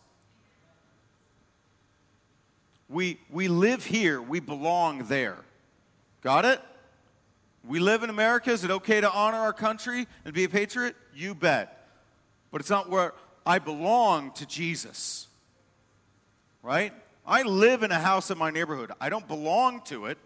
We, 2.89 3.21
we 3.31 3.49
live 3.49 3.85
here, 3.85 4.21
we 4.21 4.41
belong 4.41 5.05
there. 5.05 5.39
Got 6.23 6.45
it? 6.45 6.61
We 7.65 7.79
live 7.79 8.03
in 8.03 8.11
America. 8.11 8.51
Is 8.51 8.65
it 8.65 8.71
okay 8.71 9.01
to 9.01 9.11
honor 9.11 9.37
our 9.37 9.53
country 9.53 10.07
and 10.25 10.35
be 10.35 10.45
a 10.45 10.49
patriot? 10.49 10.97
You 11.15 11.35
bet. 11.35 11.89
But 12.51 12.61
it's 12.61 12.71
not 12.71 12.89
where 12.89 13.15
I 13.47 13.59
belong 13.59 14.33
to 14.33 14.47
Jesus. 14.47 15.29
Right? 16.63 16.93
I 17.27 17.43
live 17.43 17.83
in 17.83 17.91
a 17.91 17.99
house 17.99 18.31
in 18.31 18.39
my 18.39 18.51
neighborhood. 18.51 18.93
I 19.01 19.09
don't 19.09 19.27
belong 19.29 19.83
to 19.83 20.07
it. 20.07 20.19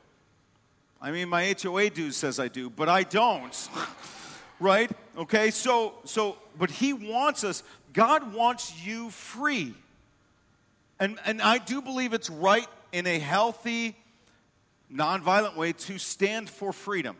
I 1.00 1.10
mean, 1.10 1.28
my 1.28 1.54
HOA 1.60 1.90
dude 1.90 2.14
says 2.14 2.40
I 2.40 2.48
do, 2.48 2.70
but 2.70 2.88
I 2.88 3.02
don't. 3.02 3.68
right? 4.60 4.90
Okay, 5.16 5.50
so, 5.50 5.94
so, 6.04 6.38
but 6.58 6.70
he 6.70 6.92
wants 6.92 7.44
us, 7.44 7.62
God 7.92 8.32
wants 8.32 8.84
you 8.84 9.10
free. 9.10 9.74
And, 10.98 11.18
and 11.26 11.42
I 11.42 11.58
do 11.58 11.82
believe 11.82 12.14
it's 12.14 12.30
right 12.30 12.66
in 12.92 13.06
a 13.06 13.18
healthy, 13.18 13.96
nonviolent 14.92 15.56
way 15.56 15.72
to 15.72 15.98
stand 15.98 16.48
for 16.48 16.72
freedom. 16.72 17.16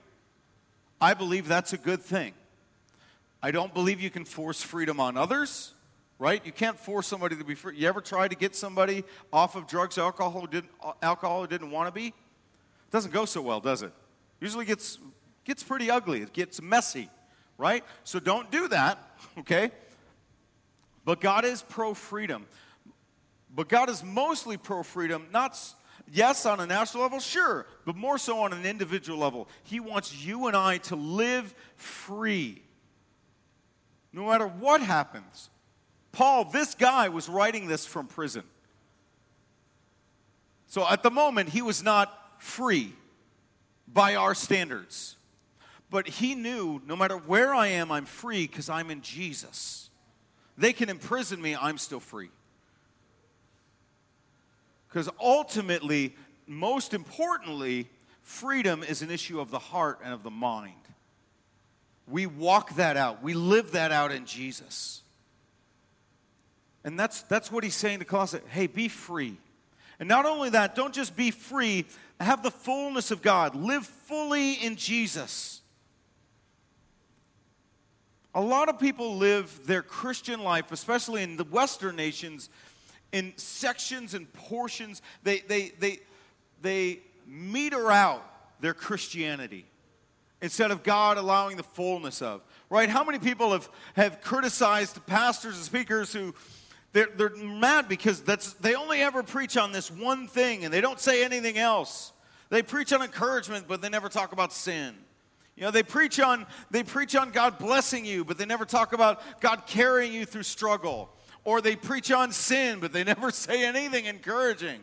I 1.01 1.15
believe 1.15 1.49
that's 1.49 1.73
a 1.73 1.79
good 1.79 2.01
thing. 2.01 2.33
I 3.43 3.51
don't 3.51 3.75
believe 3.75 4.01
you 4.01 4.11
can 4.11 4.25
force 4.25 4.63
freedom 4.63 5.01
on 5.01 5.17
others, 5.17 5.75
right? 6.19 6.45
You 6.45 6.53
can't 6.53 6.79
force 6.79 7.07
somebody 7.07 7.37
to 7.37 7.45
be 7.45 7.55
free. 7.55 7.77
You 7.77 7.89
ever 7.89 8.01
try 8.01 8.29
to 8.29 8.35
get 8.35 8.55
somebody 8.55 9.05
off 9.33 9.57
of 9.57 9.67
drugs, 9.67 9.99
alcohol, 9.99 10.47
didn't, 10.47 10.71
alcohol 11.03 11.43
who 11.43 11.47
didn't 11.47 11.71
want 11.71 11.89
to 11.89 11.93
be? 11.93 12.09
It 12.09 12.91
doesn't 12.91 13.13
go 13.13 13.25
so 13.25 13.43
well, 13.43 13.61
does 13.61 13.83
it? 13.83 13.93
Usually 14.41 14.65
gets, 14.65 14.99
gets 15.45 15.63
pretty 15.63 15.91
ugly. 15.91 16.23
It 16.23 16.33
gets 16.33 16.63
messy, 16.63 17.09
right? 17.59 17.85
So 18.05 18.21
don't 18.21 18.51
do 18.51 18.69
that, 18.69 18.99
okay? 19.39 19.71
But 21.05 21.21
God 21.21 21.45
is 21.45 21.63
pro 21.63 21.95
freedom. 21.95 22.47
But 23.55 23.69
God 23.69 23.89
is 23.89 24.03
mostly 24.03 24.57
pro 24.57 24.83
freedom, 24.83 25.27
not 25.33 25.57
Yes, 26.13 26.45
on 26.45 26.61
a 26.61 26.67
national 26.67 27.03
level, 27.03 27.19
sure, 27.19 27.67
but 27.87 27.97
more 27.97 28.19
so 28.19 28.41
on 28.41 28.53
an 28.53 28.67
individual 28.67 29.19
level. 29.19 29.49
He 29.63 29.81
wants 29.81 30.15
you 30.15 30.49
and 30.49 30.57
I 30.57 30.79
to 30.79 30.97
live 30.97 31.55
free 31.77 32.63
no 34.13 34.27
matter 34.29 34.47
what 34.47 34.81
happens. 34.81 35.51
Paul, 36.15 36.47
this 36.47 36.75
guy, 36.75 37.09
was 37.09 37.29
writing 37.29 37.67
this 37.67 37.85
from 37.85 38.07
prison. 38.07 38.45
So 40.67 40.89
at 40.89 41.03
the 41.03 41.11
moment, 41.11 41.51
he 41.51 41.63
was 41.63 41.83
not 41.83 42.13
free 42.43 42.93
by 43.87 44.17
our 44.17 44.35
standards. 44.35 45.17
But 45.91 46.09
he 46.09 46.35
knew 46.35 46.83
no 46.87 46.97
matter 46.97 47.17
where 47.17 47.55
I 47.55 47.69
am, 47.69 47.93
I'm 47.93 48.07
free 48.07 48.47
because 48.47 48.69
I'm 48.69 48.91
in 48.91 49.01
Jesus. 49.01 49.91
They 50.59 50.73
can 50.73 50.89
imprison 50.89 51.41
me, 51.41 51.55
I'm 51.55 51.79
still 51.79 52.01
free. 52.01 52.31
Because 54.89 55.09
ultimately, 55.21 56.17
most 56.49 56.95
importantly, 56.95 57.89
freedom 58.23 58.83
is 58.83 59.03
an 59.03 59.11
issue 59.13 59.41
of 59.41 59.53
the 59.53 59.59
heart 59.61 60.01
and 60.03 60.13
of 60.13 60.25
the 60.25 60.31
mind. 60.31 60.75
We 62.09 62.27
walk 62.27 62.75
that 62.75 62.97
out, 62.97 63.23
we 63.23 63.35
live 63.35 63.73
that 63.73 63.93
out 63.93 64.11
in 64.11 64.27
Jesus. 64.27 65.04
And 66.85 66.99
that's, 66.99 67.23
that's 67.23 67.51
what 67.51 67.65
he's 67.65 67.75
saying 67.75 68.01
to 68.01 68.05
Colossians 68.05 68.45
hey, 68.51 68.67
be 68.67 68.89
free. 68.89 69.39
And 69.99 70.09
not 70.09 70.27
only 70.27 70.51
that, 70.51 70.75
don't 70.75 70.93
just 70.93 71.17
be 71.17 71.31
free, 71.31 71.87
have 72.21 72.43
the 72.43 72.51
fullness 72.51 73.11
of 73.11 73.23
God, 73.23 73.55
live 73.55 73.87
fully 73.87 74.55
in 74.55 74.77
Jesus. 74.77 75.61
A 78.35 78.41
lot 78.41 78.69
of 78.69 78.81
people 78.81 79.17
live 79.17 79.61
their 79.65 79.83
Christian 79.83 80.41
life, 80.41 80.73
especially 80.73 81.23
in 81.23 81.37
the 81.37 81.45
Western 81.45 81.95
nations, 81.95 82.51
in 83.13 83.33
sections 83.37 84.15
and 84.15 84.31
portions. 84.33 85.03
They, 85.23 85.39
they, 85.41 85.73
they, 85.79 86.01
they 86.61 86.99
meter 87.27 87.93
out 87.93 88.25
their 88.61 88.75
Christianity 88.75 89.67
instead 90.43 90.73
of 90.73 90.83
God 90.83 91.17
allowing 91.17 91.57
the 91.57 91.63
fullness 91.63 92.21
of. 92.21 92.43
Right? 92.69 92.89
How 92.89 93.05
many 93.05 93.21
people 93.21 93.53
have, 93.53 93.69
have 93.95 94.21
criticized 94.21 95.07
pastors 95.07 95.55
and 95.55 95.65
speakers 95.65 96.13
who 96.13 96.35
they're, 96.95 97.09
they're 97.17 97.37
mad 97.37 97.89
because 97.89 98.23
that's, 98.23 98.55
they 98.55 98.75
only 98.75 99.01
ever 99.01 99.23
preach 99.25 99.57
on 99.57 99.73
this 99.73 99.91
one 99.91 100.29
thing 100.29 100.65
and 100.65 100.73
they 100.73 100.81
don't 100.81 101.01
say 101.01 101.25
anything 101.25 101.59
else. 101.59 102.13
They 102.51 102.63
preach 102.63 102.93
on 102.93 103.03
encouragement, 103.03 103.67
but 103.67 103.83
they 103.83 103.89
never 103.89 104.09
talk 104.09 104.33
about 104.33 104.53
sin. 104.53 104.95
You 105.57 105.65
know, 105.65 105.71
they 105.73 105.83
preach 105.83 106.21
on 106.21 106.47
they 106.71 106.83
preach 106.83 107.15
on 107.15 107.31
God 107.31 107.59
blessing 107.59 108.05
you, 108.05 108.25
but 108.25 108.39
they 108.39 108.47
never 108.47 108.65
talk 108.65 108.93
about 108.93 109.21
God 109.41 109.67
carrying 109.67 110.13
you 110.13 110.25
through 110.25 110.43
struggle 110.45 111.11
or 111.45 111.61
they 111.61 111.77
preach 111.77 112.11
on 112.13 112.31
sin, 112.31 112.79
but 112.81 112.93
they 112.93 113.05
never 113.15 113.31
say 113.31 113.65
anything 113.65 114.07
encouraging. 114.07 114.81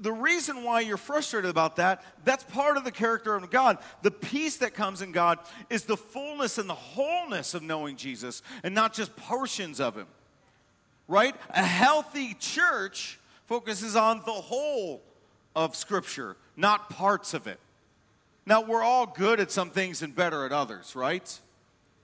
The 0.00 0.12
reason 0.12 0.64
why 0.64 0.80
you're 0.80 0.96
frustrated 0.96 1.50
about 1.50 1.76
that, 1.76 2.02
that's 2.24 2.42
part 2.44 2.76
of 2.78 2.84
the 2.84 2.90
character 2.90 3.34
of 3.34 3.48
God. 3.50 3.78
The 4.02 4.10
peace 4.10 4.56
that 4.56 4.72
comes 4.72 5.02
in 5.02 5.12
God 5.12 5.38
is 5.68 5.84
the 5.84 5.96
fullness 5.96 6.58
and 6.58 6.68
the 6.68 6.74
wholeness 6.74 7.52
of 7.52 7.62
knowing 7.62 7.96
Jesus 7.96 8.42
and 8.64 8.74
not 8.74 8.94
just 8.94 9.14
portions 9.14 9.78
of 9.78 9.94
Him. 9.94 10.06
Right? 11.08 11.34
A 11.50 11.62
healthy 11.62 12.34
church 12.34 13.18
focuses 13.46 13.96
on 13.96 14.22
the 14.26 14.32
whole 14.32 15.02
of 15.54 15.76
Scripture, 15.76 16.36
not 16.56 16.90
parts 16.90 17.32
of 17.32 17.46
it. 17.46 17.58
Now, 18.44 18.62
we're 18.62 18.82
all 18.82 19.06
good 19.06 19.40
at 19.40 19.50
some 19.50 19.70
things 19.70 20.02
and 20.02 20.14
better 20.14 20.44
at 20.44 20.52
others, 20.52 20.94
right? 20.94 21.40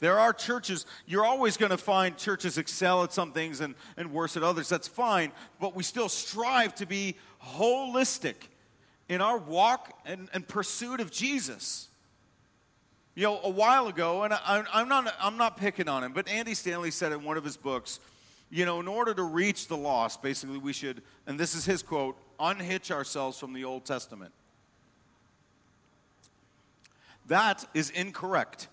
There 0.00 0.18
are 0.18 0.32
churches, 0.32 0.84
you're 1.06 1.24
always 1.24 1.56
going 1.56 1.70
to 1.70 1.78
find 1.78 2.16
churches 2.16 2.58
excel 2.58 3.04
at 3.04 3.12
some 3.12 3.30
things 3.30 3.60
and, 3.60 3.76
and 3.96 4.12
worse 4.12 4.36
at 4.36 4.42
others. 4.42 4.68
That's 4.68 4.88
fine, 4.88 5.30
but 5.60 5.76
we 5.76 5.84
still 5.84 6.08
strive 6.08 6.74
to 6.76 6.86
be 6.86 7.14
holistic 7.40 8.34
in 9.08 9.20
our 9.20 9.38
walk 9.38 9.96
and, 10.04 10.28
and 10.32 10.46
pursuit 10.46 10.98
of 10.98 11.12
Jesus. 11.12 11.88
You 13.14 13.24
know, 13.24 13.40
a 13.44 13.50
while 13.50 13.86
ago, 13.86 14.24
and 14.24 14.34
I, 14.34 14.64
I'm, 14.72 14.88
not, 14.88 15.14
I'm 15.20 15.36
not 15.36 15.56
picking 15.58 15.86
on 15.86 16.02
him, 16.02 16.12
but 16.12 16.28
Andy 16.28 16.54
Stanley 16.54 16.90
said 16.90 17.12
in 17.12 17.22
one 17.22 17.36
of 17.36 17.44
his 17.44 17.56
books, 17.56 18.00
you 18.52 18.66
know, 18.66 18.80
in 18.80 18.86
order 18.86 19.14
to 19.14 19.22
reach 19.22 19.66
the 19.66 19.76
lost, 19.76 20.22
basically 20.22 20.58
we 20.58 20.74
should, 20.74 21.00
and 21.26 21.40
this 21.40 21.54
is 21.54 21.64
his 21.64 21.82
quote, 21.82 22.18
unhitch 22.38 22.90
ourselves 22.90 23.38
from 23.38 23.54
the 23.54 23.64
Old 23.64 23.86
Testament. 23.86 24.30
That 27.28 27.64
is 27.72 27.88
incorrect. 27.88 28.68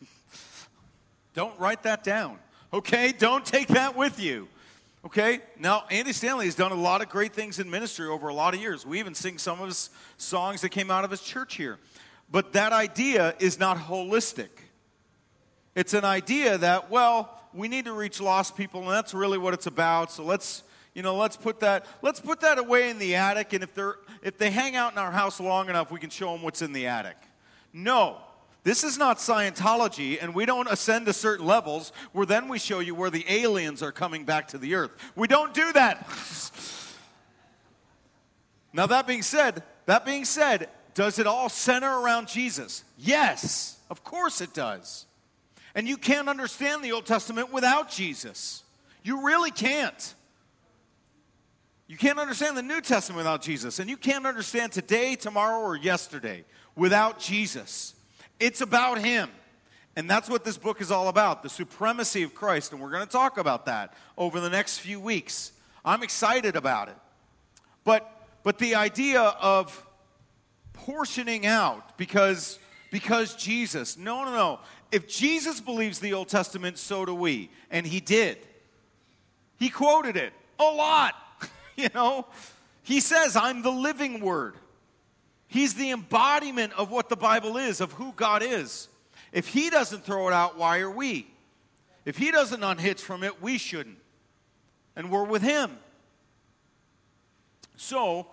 Don't 1.34 1.58
write 1.58 1.82
that 1.82 2.04
down. 2.04 2.38
Okay? 2.72 3.10
Don't 3.10 3.44
take 3.44 3.66
that 3.68 3.96
with 3.96 4.20
you. 4.20 4.46
Okay? 5.04 5.40
Now, 5.58 5.86
Andy 5.90 6.12
Stanley 6.12 6.44
has 6.44 6.54
done 6.54 6.70
a 6.70 6.76
lot 6.76 7.02
of 7.02 7.08
great 7.08 7.32
things 7.32 7.58
in 7.58 7.68
ministry 7.68 8.06
over 8.06 8.28
a 8.28 8.34
lot 8.34 8.54
of 8.54 8.60
years. 8.60 8.86
We 8.86 9.00
even 9.00 9.14
sing 9.16 9.38
some 9.38 9.60
of 9.60 9.66
his 9.66 9.90
songs 10.18 10.60
that 10.60 10.68
came 10.68 10.88
out 10.88 11.04
of 11.04 11.10
his 11.10 11.20
church 11.20 11.56
here. 11.56 11.78
But 12.30 12.52
that 12.52 12.72
idea 12.72 13.34
is 13.40 13.58
not 13.58 13.76
holistic. 13.76 14.50
It's 15.74 15.94
an 15.94 16.04
idea 16.04 16.58
that, 16.58 16.90
well, 16.92 17.40
we 17.56 17.68
need 17.68 17.86
to 17.86 17.92
reach 17.92 18.20
lost 18.20 18.56
people, 18.56 18.82
and 18.82 18.90
that's 18.90 19.14
really 19.14 19.38
what 19.38 19.54
it's 19.54 19.66
about. 19.66 20.12
So 20.12 20.22
let's, 20.22 20.62
you 20.94 21.02
know, 21.02 21.16
let's 21.16 21.36
put 21.36 21.60
that, 21.60 21.86
let's 22.02 22.20
put 22.20 22.40
that 22.40 22.58
away 22.58 22.90
in 22.90 22.98
the 22.98 23.14
attic, 23.16 23.52
and 23.52 23.64
if 23.64 23.74
they're 23.74 23.96
if 24.22 24.38
they 24.38 24.50
hang 24.50 24.76
out 24.76 24.92
in 24.92 24.98
our 24.98 25.10
house 25.10 25.40
long 25.40 25.68
enough, 25.68 25.90
we 25.90 26.00
can 26.00 26.10
show 26.10 26.32
them 26.32 26.42
what's 26.42 26.62
in 26.62 26.72
the 26.72 26.86
attic. 26.86 27.16
No. 27.72 28.18
This 28.64 28.82
is 28.82 28.98
not 28.98 29.18
Scientology, 29.18 30.20
and 30.20 30.34
we 30.34 30.44
don't 30.44 30.68
ascend 30.68 31.06
to 31.06 31.12
certain 31.12 31.46
levels 31.46 31.92
where 32.10 32.26
then 32.26 32.48
we 32.48 32.58
show 32.58 32.80
you 32.80 32.96
where 32.96 33.10
the 33.10 33.24
aliens 33.28 33.80
are 33.80 33.92
coming 33.92 34.24
back 34.24 34.48
to 34.48 34.58
the 34.58 34.74
earth. 34.74 34.90
We 35.14 35.28
don't 35.28 35.54
do 35.54 35.72
that. 35.74 36.04
now, 38.72 38.86
that 38.86 39.06
being 39.06 39.22
said, 39.22 39.62
that 39.84 40.04
being 40.04 40.24
said, 40.24 40.68
does 40.94 41.20
it 41.20 41.28
all 41.28 41.48
center 41.48 42.00
around 42.00 42.26
Jesus? 42.26 42.82
Yes, 42.98 43.78
of 43.88 44.02
course 44.02 44.40
it 44.40 44.52
does. 44.52 45.05
And 45.76 45.86
you 45.86 45.96
can't 45.96 46.28
understand 46.28 46.82
the 46.82 46.92
Old 46.92 47.06
Testament 47.06 47.52
without 47.52 47.90
Jesus. 47.90 48.64
You 49.04 49.24
really 49.24 49.52
can't. 49.52 50.14
You 51.86 51.96
can't 51.96 52.18
understand 52.18 52.56
the 52.56 52.62
New 52.62 52.80
Testament 52.80 53.18
without 53.18 53.42
Jesus. 53.42 53.78
And 53.78 53.88
you 53.88 53.96
can't 53.96 54.26
understand 54.26 54.72
today, 54.72 55.14
tomorrow, 55.14 55.60
or 55.60 55.76
yesterday 55.76 56.44
without 56.74 57.20
Jesus. 57.20 57.94
It's 58.40 58.62
about 58.62 58.98
Him. 58.98 59.30
And 59.94 60.10
that's 60.10 60.28
what 60.28 60.44
this 60.44 60.58
book 60.58 60.80
is 60.80 60.90
all 60.90 61.08
about 61.08 61.42
the 61.42 61.48
supremacy 61.48 62.22
of 62.22 62.34
Christ. 62.34 62.72
And 62.72 62.80
we're 62.80 62.90
going 62.90 63.06
to 63.06 63.12
talk 63.12 63.38
about 63.38 63.66
that 63.66 63.94
over 64.16 64.40
the 64.40 64.50
next 64.50 64.78
few 64.78 64.98
weeks. 64.98 65.52
I'm 65.84 66.02
excited 66.02 66.56
about 66.56 66.88
it. 66.88 66.96
But, 67.84 68.10
but 68.42 68.58
the 68.58 68.74
idea 68.74 69.20
of 69.20 69.86
portioning 70.72 71.46
out 71.46 71.96
because, 71.96 72.58
because 72.90 73.34
Jesus, 73.36 73.96
no, 73.96 74.24
no, 74.24 74.32
no. 74.32 74.60
If 74.92 75.08
Jesus 75.08 75.60
believes 75.60 75.98
the 75.98 76.14
Old 76.14 76.28
Testament, 76.28 76.78
so 76.78 77.04
do 77.04 77.14
we. 77.14 77.50
And 77.70 77.86
He 77.86 78.00
did. 78.00 78.38
He 79.58 79.68
quoted 79.68 80.16
it 80.16 80.32
a 80.58 80.64
lot. 80.64 81.14
you 81.76 81.88
know, 81.94 82.26
He 82.82 83.00
says, 83.00 83.36
I'm 83.36 83.62
the 83.62 83.72
living 83.72 84.20
Word. 84.20 84.54
He's 85.48 85.74
the 85.74 85.90
embodiment 85.90 86.72
of 86.74 86.90
what 86.90 87.08
the 87.08 87.16
Bible 87.16 87.56
is, 87.56 87.80
of 87.80 87.92
who 87.92 88.12
God 88.12 88.42
is. 88.42 88.88
If 89.32 89.48
He 89.48 89.70
doesn't 89.70 90.04
throw 90.04 90.28
it 90.28 90.32
out, 90.32 90.58
why 90.58 90.80
are 90.80 90.90
we? 90.90 91.26
If 92.04 92.16
He 92.16 92.30
doesn't 92.30 92.62
unhitch 92.62 93.02
from 93.02 93.22
it, 93.22 93.42
we 93.42 93.58
shouldn't. 93.58 93.98
And 94.94 95.10
we're 95.10 95.24
with 95.24 95.42
Him. 95.42 95.76
So, 97.76 98.26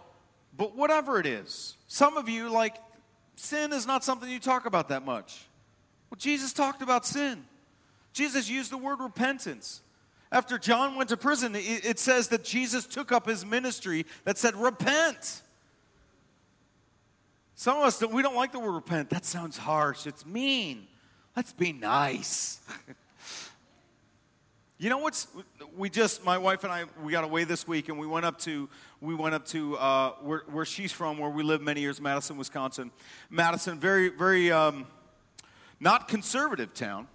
but 0.56 0.76
whatever 0.76 1.20
it 1.20 1.26
is, 1.26 1.76
some 1.88 2.18
of 2.18 2.30
you, 2.30 2.50
like, 2.50 2.76
sin 3.36 3.74
is 3.74 3.86
not 3.86 4.04
something 4.04 4.30
you 4.30 4.40
talk 4.40 4.66
about 4.66 4.90
that 4.90 5.06
much. 5.06 5.46
Well, 6.14 6.20
Jesus 6.20 6.54
talked 6.54 6.84
about 6.84 7.08
sin. 7.08 7.44
Jesus 8.14 8.48
used 8.48 8.72
the 8.72 8.78
word 8.78 9.00
repentance. 9.00 9.82
After 10.32 10.60
John 10.60 10.96
went 10.96 11.10
to 11.10 11.18
prison, 11.18 11.56
it 11.56 11.98
says 11.98 12.28
that 12.28 12.44
Jesus 12.44 12.86
took 12.86 13.12
up 13.12 13.26
his 13.26 13.44
ministry 13.44 14.06
that 14.24 14.38
said, 14.38 14.56
Repent. 14.56 15.42
Some 17.56 17.78
of 17.78 17.84
us, 17.86 18.00
we 18.04 18.22
don't 18.22 18.36
like 18.36 18.52
the 18.52 18.60
word 18.60 18.74
repent. 18.74 19.10
That 19.10 19.26
sounds 19.26 19.58
harsh. 19.58 20.06
It's 20.06 20.24
mean. 20.24 20.86
Let's 21.36 21.52
be 21.52 21.74
nice. 21.74 22.60
you 24.78 24.92
know 24.92 25.00
what's, 25.00 25.26
we 25.76 25.90
just, 25.90 26.24
my 26.24 26.38
wife 26.38 26.64
and 26.64 26.72
I, 26.72 26.84
we 27.04 27.12
got 27.12 27.24
away 27.24 27.44
this 27.44 27.68
week 27.68 27.90
and 27.90 27.98
we 27.98 28.06
went 28.06 28.28
up 28.28 28.38
to, 28.42 28.70
we 29.02 29.16
went 29.16 29.34
up 29.34 29.48
to 29.48 29.78
uh, 29.78 30.12
where, 30.22 30.44
where 30.52 30.66
she's 30.66 30.92
from, 30.92 31.18
where 31.18 31.32
we 31.32 31.42
lived 31.42 31.64
many 31.64 31.82
years, 31.82 32.00
Madison, 32.00 32.38
Wisconsin. 32.38 32.92
Madison, 33.32 33.80
very, 33.80 34.10
very, 34.10 34.52
um, 34.52 34.86
not 35.84 36.08
conservative 36.08 36.74
town. 36.74 37.08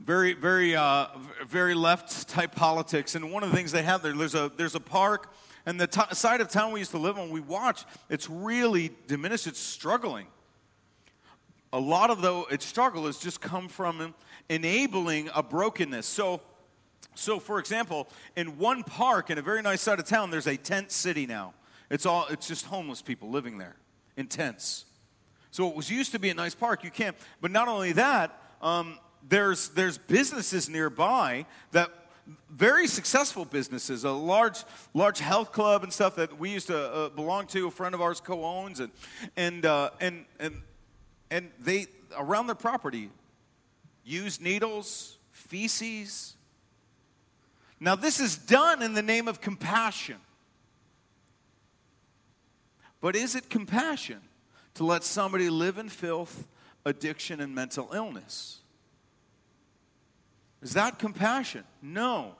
very, 0.00 0.32
very, 0.32 0.74
uh, 0.74 1.08
very 1.46 1.74
left 1.74 2.28
type 2.28 2.54
politics. 2.54 3.14
And 3.14 3.32
one 3.32 3.42
of 3.42 3.50
the 3.50 3.56
things 3.56 3.72
they 3.72 3.82
have 3.82 4.02
there, 4.02 4.14
there's 4.14 4.34
a, 4.34 4.50
there's 4.56 4.74
a 4.76 4.80
park 4.80 5.34
and 5.66 5.78
the 5.78 5.86
t- 5.86 6.00
side 6.12 6.40
of 6.40 6.48
town 6.48 6.72
we 6.72 6.78
used 6.78 6.92
to 6.92 6.98
live 6.98 7.18
on, 7.18 7.28
we 7.28 7.40
watch, 7.40 7.84
it's 8.08 8.30
really 8.30 8.90
diminished. 9.06 9.46
It's 9.46 9.58
struggling. 9.58 10.26
A 11.74 11.78
lot 11.78 12.08
of 12.08 12.22
the 12.22 12.44
its 12.50 12.64
struggle 12.64 13.04
has 13.04 13.18
just 13.18 13.42
come 13.42 13.68
from 13.68 14.14
enabling 14.48 15.28
a 15.34 15.42
brokenness. 15.42 16.06
So, 16.06 16.40
so 17.14 17.38
for 17.38 17.58
example, 17.58 18.08
in 18.34 18.56
one 18.56 18.82
park 18.82 19.28
in 19.28 19.36
a 19.36 19.42
very 19.42 19.60
nice 19.60 19.82
side 19.82 19.98
of 19.98 20.06
town, 20.06 20.30
there's 20.30 20.46
a 20.46 20.56
tent 20.56 20.90
city 20.90 21.26
now. 21.26 21.52
It's 21.90 22.06
all 22.06 22.26
it's 22.30 22.48
just 22.48 22.64
homeless 22.64 23.02
people 23.02 23.28
living 23.28 23.58
there 23.58 23.76
in 24.16 24.26
tents. 24.26 24.86
So 25.50 25.68
it 25.68 25.74
was 25.74 25.90
used 25.90 26.12
to 26.12 26.18
be 26.18 26.30
a 26.30 26.34
nice 26.34 26.54
park. 26.54 26.84
You 26.84 26.90
can't. 26.90 27.16
But 27.40 27.50
not 27.50 27.68
only 27.68 27.92
that, 27.92 28.40
um, 28.60 28.98
there's 29.28 29.70
there's 29.70 29.98
businesses 29.98 30.68
nearby 30.68 31.46
that 31.72 31.90
very 32.50 32.86
successful 32.86 33.44
businesses, 33.44 34.04
a 34.04 34.10
large, 34.10 34.64
large 34.92 35.18
health 35.18 35.52
club 35.52 35.82
and 35.82 35.92
stuff 35.92 36.16
that 36.16 36.38
we 36.38 36.50
used 36.50 36.66
to 36.66 36.78
uh, 36.78 37.08
belong 37.10 37.46
to. 37.48 37.68
A 37.68 37.70
friend 37.70 37.94
of 37.94 38.02
ours 38.02 38.20
co-owns, 38.20 38.80
and 38.80 38.92
and 39.36 39.64
uh, 39.64 39.90
and 40.00 40.26
and 40.38 40.62
and 41.30 41.50
they 41.58 41.86
around 42.16 42.46
their 42.46 42.54
property 42.54 43.10
use 44.04 44.40
needles, 44.40 45.18
feces. 45.32 46.36
Now 47.80 47.94
this 47.94 48.20
is 48.20 48.36
done 48.36 48.82
in 48.82 48.94
the 48.94 49.02
name 49.02 49.28
of 49.28 49.40
compassion. 49.40 50.16
But 53.00 53.14
is 53.14 53.36
it 53.36 53.48
compassion 53.48 54.20
to 54.78 54.84
let 54.84 55.02
somebody 55.02 55.50
live 55.50 55.76
in 55.76 55.88
filth, 55.88 56.46
addiction, 56.84 57.40
and 57.40 57.52
mental 57.52 57.90
illness? 57.92 58.60
Is 60.62 60.74
that 60.74 61.00
compassion? 61.00 61.64
No. 61.82 62.36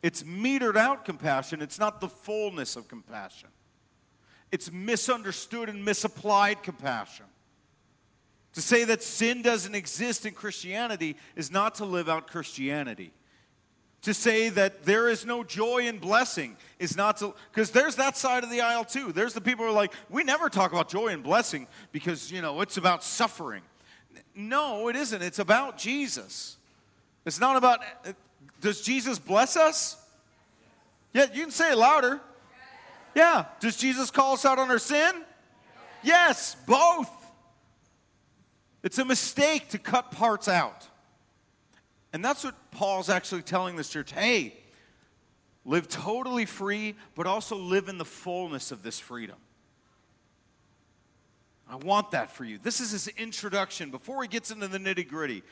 It's 0.00 0.22
metered 0.22 0.76
out 0.76 1.04
compassion, 1.04 1.60
it's 1.60 1.80
not 1.80 2.00
the 2.00 2.08
fullness 2.08 2.76
of 2.76 2.86
compassion. 2.86 3.48
It's 4.52 4.70
misunderstood 4.70 5.68
and 5.68 5.84
misapplied 5.84 6.62
compassion. 6.62 7.26
To 8.52 8.62
say 8.62 8.84
that 8.84 9.02
sin 9.02 9.42
doesn't 9.42 9.74
exist 9.74 10.26
in 10.26 10.32
Christianity 10.32 11.16
is 11.34 11.50
not 11.50 11.74
to 11.76 11.84
live 11.84 12.08
out 12.08 12.28
Christianity. 12.28 13.12
To 14.02 14.14
say 14.14 14.48
that 14.48 14.84
there 14.84 15.10
is 15.10 15.26
no 15.26 15.44
joy 15.44 15.86
and 15.86 16.00
blessing 16.00 16.56
is 16.78 16.96
not 16.96 17.18
to, 17.18 17.34
because 17.52 17.70
there's 17.70 17.96
that 17.96 18.16
side 18.16 18.44
of 18.44 18.50
the 18.50 18.62
aisle 18.62 18.84
too. 18.84 19.12
There's 19.12 19.34
the 19.34 19.42
people 19.42 19.66
who 19.66 19.70
are 19.72 19.74
like, 19.74 19.92
we 20.08 20.24
never 20.24 20.48
talk 20.48 20.72
about 20.72 20.88
joy 20.88 21.08
and 21.08 21.22
blessing 21.22 21.66
because, 21.92 22.32
you 22.32 22.40
know, 22.40 22.62
it's 22.62 22.78
about 22.78 23.04
suffering. 23.04 23.62
No, 24.34 24.88
it 24.88 24.96
isn't. 24.96 25.20
It's 25.20 25.38
about 25.38 25.76
Jesus. 25.76 26.56
It's 27.26 27.38
not 27.38 27.56
about, 27.56 27.80
uh, 28.06 28.12
does 28.62 28.80
Jesus 28.80 29.18
bless 29.18 29.56
us? 29.56 30.02
Yeah, 31.12 31.26
you 31.34 31.42
can 31.42 31.50
say 31.50 31.72
it 31.72 31.76
louder. 31.76 32.20
Yeah. 33.14 33.44
Does 33.60 33.76
Jesus 33.76 34.10
call 34.10 34.32
us 34.32 34.46
out 34.46 34.58
on 34.58 34.70
our 34.70 34.78
sin? 34.78 35.24
Yes, 36.02 36.56
both. 36.66 37.10
It's 38.82 38.98
a 38.98 39.04
mistake 39.04 39.68
to 39.70 39.78
cut 39.78 40.10
parts 40.10 40.48
out. 40.48 40.88
And 42.12 42.24
that's 42.24 42.42
what 42.44 42.54
Paul's 42.70 43.08
actually 43.08 43.42
telling 43.42 43.76
this 43.76 43.88
church 43.88 44.12
hey, 44.12 44.54
live 45.64 45.88
totally 45.88 46.46
free, 46.46 46.96
but 47.14 47.26
also 47.26 47.56
live 47.56 47.88
in 47.88 47.98
the 47.98 48.04
fullness 48.04 48.72
of 48.72 48.82
this 48.82 48.98
freedom. 48.98 49.36
I 51.70 51.76
want 51.76 52.10
that 52.10 52.32
for 52.32 52.44
you. 52.44 52.58
This 52.58 52.80
is 52.80 52.90
his 52.90 53.06
introduction. 53.06 53.90
Before 53.90 54.22
he 54.22 54.28
gets 54.28 54.50
into 54.50 54.66
the 54.66 54.78
nitty 54.78 55.06
gritty, 55.06 55.44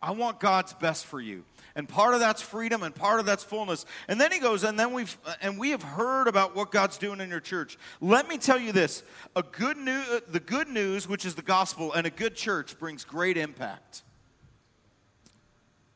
I 0.00 0.12
want 0.12 0.38
God's 0.38 0.72
best 0.72 1.04
for 1.04 1.20
you. 1.20 1.44
And 1.74 1.88
part 1.88 2.14
of 2.14 2.20
that's 2.20 2.40
freedom 2.40 2.84
and 2.84 2.94
part 2.94 3.18
of 3.18 3.26
that's 3.26 3.42
fullness. 3.42 3.84
And 4.06 4.20
then 4.20 4.30
he 4.30 4.38
goes, 4.38 4.62
and 4.62 4.78
then 4.78 4.92
we've, 4.92 5.18
and 5.42 5.58
we 5.58 5.70
have 5.70 5.82
heard 5.82 6.28
about 6.28 6.54
what 6.54 6.70
God's 6.70 6.96
doing 6.96 7.20
in 7.20 7.28
your 7.28 7.40
church. 7.40 7.76
Let 8.00 8.28
me 8.28 8.38
tell 8.38 8.58
you 8.58 8.70
this 8.70 9.02
a 9.34 9.42
good 9.42 9.76
news, 9.76 10.08
uh, 10.08 10.20
the 10.28 10.38
good 10.38 10.68
news, 10.68 11.08
which 11.08 11.24
is 11.24 11.34
the 11.34 11.42
gospel, 11.42 11.92
and 11.92 12.06
a 12.06 12.10
good 12.10 12.36
church 12.36 12.78
brings 12.78 13.04
great 13.04 13.36
impact. 13.36 14.04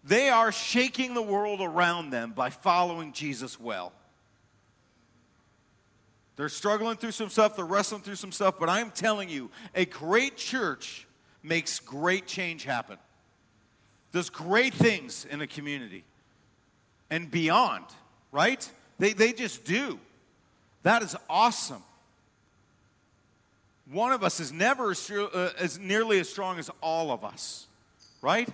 They 0.09 0.31
are 0.31 0.51
shaking 0.51 1.12
the 1.12 1.23
world 1.23 1.61
around 1.61 2.11
them 2.11 2.33
by 2.33 2.49
following 2.49 3.12
Jesus 3.12 3.61
well. 3.61 3.92
They're 6.37 6.49
struggling 6.49 6.97
through 6.97 7.11
some 7.11 7.29
stuff, 7.29 7.57
they're 7.57 7.66
wrestling 7.66 8.01
through 8.01 8.14
some 8.14 8.33
stuff, 8.33 8.55
but 8.59 8.71
I'm 8.71 8.90
telling 8.90 9.29
you, 9.29 9.51
a 9.75 9.85
great 9.85 10.38
church 10.38 11.07
makes 11.42 11.79
great 11.79 12.27
change 12.27 12.64
happen. 12.64 12.97
Does 14.12 14.31
great 14.31 14.73
things 14.73 15.27
in 15.27 15.42
a 15.42 15.47
community 15.47 16.05
and 17.11 17.31
beyond, 17.31 17.85
right? 18.33 18.71
They, 18.99 19.12
they 19.12 19.35
just 19.35 19.64
do. 19.64 20.01
That 20.85 21.03
is 21.03 21.16
awesome. 21.29 21.83
One 23.90 24.12
of 24.12 24.25
us 24.25 24.40
is 24.40 24.53
never 24.53 24.92
as, 24.92 25.11
uh, 25.11 25.53
as 25.59 25.79
nearly 25.79 26.18
as 26.18 26.31
strong 26.31 26.59
as 26.59 26.71
all 26.81 27.11
of 27.11 27.25
us, 27.25 27.66
right? 28.23 28.49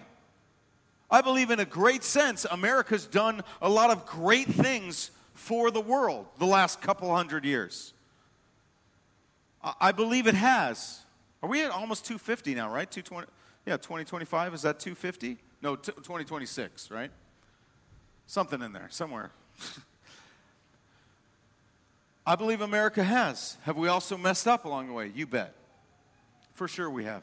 I 1.11 1.21
believe, 1.21 1.51
in 1.51 1.61
a 1.61 1.65
great 1.65 2.03
sense, 2.03 2.47
America's 2.51 3.07
done 3.07 3.43
a 3.61 3.69
lot 3.69 3.91
of 3.91 4.07
great 4.07 4.49
things 4.49 5.11
for 5.35 5.71
the 5.71 5.81
world 5.81 6.27
the 6.39 6.47
last 6.47 6.81
couple 6.81 7.15
hundred 7.15 7.45
years. 7.45 7.93
I 9.81 9.93
believe 9.93 10.27
it 10.27 10.35
has. 10.35 11.01
Are 11.43 11.49
we 11.49 11.63
at 11.63 11.71
almost 11.71 12.05
250 12.07 12.55
now, 12.55 12.73
right? 12.73 12.91
220, 12.91 13.27
yeah, 13.67 13.77
2025, 13.77 14.55
is 14.55 14.63
that 14.63 14.81
250? 14.81 15.39
No, 15.63 15.77
t- 15.77 15.93
2026, 15.93 16.91
right? 16.91 17.11
Something 18.27 18.63
in 18.63 18.73
there, 18.73 18.89
somewhere. 18.91 19.31
I 22.27 22.37
believe 22.37 22.61
America 22.61 23.05
has. 23.05 23.59
Have 23.63 23.77
we 23.77 23.89
also 23.89 24.17
messed 24.17 24.49
up 24.49 24.65
along 24.65 24.89
the 24.89 24.95
way? 24.95 25.13
You 25.15 25.27
bet. 25.27 25.55
For 26.55 26.69
sure 26.69 26.89
we 26.89 27.05
have. 27.05 27.23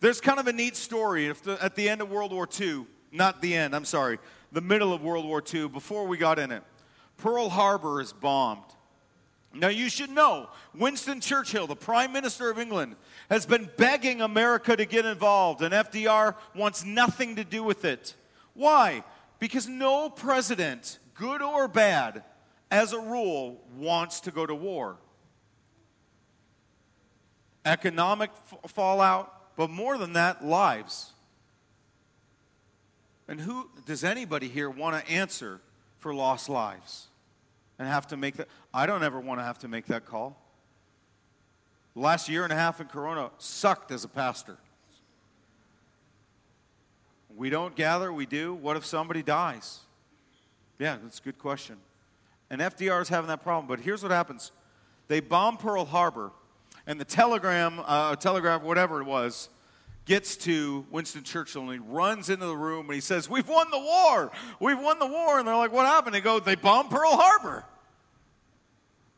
There's 0.00 0.20
kind 0.20 0.40
of 0.40 0.46
a 0.46 0.52
neat 0.52 0.76
story. 0.76 1.28
at 1.28 1.74
the 1.76 1.88
end 1.88 2.00
of 2.00 2.10
World 2.10 2.32
War 2.32 2.48
II, 2.58 2.86
not 3.12 3.42
the 3.42 3.54
end, 3.54 3.76
I'm 3.76 3.84
sorry, 3.84 4.18
the 4.50 4.60
middle 4.60 4.92
of 4.92 5.02
World 5.02 5.26
War 5.26 5.42
II, 5.42 5.68
before 5.68 6.06
we 6.06 6.16
got 6.16 6.38
in 6.38 6.50
it, 6.50 6.62
Pearl 7.18 7.50
Harbor 7.50 8.00
is 8.00 8.12
bombed. 8.12 8.64
Now, 9.52 9.68
you 9.68 9.88
should 9.88 10.10
know 10.10 10.48
Winston 10.74 11.20
Churchill, 11.20 11.66
the 11.66 11.76
Prime 11.76 12.12
Minister 12.12 12.50
of 12.50 12.58
England, 12.58 12.96
has 13.28 13.46
been 13.46 13.68
begging 13.76 14.22
America 14.22 14.76
to 14.76 14.84
get 14.84 15.04
involved, 15.04 15.60
and 15.60 15.74
FDR 15.74 16.36
wants 16.54 16.84
nothing 16.84 17.36
to 17.36 17.44
do 17.44 17.62
with 17.62 17.84
it. 17.84 18.14
Why? 18.54 19.02
Because 19.38 19.68
no 19.68 20.08
president, 20.08 20.98
good 21.14 21.42
or 21.42 21.66
bad, 21.66 22.22
as 22.70 22.92
a 22.92 23.00
rule, 23.00 23.60
wants 23.76 24.20
to 24.20 24.30
go 24.30 24.46
to 24.46 24.54
war. 24.54 24.98
Economic 27.64 28.30
f- 28.30 28.70
fallout, 28.70 29.39
but 29.60 29.68
more 29.68 29.98
than 29.98 30.14
that, 30.14 30.42
lives. 30.42 31.12
And 33.28 33.38
who 33.38 33.68
does 33.84 34.04
anybody 34.04 34.48
here 34.48 34.70
want 34.70 34.96
to 34.96 35.12
answer 35.12 35.60
for 35.98 36.14
lost 36.14 36.48
lives 36.48 37.08
and 37.78 37.86
have 37.86 38.06
to 38.06 38.16
make 38.16 38.38
that? 38.38 38.48
I 38.72 38.86
don't 38.86 39.02
ever 39.02 39.20
want 39.20 39.38
to 39.38 39.44
have 39.44 39.58
to 39.58 39.68
make 39.68 39.84
that 39.88 40.06
call. 40.06 40.40
Last 41.94 42.26
year 42.26 42.44
and 42.44 42.54
a 42.54 42.56
half 42.56 42.80
in 42.80 42.86
Corona 42.86 43.32
sucked 43.36 43.90
as 43.90 44.02
a 44.02 44.08
pastor. 44.08 44.56
We 47.36 47.50
don't 47.50 47.76
gather, 47.76 48.10
we 48.10 48.24
do. 48.24 48.54
What 48.54 48.78
if 48.78 48.86
somebody 48.86 49.22
dies? 49.22 49.80
Yeah, 50.78 50.96
that's 51.02 51.18
a 51.18 51.22
good 51.22 51.38
question. 51.38 51.76
And 52.48 52.62
FDR 52.62 53.02
is 53.02 53.10
having 53.10 53.28
that 53.28 53.42
problem. 53.42 53.68
But 53.68 53.80
here's 53.80 54.02
what 54.02 54.10
happens 54.10 54.52
they 55.08 55.20
bomb 55.20 55.58
Pearl 55.58 55.84
Harbor, 55.84 56.32
and 56.90 57.00
the 57.00 57.04
telegram, 57.04 57.80
uh, 57.86 58.16
telegraph, 58.16 58.62
whatever 58.62 59.00
it 59.00 59.04
was, 59.04 59.48
gets 60.06 60.36
to 60.36 60.84
Winston 60.90 61.22
Churchill 61.22 61.62
and 61.62 61.72
he 61.72 61.78
runs 61.78 62.28
into 62.28 62.46
the 62.46 62.56
room 62.56 62.86
and 62.86 62.94
he 62.96 63.00
says, 63.00 63.30
We've 63.30 63.48
won 63.48 63.70
the 63.70 63.78
war! 63.78 64.32
We've 64.58 64.78
won 64.78 64.98
the 64.98 65.06
war! 65.06 65.38
And 65.38 65.46
they're 65.46 65.54
like, 65.54 65.70
What 65.70 65.86
happened? 65.86 66.16
They 66.16 66.20
go, 66.20 66.40
They 66.40 66.56
bombed 66.56 66.90
Pearl 66.90 67.12
Harbor. 67.12 67.64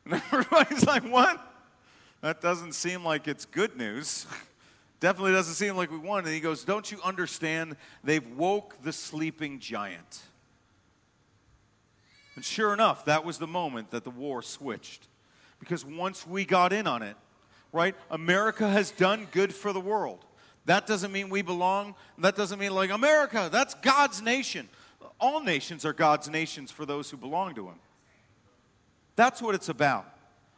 And 0.04 0.14
everybody's 0.14 0.84
like, 0.84 1.02
What? 1.04 1.40
That 2.20 2.42
doesn't 2.42 2.74
seem 2.74 3.04
like 3.04 3.26
it's 3.26 3.46
good 3.46 3.74
news. 3.74 4.26
Definitely 5.00 5.32
doesn't 5.32 5.54
seem 5.54 5.74
like 5.74 5.90
we 5.90 5.96
won. 5.96 6.26
And 6.26 6.34
he 6.34 6.40
goes, 6.40 6.64
Don't 6.64 6.92
you 6.92 6.98
understand? 7.02 7.76
They've 8.04 8.26
woke 8.36 8.82
the 8.82 8.92
sleeping 8.92 9.60
giant. 9.60 10.20
And 12.34 12.44
sure 12.44 12.74
enough, 12.74 13.06
that 13.06 13.24
was 13.24 13.38
the 13.38 13.46
moment 13.46 13.92
that 13.92 14.04
the 14.04 14.10
war 14.10 14.42
switched. 14.42 15.08
Because 15.58 15.86
once 15.86 16.26
we 16.26 16.44
got 16.44 16.74
in 16.74 16.86
on 16.86 17.00
it, 17.00 17.16
right, 17.72 17.94
America 18.10 18.68
has 18.68 18.90
done 18.90 19.26
good 19.32 19.54
for 19.54 19.72
the 19.72 19.80
world. 19.80 20.24
That 20.66 20.86
doesn't 20.86 21.10
mean 21.10 21.28
we 21.28 21.42
belong. 21.42 21.94
That 22.18 22.36
doesn't 22.36 22.58
mean 22.58 22.74
like 22.74 22.90
America, 22.90 23.48
that's 23.50 23.74
God's 23.74 24.22
nation. 24.22 24.68
All 25.18 25.40
nations 25.40 25.84
are 25.84 25.92
God's 25.92 26.28
nations 26.28 26.70
for 26.70 26.84
those 26.84 27.10
who 27.10 27.16
belong 27.16 27.54
to 27.54 27.68
Him. 27.68 27.78
That's 29.16 29.40
what 29.40 29.54
it's 29.54 29.68
about. 29.68 30.06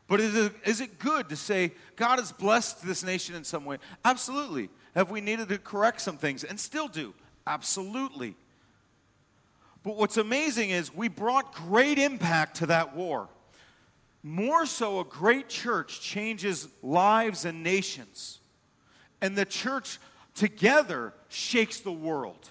But 0.07 0.21
is 0.21 0.35
it, 0.35 0.53
is 0.65 0.81
it 0.81 0.99
good 0.99 1.31
to 1.31 1.37
say 1.37 1.73
God 1.97 2.19
has 2.19 2.31
blessed 2.33 2.85
this 2.85 3.03
nation 3.03 3.35
in 3.35 3.45
some 3.45 3.65
way? 3.65 3.79
Absolutely. 4.05 4.69
Have 4.95 5.11
we 5.11 5.21
needed 5.21 5.49
to 5.49 5.59
correct 5.59 6.01
some 6.01 6.19
things 6.19 6.45
and 6.45 6.61
still 6.61 6.89
do? 6.89 7.15
Absolutely. 7.47 8.37
But 9.83 9.97
what's 9.97 10.17
amazing 10.17 10.71
is 10.71 10.95
we 10.95 11.09
brought 11.09 11.55
great 11.55 11.99
impact 11.99 12.57
to 12.59 12.67
that 12.67 12.95
war. 12.95 13.29
More 14.27 14.65
so, 14.65 15.01
a 15.01 15.05
great 15.05 15.51
church 15.51 16.01
changes 16.01 16.67
lives 16.83 17.45
and 17.45 17.63
nations. 17.63 18.41
And 19.21 19.37
the 19.37 19.45
church 19.45 19.99
together 20.35 21.13
shakes 21.29 21.81
the 21.81 21.93
world. 21.93 22.49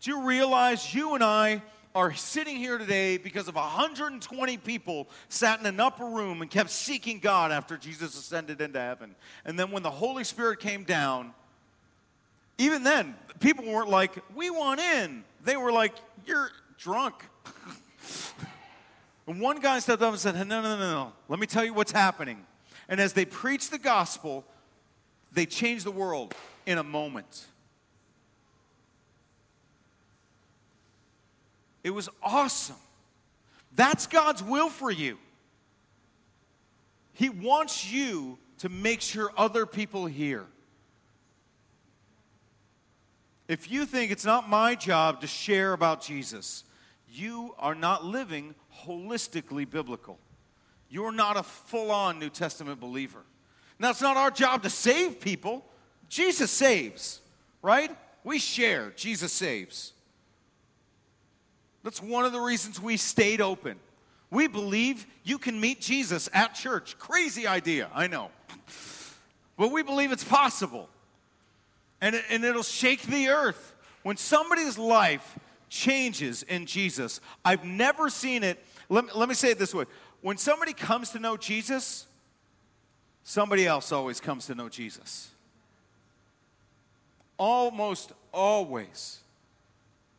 Do 0.00 0.10
you 0.10 0.22
realize 0.26 0.94
you 0.94 1.14
and 1.14 1.22
I 1.22 1.60
are 1.94 2.14
sitting 2.14 2.56
here 2.56 2.78
today 2.78 3.18
because 3.18 3.46
of 3.46 3.56
120 3.56 4.56
people 4.56 5.06
sat 5.28 5.60
in 5.60 5.66
an 5.66 5.80
upper 5.80 6.06
room 6.06 6.40
and 6.40 6.50
kept 6.50 6.70
seeking 6.70 7.18
God 7.18 7.52
after 7.52 7.76
Jesus 7.76 8.16
ascended 8.16 8.62
into 8.62 8.80
heaven. 8.80 9.14
And 9.44 9.58
then 9.58 9.70
when 9.70 9.82
the 9.82 9.90
Holy 9.90 10.24
Spirit 10.24 10.60
came 10.60 10.84
down, 10.84 11.34
even 12.56 12.84
then, 12.84 13.16
people 13.40 13.66
weren't 13.66 13.90
like, 13.90 14.12
we 14.34 14.48
want 14.48 14.80
in. 14.80 15.24
They 15.44 15.58
were 15.58 15.72
like, 15.72 15.94
you're 16.24 16.50
drunk. 16.78 17.22
and 19.30 19.40
one 19.40 19.60
guy 19.60 19.78
stepped 19.78 20.02
up 20.02 20.10
and 20.10 20.18
said, 20.18 20.34
no, 20.34 20.60
no, 20.60 20.76
no, 20.76 20.76
no. 20.76 21.12
Let 21.28 21.38
me 21.38 21.46
tell 21.46 21.64
you 21.64 21.72
what's 21.72 21.92
happening. 21.92 22.44
And 22.88 22.98
as 22.98 23.12
they 23.12 23.24
preached 23.24 23.70
the 23.70 23.78
gospel, 23.78 24.44
they 25.30 25.46
changed 25.46 25.86
the 25.86 25.92
world 25.92 26.34
in 26.66 26.78
a 26.78 26.82
moment. 26.82 27.46
It 31.84 31.90
was 31.90 32.08
awesome. 32.20 32.74
That's 33.76 34.08
God's 34.08 34.42
will 34.42 34.68
for 34.68 34.90
you. 34.90 35.16
He 37.12 37.28
wants 37.28 37.88
you 37.88 38.36
to 38.58 38.68
make 38.68 39.00
sure 39.00 39.30
other 39.36 39.64
people 39.64 40.06
hear. 40.06 40.44
If 43.46 43.70
you 43.70 43.86
think 43.86 44.10
it's 44.10 44.24
not 44.24 44.48
my 44.48 44.74
job 44.74 45.20
to 45.20 45.28
share 45.28 45.72
about 45.72 46.02
Jesus, 46.02 46.64
you 47.12 47.54
are 47.58 47.74
not 47.74 48.04
living 48.04 48.54
holistically 48.84 49.68
biblical. 49.68 50.18
You're 50.88 51.12
not 51.12 51.36
a 51.36 51.42
full 51.42 51.90
on 51.90 52.18
New 52.18 52.30
Testament 52.30 52.80
believer. 52.80 53.22
Now, 53.78 53.90
it's 53.90 54.02
not 54.02 54.16
our 54.16 54.30
job 54.30 54.62
to 54.64 54.70
save 54.70 55.20
people. 55.20 55.64
Jesus 56.08 56.50
saves, 56.50 57.20
right? 57.62 57.90
We 58.24 58.38
share, 58.38 58.90
Jesus 58.96 59.32
saves. 59.32 59.92
That's 61.82 62.02
one 62.02 62.24
of 62.24 62.32
the 62.32 62.40
reasons 62.40 62.80
we 62.80 62.96
stayed 62.96 63.40
open. 63.40 63.78
We 64.30 64.46
believe 64.46 65.06
you 65.24 65.38
can 65.38 65.58
meet 65.58 65.80
Jesus 65.80 66.28
at 66.32 66.54
church. 66.54 66.98
Crazy 66.98 67.46
idea, 67.46 67.88
I 67.94 68.06
know. 68.06 68.30
But 69.56 69.72
we 69.72 69.82
believe 69.82 70.12
it's 70.12 70.24
possible. 70.24 70.88
And, 72.00 72.14
it, 72.14 72.24
and 72.30 72.44
it'll 72.44 72.62
shake 72.62 73.02
the 73.02 73.28
earth. 73.28 73.74
When 74.02 74.16
somebody's 74.16 74.78
life 74.78 75.38
changes 75.70 76.42
in 76.42 76.66
Jesus, 76.66 77.20
I've 77.44 77.64
never 77.64 78.10
seen 78.10 78.42
it. 78.42 78.62
Let, 78.90 79.16
let 79.16 79.28
me 79.28 79.34
say 79.34 79.52
it 79.52 79.58
this 79.58 79.74
way 79.74 79.86
when 80.20 80.36
somebody 80.36 80.74
comes 80.74 81.10
to 81.10 81.18
know 81.18 81.38
Jesus, 81.38 82.06
somebody 83.22 83.66
else 83.66 83.90
always 83.92 84.20
comes 84.20 84.46
to 84.46 84.54
know 84.54 84.68
Jesus. 84.68 85.30
Almost 87.38 88.12
always. 88.32 89.20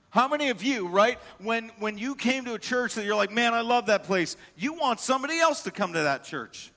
How 0.09 0.27
many 0.27 0.49
of 0.49 0.63
you, 0.63 0.87
right, 0.87 1.19
when, 1.39 1.71
when 1.79 1.97
you 1.97 2.15
came 2.15 2.45
to 2.45 2.55
a 2.55 2.59
church 2.59 2.95
that 2.95 3.05
you're 3.05 3.15
like, 3.15 3.31
man, 3.31 3.53
I 3.53 3.61
love 3.61 3.85
that 3.85 4.03
place, 4.03 4.35
you 4.57 4.73
want 4.73 4.99
somebody 4.99 5.39
else 5.39 5.63
to 5.63 5.71
come 5.71 5.93
to 5.93 6.01
that 6.01 6.23
church? 6.23 6.71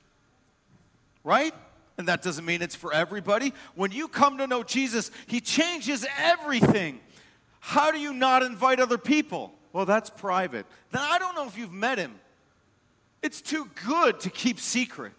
Right? 1.25 1.55
And 1.97 2.09
that 2.09 2.23
doesn't 2.23 2.45
mean 2.45 2.61
it's 2.61 2.75
for 2.77 2.93
everybody. 2.93 3.55
When 3.75 3.91
you 3.91 4.07
come 4.07 4.39
to 4.39 4.47
know 4.47 4.63
Jesus, 4.63 5.11
He 5.27 5.41
changes 5.41 6.07
everything. 6.19 7.01
How 7.67 7.91
do 7.91 7.99
you 7.99 8.13
not 8.13 8.43
invite 8.43 8.79
other 8.79 8.99
people? 8.99 9.51
Well, 9.73 9.87
that's 9.87 10.11
private. 10.11 10.67
Then 10.91 11.01
I 11.03 11.19
don't 11.19 11.35
know 11.35 11.47
if 11.47 11.57
you've 11.57 11.73
met 11.73 11.97
Him. 11.97 12.15
It's 13.23 13.41
too 13.41 13.71
good 13.87 14.21
to 14.21 14.29
keep 14.29 14.61
secret. 14.61 15.13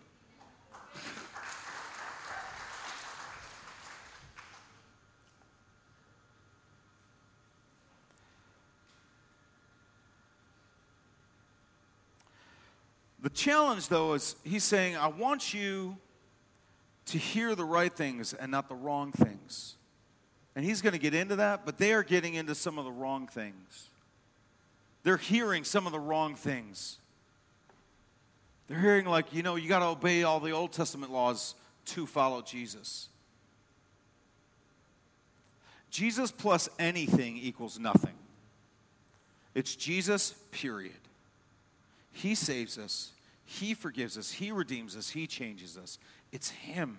The 13.23 13.29
challenge, 13.31 13.87
though, 13.87 14.13
is 14.13 14.35
he's 14.43 14.63
saying, 14.63 14.95
I 14.97 15.07
want 15.07 15.51
you 15.51 15.97
to 17.07 17.17
hear 17.17 17.55
the 17.55 17.65
right 17.65 17.91
things 17.91 18.35
and 18.35 18.51
not 18.51 18.69
the 18.69 18.75
wrong 18.75 19.11
things. 19.11 19.77
And 20.55 20.63
he's 20.63 20.81
going 20.81 20.93
to 20.93 20.99
get 20.99 21.13
into 21.13 21.37
that, 21.37 21.65
but 21.65 21.77
they 21.77 21.93
are 21.93 22.03
getting 22.03 22.35
into 22.35 22.55
some 22.55 22.77
of 22.77 22.85
the 22.85 22.91
wrong 22.91 23.27
things. 23.27 23.89
They're 25.03 25.17
hearing 25.17 25.63
some 25.63 25.85
of 25.85 25.91
the 25.91 25.99
wrong 25.99 26.35
things. 26.35 26.97
They're 28.67 28.79
hearing, 28.79 29.05
like, 29.05 29.33
you 29.33 29.43
know, 29.43 29.55
you 29.55 29.69
got 29.69 29.79
to 29.79 29.87
obey 29.87 30.23
all 30.23 30.39
the 30.39 30.51
Old 30.51 30.71
Testament 30.71 31.11
laws 31.11 31.55
to 31.87 32.07
follow 32.07 32.41
Jesus. 32.41 33.09
Jesus 35.91 36.31
plus 36.31 36.69
anything 36.79 37.37
equals 37.37 37.77
nothing. 37.77 38.15
It's 39.53 39.75
Jesus, 39.75 40.33
period. 40.51 40.93
He 42.11 42.33
saves 42.33 42.77
us, 42.77 43.11
he 43.45 43.73
forgives 43.73 44.17
us, 44.17 44.31
He 44.31 44.51
redeems 44.51 44.95
us, 44.95 45.09
He 45.09 45.27
changes 45.27 45.77
us. 45.77 45.99
It's 46.31 46.49
Him. 46.49 46.97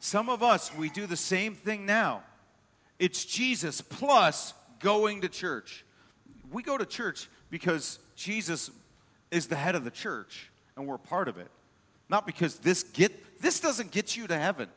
Some 0.00 0.30
of 0.30 0.42
us, 0.42 0.74
we 0.74 0.88
do 0.88 1.06
the 1.06 1.16
same 1.16 1.54
thing 1.54 1.86
now. 1.86 2.22
It's 2.98 3.24
Jesus 3.24 3.80
plus 3.80 4.54
going 4.80 5.20
to 5.20 5.28
church. 5.28 5.84
We 6.50 6.62
go 6.62 6.76
to 6.76 6.86
church 6.86 7.28
because 7.50 7.98
Jesus 8.16 8.70
is 9.30 9.46
the 9.46 9.56
head 9.56 9.74
of 9.74 9.84
the 9.84 9.90
church 9.90 10.50
and 10.76 10.86
we're 10.86 10.98
part 10.98 11.28
of 11.28 11.38
it. 11.38 11.50
Not 12.08 12.26
because 12.26 12.56
this 12.56 12.82
get 12.82 13.40
this 13.40 13.60
doesn't 13.60 13.90
get 13.90 14.16
you 14.16 14.26
to 14.26 14.36
heaven. 14.36 14.68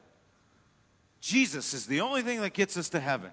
Jesus 1.20 1.74
is 1.74 1.86
the 1.86 2.02
only 2.02 2.22
thing 2.22 2.42
that 2.42 2.54
gets 2.54 2.78
us 2.78 2.90
to 2.90 3.00
heaven. 3.00 3.32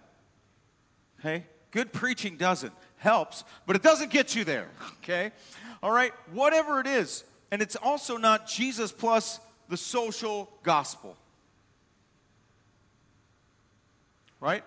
Okay? 1.18 1.44
Good 1.72 1.92
preaching 1.92 2.37
doesn't. 2.37 2.72
Helps, 2.98 3.44
but 3.66 3.74
it 3.74 3.83
doesn't 3.83 4.11
get 4.11 4.35
you 4.35 4.44
there. 4.44 4.68
Okay? 5.03 5.33
All 5.83 5.90
right, 5.90 6.12
whatever 6.33 6.79
it 6.79 6.87
is. 6.87 7.24
And 7.50 7.62
it's 7.62 7.74
also 7.74 8.16
not 8.16 8.46
Jesus 8.46 8.92
plus 8.92 9.40
the 9.68 9.76
social 9.76 10.50
gospel. 10.62 11.16
Right? 14.41 14.64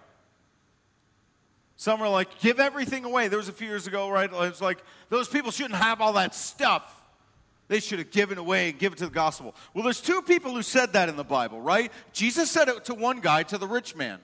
Some 1.76 2.02
are 2.02 2.10
like, 2.10 2.40
give 2.40 2.60
everything 2.60 3.04
away. 3.04 3.28
There 3.28 3.38
was 3.38 3.50
a 3.50 3.54
few 3.54 3.68
years 3.68 3.88
ago, 3.88 4.10
right? 4.10 4.32
It 4.32 4.32
was 4.32 4.62
like, 4.62 4.84
those 5.10 5.28
people 5.28 5.52
shouldn't 5.52 5.76
have 5.76 6.00
all 6.00 6.14
that 6.14 6.34
stuff. 6.36 7.02
They 7.68 7.80
should 7.80 8.00
have 8.00 8.12
given 8.12 8.38
away 8.38 8.70
and 8.70 8.80
given 8.80 8.98
to 9.00 9.06
the 9.06 9.12
gospel. 9.12 9.56
Well, 9.74 9.84
there's 9.84 10.02
two 10.02 10.22
people 10.22 10.54
who 10.54 10.62
said 10.62 10.94
that 10.94 11.10
in 11.10 11.16
the 11.16 11.24
Bible, 11.24 11.60
right? 11.60 11.92
Jesus 12.12 12.52
said 12.52 12.68
it 12.68 12.86
to 12.86 12.94
one 12.94 13.20
guy, 13.20 13.44
to 13.44 13.58
the 13.58 13.68
rich 13.68 13.96
man. 13.96 14.20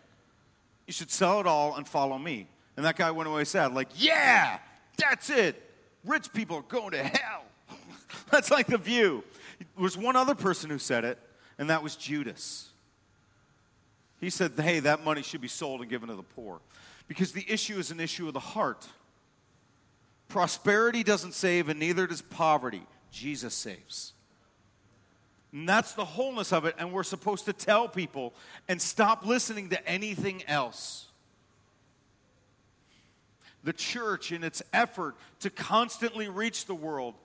You 0.88 0.94
should 0.94 1.10
sell 1.10 1.40
it 1.40 1.48
all 1.48 1.76
and 1.76 1.88
follow 1.88 2.18
me. 2.18 2.48
And 2.78 2.86
that 2.86 2.96
guy 2.96 3.12
went 3.12 3.28
away 3.28 3.44
sad, 3.44 3.74
like, 3.74 3.90
yeah, 3.96 4.60
that's 4.98 5.30
it 5.30 5.70
rich 6.06 6.32
people 6.34 6.58
are 6.58 6.62
going 6.64 6.92
to 6.92 7.04
hell. 7.04 7.44
That's 8.32 8.52
like 8.52 8.68
the 8.68 8.78
view. 8.78 9.24
There 9.60 9.84
was 9.84 9.98
one 9.98 10.16
other 10.16 10.36
person 10.36 10.70
who 10.70 10.80
said 10.80 11.06
it, 11.06 11.18
and 11.58 11.70
that 11.70 11.84
was 11.84 11.96
Judas. 11.96 12.69
He 14.20 14.30
said, 14.30 14.52
hey, 14.58 14.80
that 14.82 15.04
money 15.04 15.22
should 15.22 15.42
be 15.42 15.48
sold 15.48 15.82
and 15.82 15.90
given 15.90 16.10
to 16.10 16.16
the 16.16 16.24
poor. 16.24 16.60
Because 17.08 17.32
the 17.32 17.46
issue 17.48 17.78
is 17.78 17.92
an 17.92 18.00
issue 18.00 18.28
of 18.28 18.34
the 18.34 18.40
heart. 18.40 18.88
Prosperity 20.28 21.04
doesn't 21.04 21.34
save, 21.34 21.70
and 21.70 21.80
neither 21.80 22.06
does 22.06 22.22
poverty. 22.22 22.84
Jesus 23.12 23.54
saves. 23.54 24.14
And 25.52 25.68
that's 25.68 25.94
the 25.94 26.06
wholeness 26.06 26.54
of 26.54 26.66
it, 26.66 26.76
and 26.78 26.92
we're 26.92 27.04
supposed 27.04 27.46
to 27.46 27.54
tell 27.54 27.88
people 27.88 28.34
and 28.68 28.82
stop 28.82 29.26
listening 29.26 29.70
to 29.70 29.88
anything 29.88 30.44
else. 30.48 31.08
the 33.64 33.74
church 33.74 34.32
in 34.32 34.44
its 34.44 34.62
effort 34.74 35.16
to 35.42 35.50
constantly 35.50 36.30
reach 36.30 36.66
the 36.66 36.76
world 36.76 37.16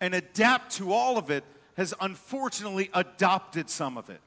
and 0.00 0.14
adapt 0.14 0.72
to 0.72 0.92
all 0.92 1.16
of 1.16 1.30
it 1.30 1.44
has 1.76 1.94
unfortunately 2.00 2.90
adopted 2.92 3.70
some 3.70 3.96
of 3.96 4.10
it. 4.10 4.20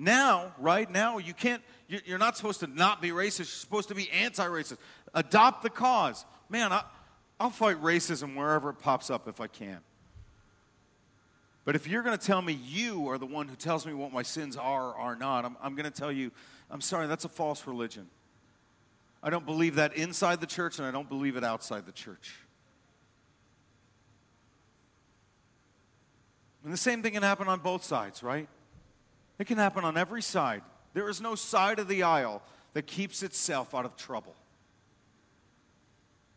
Now, 0.00 0.54
right 0.58 0.90
now, 0.90 1.18
you 1.18 1.34
can't, 1.34 1.62
you're 1.86 2.18
not 2.18 2.34
supposed 2.34 2.60
to 2.60 2.66
not 2.66 3.02
be 3.02 3.10
racist. 3.10 3.38
You're 3.38 3.44
supposed 3.44 3.88
to 3.88 3.94
be 3.94 4.08
anti 4.10 4.46
racist. 4.46 4.78
Adopt 5.12 5.62
the 5.62 5.68
cause. 5.68 6.24
Man, 6.48 6.72
I, 6.72 6.84
I'll 7.38 7.50
fight 7.50 7.76
racism 7.82 8.34
wherever 8.34 8.70
it 8.70 8.78
pops 8.78 9.10
up 9.10 9.28
if 9.28 9.42
I 9.42 9.46
can. 9.46 9.78
But 11.66 11.76
if 11.76 11.86
you're 11.86 12.02
going 12.02 12.16
to 12.16 12.26
tell 12.26 12.40
me 12.40 12.54
you 12.54 13.10
are 13.10 13.18
the 13.18 13.26
one 13.26 13.46
who 13.46 13.56
tells 13.56 13.84
me 13.84 13.92
what 13.92 14.10
my 14.10 14.22
sins 14.22 14.56
are 14.56 14.94
or 14.94 14.96
are 14.96 15.16
not, 15.16 15.44
I'm, 15.44 15.54
I'm 15.62 15.74
going 15.74 15.84
to 15.84 15.90
tell 15.90 16.10
you, 16.10 16.32
I'm 16.70 16.80
sorry, 16.80 17.06
that's 17.06 17.26
a 17.26 17.28
false 17.28 17.66
religion. 17.66 18.06
I 19.22 19.28
don't 19.28 19.44
believe 19.44 19.74
that 19.74 19.98
inside 19.98 20.40
the 20.40 20.46
church, 20.46 20.78
and 20.78 20.88
I 20.88 20.92
don't 20.92 21.10
believe 21.10 21.36
it 21.36 21.44
outside 21.44 21.84
the 21.84 21.92
church. 21.92 22.36
And 26.64 26.72
the 26.72 26.78
same 26.78 27.02
thing 27.02 27.12
can 27.12 27.22
happen 27.22 27.48
on 27.48 27.60
both 27.60 27.84
sides, 27.84 28.22
right? 28.22 28.48
It 29.40 29.46
can 29.46 29.56
happen 29.56 29.84
on 29.84 29.96
every 29.96 30.20
side. 30.20 30.62
There 30.92 31.08
is 31.08 31.20
no 31.20 31.34
side 31.34 31.78
of 31.78 31.88
the 31.88 32.02
aisle 32.02 32.42
that 32.74 32.86
keeps 32.86 33.22
itself 33.22 33.74
out 33.74 33.86
of 33.86 33.96
trouble. 33.96 34.36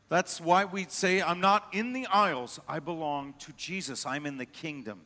That's 0.07 0.39
why 0.39 0.63
we 0.63 0.85
say, 0.87 1.21
I'm 1.21 1.41
not 1.41 1.67
in 1.73 1.91
the 1.91 2.07
aisles, 2.07 2.61
I 2.67 2.79
belong 2.79 3.33
to 3.39 3.51
Jesus, 3.53 4.05
I'm 4.05 4.25
in 4.25 4.37
the 4.37 4.45
kingdom. 4.45 5.01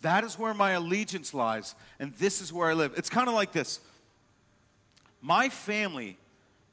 That 0.00 0.24
is 0.24 0.38
where 0.38 0.54
my 0.54 0.70
allegiance 0.70 1.34
lies, 1.34 1.74
and 1.98 2.12
this 2.14 2.40
is 2.40 2.52
where 2.52 2.68
I 2.68 2.72
live. 2.72 2.94
It's 2.96 3.10
kind 3.10 3.28
of 3.28 3.34
like 3.34 3.52
this 3.52 3.80
My 5.20 5.50
family 5.50 6.16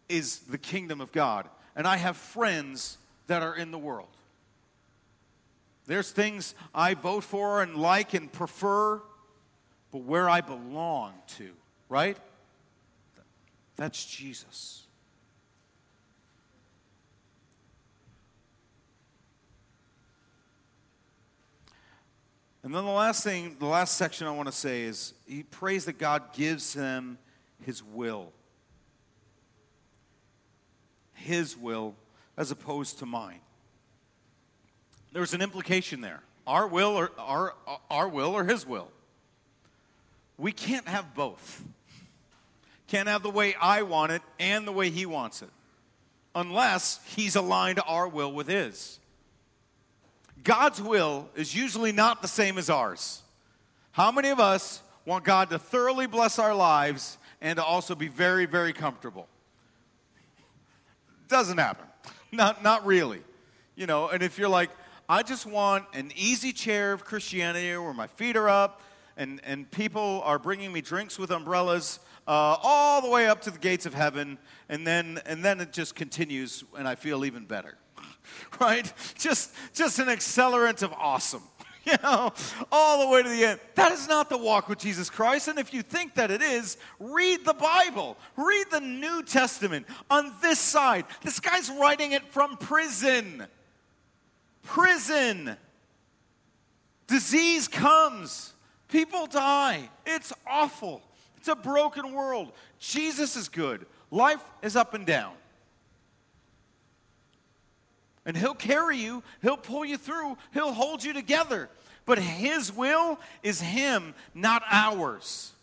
is 0.08 0.40
the 0.40 0.58
kingdom 0.58 1.02
of 1.02 1.12
God, 1.12 1.50
and 1.76 1.86
I 1.86 1.98
have 1.98 2.16
friends 2.16 2.98
that 3.28 3.42
are 3.42 3.56
in 3.56 3.72
the 3.72 3.78
world. 3.78 4.16
There's 5.86 6.12
things 6.12 6.56
I 6.74 6.94
vote 6.94 7.26
for 7.26 7.62
and 7.62 7.76
like 7.76 8.14
and 8.14 8.32
prefer, 8.32 9.02
but 9.92 10.04
where 10.04 10.30
I 10.30 10.42
belong 10.42 11.14
to, 11.38 11.50
right? 11.90 12.18
That's 13.76 14.06
Jesus. 14.06 14.86
And 22.64 22.76
then 22.76 22.86
the 22.86 22.92
last 22.92 23.24
thing, 23.24 23.56
the 23.60 23.66
last 23.66 23.98
section 23.98 24.28
I 24.28 24.32
want 24.32 24.48
to 24.48 24.54
say 24.54 24.84
is 24.84 25.14
he 25.28 25.44
prays 25.44 25.86
that 25.86 25.98
God 25.98 26.34
gives 26.34 26.74
him 26.74 27.18
his 27.66 27.84
will. 27.84 28.32
His 31.14 31.58
will 31.58 31.96
as 32.38 32.52
opposed 32.52 33.00
to 33.00 33.06
mine. 33.06 33.40
There's 35.12 35.34
an 35.34 35.42
implication 35.42 36.02
there. 36.02 36.22
Our 36.48 36.68
will 36.68 36.96
or 36.96 37.12
our, 37.18 37.56
our 37.90 38.08
will 38.08 38.34
or 38.34 38.44
his 38.44 38.66
will. 38.66 38.90
We 40.42 40.52
can't 40.52 40.88
have 40.88 41.14
both. 41.14 41.64
Can't 42.88 43.08
have 43.08 43.22
the 43.22 43.30
way 43.30 43.54
I 43.62 43.84
want 43.84 44.12
it 44.12 44.24
and 44.40 44.68
the 44.68 44.72
way 44.72 44.90
he 44.90 45.06
wants 45.06 45.44
it. 45.44 45.50
Unless 46.34 47.00
he's 47.16 47.36
aligned 47.36 47.80
our 47.86 48.08
will 48.08 48.34
with 48.34 48.48
his. 48.48 49.00
God's 50.44 50.82
will 50.82 51.30
is 51.36 51.54
usually 51.54 51.92
not 51.92 52.24
the 52.24 52.28
same 52.28 52.58
as 52.58 52.72
ours. 52.72 53.22
How 53.92 54.12
many 54.12 54.30
of 54.30 54.40
us 54.40 54.82
want 55.06 55.26
God 55.26 55.52
to 55.52 55.60
thoroughly 55.60 56.08
bless 56.08 56.40
our 56.40 56.56
lives 56.56 57.20
and 57.40 57.58
to 57.58 57.64
also 57.64 57.94
be 57.94 58.08
very, 58.08 58.48
very 58.48 58.74
comfortable? 58.74 59.28
Doesn't 61.28 61.60
happen. 61.60 61.86
Not, 62.32 62.64
not 62.64 62.84
really. 62.84 63.22
You 63.76 63.86
know, 63.86 64.10
and 64.10 64.24
if 64.24 64.40
you're 64.40 64.50
like, 64.50 64.72
I 65.08 65.22
just 65.22 65.46
want 65.46 65.86
an 65.94 66.12
easy 66.16 66.52
chair 66.52 66.94
of 66.94 67.06
Christianity 67.06 67.78
where 67.78 67.94
my 67.94 68.08
feet 68.08 68.36
are 68.36 68.50
up 68.50 68.82
and, 69.18 69.42
and 69.44 69.70
people 69.70 70.22
are 70.24 70.40
bringing 70.40 70.72
me 70.72 70.82
drinks 70.82 71.20
with 71.20 71.32
umbrellas 71.32 72.00
uh, 72.28 72.58
all 72.62 73.02
the 73.02 73.10
way 73.10 73.28
up 73.28 73.42
to 73.42 73.52
the 73.52 73.60
gates 73.60 73.86
of 73.86 73.94
heaven, 73.94 74.38
and 74.70 74.86
then, 74.86 75.20
and 75.26 75.44
then 75.44 75.60
it 75.60 75.74
just 75.74 75.96
continues 75.96 76.64
and 76.78 76.88
I 76.88 76.96
feel 76.96 77.26
even 77.26 77.46
better. 77.46 77.78
right? 78.60 78.92
Just, 79.18 79.54
just 79.74 80.00
an 80.00 80.08
accelerant 80.08 80.84
of 80.84 80.94
awesome. 80.94 81.44
You 81.84 81.94
know, 82.04 82.32
all 82.72 83.04
the 83.04 83.12
way 83.12 83.24
to 83.24 83.28
the 83.28 83.44
end. 83.44 83.60
That 83.74 83.92
is 83.92 84.08
not 84.08 84.30
the 84.30 84.38
walk 84.38 84.70
with 84.70 84.78
Jesus 84.78 85.10
Christ. 85.10 85.48
And 85.48 85.58
if 85.58 85.74
you 85.74 85.82
think 85.82 86.14
that 86.14 86.30
it 86.30 86.44
is, 86.44 86.78
read 87.00 87.44
the 87.44 87.56
Bible. 87.56 88.18
Read 88.38 88.68
the 88.70 88.82
New 88.82 89.24
Testament 89.24 89.88
on 90.08 90.32
this 90.44 90.60
side. 90.60 91.06
This 91.24 91.40
guy's 91.40 91.72
writing 91.72 92.12
it 92.12 92.24
from 92.32 92.56
prison. 92.58 93.48
Prison. 94.62 95.58
Disease 97.08 97.68
comes. 97.68 98.51
People 98.92 99.26
die. 99.26 99.90
It's 100.06 100.32
awful. 100.46 101.02
It's 101.38 101.48
a 101.48 101.56
broken 101.56 102.14
world. 102.14 102.52
Jesus 102.78 103.36
is 103.36 103.50
good. 103.50 103.86
Life 104.12 104.44
is 104.62 104.76
up 104.76 104.94
and 104.94 105.06
down. 105.06 105.34
And 108.26 108.38
He'll 108.38 108.54
carry 108.54 108.98
you, 108.98 109.24
He'll 109.42 109.58
pull 109.58 109.84
you 109.84 109.98
through, 109.98 110.38
He'll 110.54 110.74
hold 110.74 111.04
you 111.04 111.14
together. 111.14 111.70
But 112.06 112.20
His 112.20 112.72
will 112.72 113.18
is 113.42 113.60
Him, 113.62 114.14
not 114.36 114.62
ours. 114.70 115.54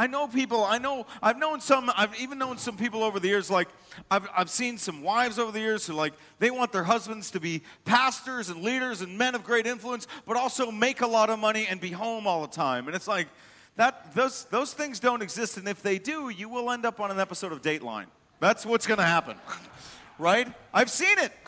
I 0.00 0.06
know 0.06 0.26
people, 0.26 0.64
I 0.64 0.78
know, 0.78 1.06
I've 1.22 1.38
known 1.38 1.60
some, 1.60 1.92
I've 1.94 2.18
even 2.18 2.38
known 2.38 2.56
some 2.56 2.74
people 2.74 3.02
over 3.02 3.20
the 3.20 3.28
years, 3.28 3.50
like, 3.50 3.68
I've, 4.10 4.26
I've 4.34 4.48
seen 4.48 4.78
some 4.78 5.02
wives 5.02 5.38
over 5.38 5.52
the 5.52 5.60
years 5.60 5.86
who, 5.86 5.92
like, 5.92 6.14
they 6.38 6.50
want 6.50 6.72
their 6.72 6.84
husbands 6.84 7.30
to 7.32 7.38
be 7.38 7.60
pastors 7.84 8.48
and 8.48 8.62
leaders 8.62 9.02
and 9.02 9.18
men 9.18 9.34
of 9.34 9.44
great 9.44 9.66
influence, 9.66 10.06
but 10.24 10.38
also 10.38 10.70
make 10.70 11.02
a 11.02 11.06
lot 11.06 11.28
of 11.28 11.38
money 11.38 11.66
and 11.68 11.82
be 11.82 11.90
home 11.90 12.26
all 12.26 12.40
the 12.40 12.48
time. 12.48 12.86
And 12.86 12.96
it's 12.96 13.06
like, 13.06 13.28
that, 13.76 14.14
those, 14.14 14.44
those 14.44 14.72
things 14.72 15.00
don't 15.00 15.20
exist, 15.20 15.58
and 15.58 15.68
if 15.68 15.82
they 15.82 15.98
do, 15.98 16.30
you 16.30 16.48
will 16.48 16.70
end 16.70 16.86
up 16.86 16.98
on 16.98 17.10
an 17.10 17.20
episode 17.20 17.52
of 17.52 17.60
Dateline. 17.60 18.06
That's 18.40 18.64
what's 18.64 18.86
going 18.86 19.00
to 19.00 19.04
happen 19.04 19.36
right? 20.18 20.50
I've 20.72 20.90
seen 20.90 21.18
it. 21.18 21.32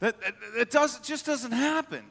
That 0.00 0.16
it 0.58 0.70
does 0.70 0.98
just 0.98 1.24
doesn't 1.24 1.52
happen. 1.52 2.04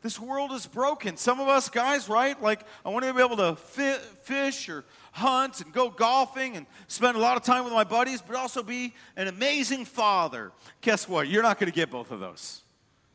This 0.00 0.20
world 0.20 0.52
is 0.52 0.66
broken. 0.66 1.16
Some 1.16 1.40
of 1.40 1.48
us 1.48 1.68
guys, 1.68 2.08
right? 2.08 2.40
Like 2.40 2.60
I 2.84 2.90
want 2.90 3.04
to 3.04 3.12
be 3.12 3.20
able 3.20 3.36
to 3.38 3.56
fi- 3.56 3.98
fish 4.22 4.68
or 4.68 4.84
hunt 5.12 5.60
and 5.60 5.72
go 5.72 5.90
golfing 5.90 6.56
and 6.56 6.66
spend 6.86 7.16
a 7.16 7.20
lot 7.20 7.36
of 7.36 7.42
time 7.42 7.64
with 7.64 7.72
my 7.72 7.82
buddies, 7.82 8.22
but 8.22 8.36
also 8.36 8.62
be 8.62 8.94
an 9.16 9.26
amazing 9.26 9.84
father. 9.84 10.52
Guess 10.82 11.08
what? 11.08 11.26
You're 11.26 11.42
not 11.42 11.58
going 11.58 11.70
to 11.70 11.74
get 11.74 11.90
both 11.90 12.12
of 12.12 12.20
those. 12.20 12.62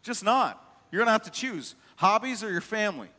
Just 0.01 0.25
not. 0.25 0.61
You're 0.91 0.99
going 0.99 1.07
to 1.07 1.13
have 1.13 1.23
to 1.23 1.31
choose 1.31 1.75
hobbies 1.95 2.43
or 2.43 2.51
your 2.51 2.61
family. 2.61 3.09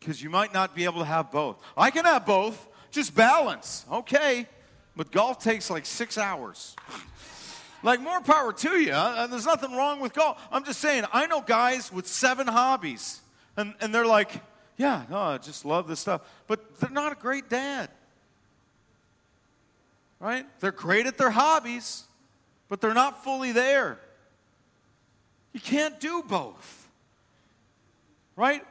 Because 0.00 0.20
you 0.20 0.28
might 0.28 0.52
not 0.52 0.74
be 0.74 0.84
able 0.84 0.98
to 0.98 1.06
have 1.06 1.30
both. 1.30 1.56
I 1.76 1.90
can 1.90 2.04
have 2.04 2.26
both, 2.26 2.68
just 2.90 3.14
balance. 3.14 3.86
Okay. 3.90 4.48
But 4.96 5.12
golf 5.12 5.38
takes 5.38 5.70
like 5.70 5.86
six 5.86 6.18
hours. 6.18 6.74
Like, 7.84 8.00
more 8.00 8.20
power 8.20 8.52
to 8.52 8.70
you. 8.80 8.92
And 8.92 9.32
there's 9.32 9.46
nothing 9.46 9.72
wrong 9.72 10.00
with 10.00 10.14
golf. 10.14 10.40
I'm 10.50 10.64
just 10.64 10.80
saying, 10.80 11.04
I 11.12 11.26
know 11.26 11.40
guys 11.40 11.92
with 11.92 12.06
seven 12.06 12.46
hobbies, 12.46 13.20
and, 13.56 13.74
and 13.80 13.94
they're 13.94 14.06
like, 14.06 14.32
yeah, 14.76 15.04
no, 15.08 15.18
I 15.18 15.38
just 15.38 15.64
love 15.64 15.86
this 15.86 16.00
stuff. 16.00 16.22
But 16.48 16.80
they're 16.80 16.90
not 16.90 17.12
a 17.12 17.14
great 17.14 17.48
dad. 17.48 17.90
Right? 20.18 20.46
They're 20.60 20.72
great 20.72 21.06
at 21.06 21.18
their 21.18 21.30
hobbies, 21.30 22.04
but 22.68 22.80
they're 22.80 22.94
not 22.94 23.22
fully 23.22 23.52
there. 23.52 23.98
You 25.52 25.60
can't 25.60 26.00
do 26.00 26.24
both. 26.26 26.88
Right? 28.34 28.64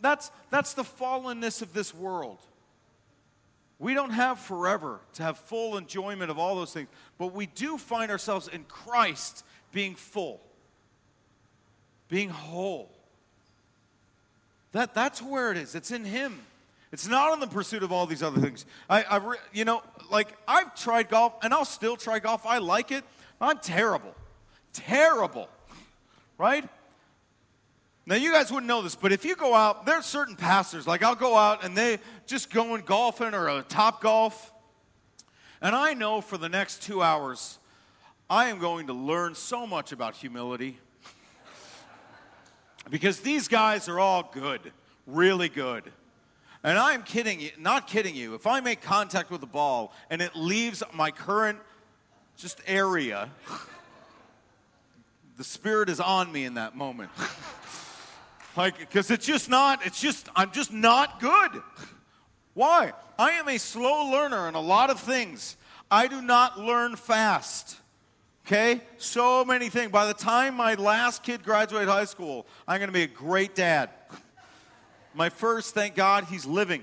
That's, 0.00 0.30
that's 0.50 0.74
the 0.74 0.84
fallenness 0.84 1.60
of 1.60 1.74
this 1.74 1.94
world. 1.94 2.38
We 3.80 3.94
don't 3.94 4.10
have 4.10 4.38
forever 4.38 5.00
to 5.14 5.22
have 5.22 5.38
full 5.38 5.78
enjoyment 5.78 6.30
of 6.30 6.38
all 6.38 6.54
those 6.54 6.72
things, 6.72 6.88
but 7.16 7.28
we 7.34 7.46
do 7.46 7.78
find 7.78 8.10
ourselves 8.10 8.46
in 8.46 8.64
Christ 8.64 9.42
being 9.72 9.94
full, 9.94 10.42
being 12.08 12.28
whole. 12.28 12.92
That, 14.72 14.94
that's 14.94 15.22
where 15.22 15.50
it 15.50 15.56
is. 15.56 15.74
It's 15.74 15.90
in 15.90 16.04
Him. 16.04 16.40
It's 16.92 17.08
not 17.08 17.32
in 17.32 17.40
the 17.40 17.46
pursuit 17.46 17.82
of 17.82 17.90
all 17.90 18.04
these 18.06 18.22
other 18.22 18.38
things. 18.38 18.66
I, 18.88 19.02
I 19.02 19.16
re, 19.16 19.36
you 19.52 19.64
know, 19.64 19.82
like 20.10 20.28
I've 20.46 20.74
tried 20.74 21.08
golf, 21.08 21.32
and 21.42 21.54
I'll 21.54 21.64
still 21.64 21.96
try 21.96 22.18
golf. 22.18 22.44
I 22.44 22.58
like 22.58 22.92
it. 22.92 23.02
I'm 23.40 23.58
terrible, 23.58 24.14
terrible, 24.74 25.48
right? 26.36 26.68
Now, 28.06 28.16
you 28.16 28.32
guys 28.32 28.50
wouldn't 28.50 28.66
know 28.66 28.82
this, 28.82 28.96
but 28.96 29.12
if 29.12 29.24
you 29.24 29.36
go 29.36 29.54
out, 29.54 29.86
there 29.86 29.96
are 29.96 30.02
certain 30.02 30.34
pastors, 30.34 30.86
like 30.86 31.02
I'll 31.02 31.14
go 31.14 31.36
out 31.36 31.64
and 31.64 31.76
they 31.76 31.98
just 32.26 32.50
go 32.50 32.64
going 32.64 32.82
golfing 32.82 33.34
or 33.34 33.48
a 33.48 33.62
top 33.62 34.00
golf. 34.02 34.52
And 35.60 35.74
I 35.74 35.94
know 35.94 36.20
for 36.20 36.38
the 36.38 36.48
next 36.48 36.82
two 36.82 37.02
hours, 37.02 37.58
I 38.28 38.46
am 38.46 38.58
going 38.58 38.86
to 38.86 38.92
learn 38.92 39.34
so 39.34 39.66
much 39.66 39.92
about 39.92 40.16
humility. 40.16 40.78
because 42.90 43.20
these 43.20 43.48
guys 43.48 43.88
are 43.88 44.00
all 44.00 44.30
good, 44.32 44.72
really 45.06 45.48
good. 45.48 45.84
And 46.62 46.78
I'm 46.78 47.02
kidding 47.02 47.40
you, 47.40 47.50
not 47.58 47.86
kidding 47.86 48.14
you. 48.14 48.34
If 48.34 48.46
I 48.46 48.60
make 48.60 48.82
contact 48.82 49.30
with 49.30 49.40
the 49.40 49.46
ball 49.46 49.92
and 50.10 50.20
it 50.20 50.36
leaves 50.36 50.82
my 50.92 51.10
current 51.10 51.58
just 52.36 52.60
area, 52.66 53.30
the 55.36 55.44
spirit 55.44 55.88
is 55.88 56.00
on 56.00 56.30
me 56.30 56.44
in 56.44 56.54
that 56.54 56.76
moment. 56.76 57.10
like, 58.56 58.78
because 58.78 59.10
it's 59.10 59.26
just 59.26 59.48
not, 59.48 59.84
it's 59.86 60.00
just, 60.00 60.28
I'm 60.34 60.50
just 60.50 60.72
not 60.72 61.20
good. 61.20 61.62
Why? 62.54 62.92
I 63.18 63.32
am 63.32 63.48
a 63.48 63.58
slow 63.58 64.10
learner 64.10 64.48
in 64.48 64.54
a 64.54 64.60
lot 64.60 64.90
of 64.90 64.98
things. 64.98 65.56
I 65.90 66.06
do 66.06 66.20
not 66.20 66.58
learn 66.58 66.96
fast. 66.96 67.76
Okay? 68.46 68.80
So 68.98 69.44
many 69.44 69.68
things. 69.68 69.92
By 69.92 70.06
the 70.06 70.14
time 70.14 70.54
my 70.56 70.74
last 70.74 71.22
kid 71.22 71.44
graduates 71.44 71.90
high 71.90 72.04
school, 72.04 72.46
I'm 72.66 72.78
going 72.78 72.88
to 72.88 72.92
be 72.92 73.02
a 73.02 73.06
great 73.06 73.54
dad. 73.54 73.90
My 75.14 75.28
first, 75.28 75.74
thank 75.74 75.94
God, 75.94 76.24
he's 76.24 76.46
living. 76.46 76.82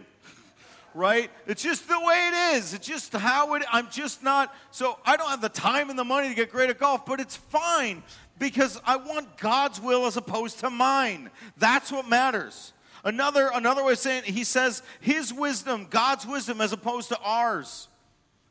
Right? 0.93 1.29
It's 1.45 1.61
just 1.61 1.87
the 1.87 1.99
way 1.99 2.29
it 2.29 2.55
is. 2.57 2.73
It's 2.73 2.87
just 2.87 3.13
how 3.13 3.53
it 3.53 3.63
I'm 3.71 3.87
just 3.91 4.23
not 4.23 4.55
so 4.71 4.97
I 5.05 5.15
don't 5.15 5.29
have 5.29 5.41
the 5.41 5.49
time 5.49 5.91
and 5.91 5.99
the 5.99 6.03
money 6.03 6.29
to 6.29 6.33
get 6.33 6.51
great 6.51 6.71
at 6.71 6.79
golf, 6.79 7.05
but 7.05 7.19
it's 7.19 7.35
fine 7.35 8.01
because 8.39 8.79
I 8.85 8.97
want 8.97 9.37
God's 9.37 9.79
will 9.79 10.05
as 10.05 10.17
opposed 10.17 10.59
to 10.59 10.69
mine. 10.69 11.29
That's 11.57 11.91
what 11.91 12.07
matters. 12.07 12.73
Another 13.03 13.49
another 13.53 13.83
way 13.83 13.93
of 13.93 13.99
saying 13.99 14.23
it, 14.27 14.33
he 14.33 14.43
says 14.43 14.83
his 14.99 15.33
wisdom, 15.33 15.87
God's 15.89 16.25
wisdom 16.25 16.61
as 16.61 16.73
opposed 16.73 17.09
to 17.09 17.19
ours. 17.19 17.87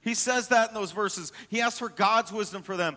He 0.07 0.14
says 0.14 0.49
that 0.49 0.68
in 0.68 0.74
those 0.74 0.93
verses. 0.93 1.32
He 1.49 1.61
asks 1.61 1.80
for 1.80 1.89
God's 1.89 2.30
wisdom 2.30 2.62
for 2.62 2.76
them. 2.76 2.97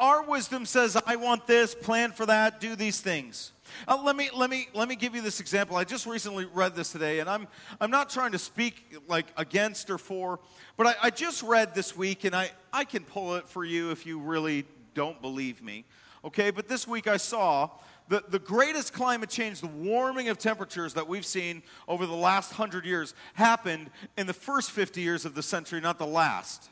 Our 0.00 0.22
wisdom 0.22 0.64
says, 0.64 0.96
I 1.06 1.16
want 1.16 1.46
this, 1.46 1.74
plan 1.74 2.10
for 2.10 2.24
that, 2.24 2.58
do 2.58 2.74
these 2.74 3.02
things. 3.02 3.52
Uh, 3.86 4.00
let 4.02 4.16
me 4.16 4.30
let 4.34 4.48
me 4.48 4.66
let 4.72 4.88
me 4.88 4.96
give 4.96 5.14
you 5.14 5.20
this 5.20 5.40
example. 5.40 5.76
I 5.76 5.84
just 5.84 6.06
recently 6.06 6.46
read 6.46 6.74
this 6.74 6.90
today, 6.90 7.20
and 7.20 7.28
I'm 7.28 7.46
I'm 7.80 7.90
not 7.90 8.08
trying 8.08 8.32
to 8.32 8.38
speak 8.38 8.96
like 9.06 9.26
against 9.36 9.90
or 9.90 9.98
for, 9.98 10.40
but 10.78 10.86
I, 10.86 10.94
I 11.02 11.10
just 11.10 11.42
read 11.42 11.74
this 11.74 11.94
week, 11.94 12.24
and 12.24 12.34
I 12.34 12.50
I 12.72 12.84
can 12.84 13.04
pull 13.04 13.36
it 13.36 13.46
for 13.46 13.62
you 13.62 13.90
if 13.90 14.06
you 14.06 14.18
really 14.18 14.64
don't 14.94 15.20
believe 15.20 15.62
me. 15.62 15.84
Okay, 16.24 16.50
but 16.50 16.68
this 16.68 16.86
week 16.86 17.06
I 17.06 17.16
saw 17.16 17.70
the, 18.08 18.24
the 18.28 18.38
greatest 18.38 18.92
climate 18.92 19.28
change, 19.28 19.60
the 19.60 19.66
warming 19.66 20.28
of 20.28 20.38
temperatures 20.38 20.94
that 20.94 21.06
we've 21.06 21.26
seen 21.26 21.62
over 21.86 22.06
the 22.06 22.14
last 22.14 22.52
hundred 22.52 22.84
years, 22.84 23.14
happened 23.34 23.90
in 24.16 24.26
the 24.26 24.32
first 24.32 24.70
50 24.70 25.00
years 25.00 25.24
of 25.24 25.34
the 25.34 25.42
century, 25.42 25.80
not 25.80 25.98
the 25.98 26.06
last. 26.06 26.70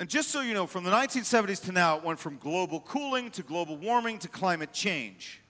And 0.00 0.08
just 0.08 0.30
so 0.30 0.40
you 0.40 0.54
know, 0.54 0.66
from 0.66 0.84
the 0.84 0.90
1970s 0.90 1.62
to 1.66 1.72
now, 1.72 1.98
it 1.98 2.04
went 2.04 2.18
from 2.18 2.38
global 2.38 2.80
cooling 2.80 3.30
to 3.32 3.42
global 3.42 3.76
warming 3.76 4.18
to 4.20 4.28
climate 4.28 4.72
change. 4.72 5.42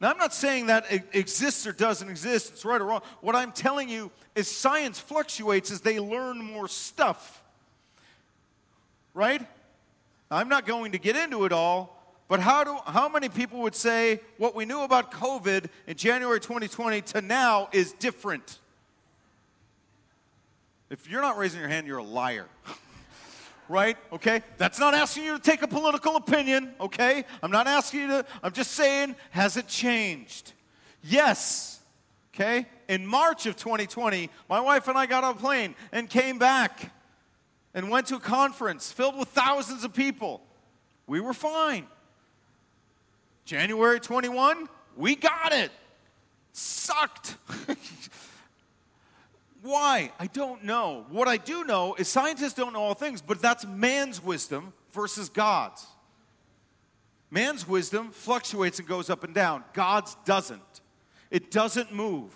Now, 0.00 0.10
I'm 0.10 0.18
not 0.18 0.32
saying 0.32 0.66
that 0.66 0.90
it 0.90 1.04
exists 1.12 1.66
or 1.66 1.72
doesn't 1.72 2.08
exist, 2.08 2.52
it's 2.52 2.64
right 2.64 2.80
or 2.80 2.84
wrong. 2.84 3.02
What 3.20 3.34
I'm 3.34 3.50
telling 3.50 3.88
you 3.88 4.12
is 4.36 4.48
science 4.48 5.00
fluctuates 5.00 5.72
as 5.72 5.80
they 5.80 5.98
learn 5.98 6.38
more 6.38 6.68
stuff. 6.68 7.41
Right? 9.14 9.46
I'm 10.30 10.48
not 10.48 10.66
going 10.66 10.92
to 10.92 10.98
get 10.98 11.16
into 11.16 11.44
it 11.44 11.52
all, 11.52 12.02
but 12.28 12.40
how, 12.40 12.64
do, 12.64 12.78
how 12.86 13.08
many 13.08 13.28
people 13.28 13.60
would 13.60 13.74
say 13.74 14.20
what 14.38 14.54
we 14.54 14.64
knew 14.64 14.80
about 14.80 15.12
COVID 15.12 15.66
in 15.86 15.96
January 15.96 16.40
2020 16.40 17.02
to 17.02 17.20
now 17.20 17.68
is 17.72 17.92
different? 17.92 18.58
If 20.88 21.10
you're 21.10 21.20
not 21.20 21.36
raising 21.36 21.60
your 21.60 21.68
hand, 21.68 21.86
you're 21.86 21.98
a 21.98 22.02
liar. 22.02 22.46
right? 23.68 23.96
Okay? 24.12 24.42
That's 24.56 24.78
not 24.78 24.94
asking 24.94 25.24
you 25.24 25.36
to 25.36 25.42
take 25.42 25.62
a 25.62 25.68
political 25.68 26.16
opinion, 26.16 26.74
okay? 26.80 27.24
I'm 27.42 27.50
not 27.50 27.66
asking 27.66 28.00
you 28.00 28.08
to, 28.08 28.26
I'm 28.42 28.52
just 28.52 28.72
saying, 28.72 29.16
has 29.30 29.56
it 29.56 29.68
changed? 29.68 30.52
Yes. 31.02 31.80
Okay? 32.34 32.66
In 32.88 33.06
March 33.06 33.46
of 33.46 33.56
2020, 33.56 34.30
my 34.48 34.60
wife 34.60 34.88
and 34.88 34.96
I 34.96 35.06
got 35.06 35.24
on 35.24 35.34
a 35.34 35.38
plane 35.38 35.74
and 35.92 36.08
came 36.08 36.38
back 36.38 36.90
and 37.74 37.90
went 37.90 38.06
to 38.08 38.16
a 38.16 38.20
conference 38.20 38.92
filled 38.92 39.18
with 39.18 39.28
thousands 39.28 39.84
of 39.84 39.92
people. 39.92 40.42
We 41.06 41.20
were 41.20 41.32
fine. 41.32 41.86
January 43.44 44.00
21, 44.00 44.68
we 44.96 45.16
got 45.16 45.52
it. 45.52 45.70
Sucked. 46.52 47.36
Why? 49.62 50.12
I 50.18 50.26
don't 50.26 50.64
know. 50.64 51.06
What 51.08 51.28
I 51.28 51.36
do 51.36 51.64
know 51.64 51.94
is 51.94 52.08
scientists 52.08 52.54
don't 52.54 52.72
know 52.72 52.82
all 52.82 52.94
things, 52.94 53.22
but 53.22 53.40
that's 53.40 53.64
man's 53.66 54.22
wisdom 54.22 54.72
versus 54.92 55.28
God's. 55.28 55.86
Man's 57.30 57.66
wisdom 57.66 58.10
fluctuates 58.10 58.78
and 58.78 58.86
goes 58.86 59.08
up 59.08 59.24
and 59.24 59.34
down, 59.34 59.64
God's 59.72 60.16
doesn't. 60.24 60.60
It 61.30 61.50
doesn't 61.50 61.92
move. 61.92 62.34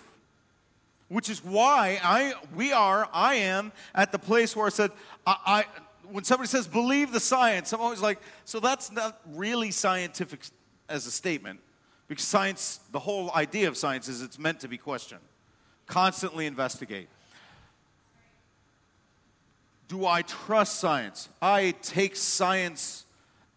Which 1.08 1.30
is 1.30 1.44
why 1.44 2.00
I, 2.02 2.34
we 2.54 2.72
are, 2.72 3.08
I 3.12 3.36
am 3.36 3.72
at 3.94 4.10
the 4.10 4.18
place 4.18 4.56
where 4.56 4.66
I 4.66 4.70
said, 4.70 4.90
I, 5.26 5.36
I 5.46 5.64
when 6.10 6.24
somebody 6.24 6.48
says 6.48 6.66
believe 6.66 7.12
the 7.12 7.20
science, 7.20 7.72
I'm 7.72 7.80
always 7.80 8.00
like, 8.00 8.20
so 8.44 8.60
that's 8.60 8.92
not 8.92 9.20
really 9.34 9.70
scientific 9.70 10.40
as 10.88 11.06
a 11.06 11.10
statement. 11.10 11.60
Because 12.08 12.24
science, 12.24 12.80
the 12.92 12.98
whole 12.98 13.32
idea 13.34 13.68
of 13.68 13.76
science 13.76 14.08
is 14.08 14.22
it's 14.22 14.38
meant 14.38 14.60
to 14.60 14.68
be 14.68 14.78
questioned. 14.78 15.22
Constantly 15.86 16.46
investigate. 16.46 17.08
Do 19.88 20.06
I 20.06 20.22
trust 20.22 20.80
science? 20.80 21.28
I 21.40 21.74
take 21.82 22.16
science 22.16 23.04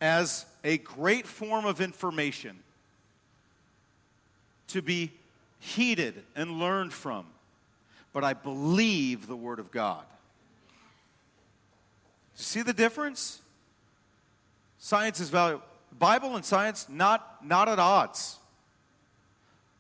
as 0.02 0.46
a 0.64 0.78
great 0.80 1.28
form 1.28 1.66
of 1.66 1.82
information 1.82 2.60
to 4.68 4.82
be 4.82 5.12
heeded 5.60 6.24
and 6.36 6.60
learned 6.60 6.94
from. 6.94 7.26
But 8.14 8.24
I 8.24 8.34
believe 8.34 9.28
the 9.28 9.36
Word 9.36 9.60
of 9.60 9.72
God. 9.72 10.04
See 12.36 12.62
the 12.62 12.74
difference? 12.74 13.42
Science 14.78 15.20
is 15.20 15.30
valuable. 15.30 15.64
Bible 15.98 16.36
and 16.36 16.46
science, 16.46 16.88
not, 16.90 17.46
not 17.46 17.68
at 17.68 17.80
odds. 17.80 18.38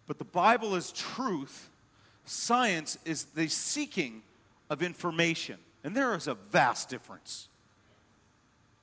But 0.08 0.18
the 0.18 0.26
Bible 0.26 0.76
is 0.76 0.92
truth. 0.92 1.70
Science 2.26 2.98
is 3.06 3.26
the 3.26 3.48
seeking 3.48 4.22
of 4.70 4.84
information. 4.84 5.58
And 5.84 5.96
there 5.96 6.14
is 6.16 6.28
a 6.28 6.34
vast 6.34 6.90
difference. 6.90 7.48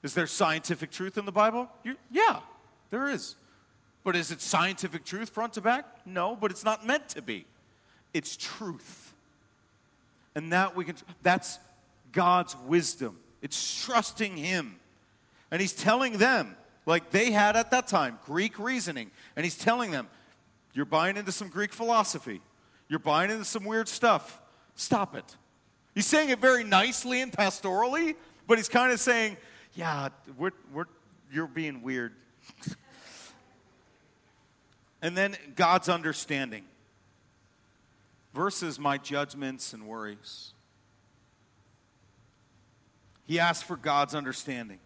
Is 0.03 0.15
there 0.15 0.27
scientific 0.27 0.91
truth 0.91 1.19
in 1.19 1.27
the 1.27 1.33
Bible? 1.33 1.69
you 1.85 1.97
yeah, 2.11 2.41
there 2.91 3.09
is. 3.09 3.35
But 4.05 4.15
is 4.15 4.31
it 4.31 4.41
scientific 4.41 5.05
truth 5.05 5.31
front 5.31 5.55
to 5.55 5.61
back? 5.61 5.85
No, 6.07 6.37
but 6.37 6.51
it's 6.51 6.65
not 6.65 6.87
meant 6.87 7.09
to 7.11 7.23
be. 7.23 7.45
It's 8.15 8.37
truth. 8.37 9.06
And 10.37 10.53
that 10.53 10.77
we 10.77 10.85
can 10.85 10.95
that's 11.23 11.59
God's 12.13 12.55
wisdom. 12.67 13.19
It's 13.43 13.85
trusting 13.85 14.37
him. 14.37 14.77
And 15.51 15.61
he's 15.61 15.73
telling 15.73 16.19
them, 16.19 16.57
like 16.85 17.11
they 17.11 17.31
had 17.31 17.57
at 17.57 17.71
that 17.71 17.89
time, 17.89 18.19
Greek 18.27 18.59
reasoning. 18.59 19.11
And 19.35 19.45
he's 19.45 19.57
telling 19.57 19.91
them, 19.91 20.09
you're 20.75 20.85
buying 20.85 21.17
into 21.17 21.33
some 21.33 21.49
Greek 21.49 21.73
philosophy. 21.73 22.43
You're 22.89 22.99
buying 22.99 23.31
into 23.31 23.45
some 23.45 23.65
weird 23.65 23.89
stuff. 23.89 24.41
Stop 24.75 25.17
it. 25.17 25.37
He's 25.95 26.07
saying 26.07 26.29
it 26.29 26.39
very 26.39 26.65
nicely 26.65 27.23
and 27.23 27.33
pastorally, 27.33 28.15
but 28.47 28.59
he's 28.59 28.69
kind 28.69 28.93
of 28.93 29.01
saying, 29.01 29.39
yeah, 29.75 30.11
we're, 30.37 30.51
we're, 30.75 30.85
you're 31.33 31.47
being 31.47 31.81
weird. 31.81 32.13
and 35.03 35.17
then 35.17 35.35
God's 35.55 35.89
understanding 35.89 36.65
versus 38.37 38.79
my 38.79 38.99
judgments 38.99 39.73
and 39.73 39.87
worries. 39.87 40.53
He 43.27 43.41
asked 43.41 43.65
for 43.65 43.79
God's 43.79 44.15
understanding. 44.15 44.79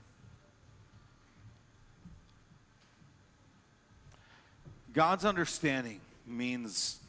God's 4.92 5.24
understanding 5.24 6.01
means 6.24 7.01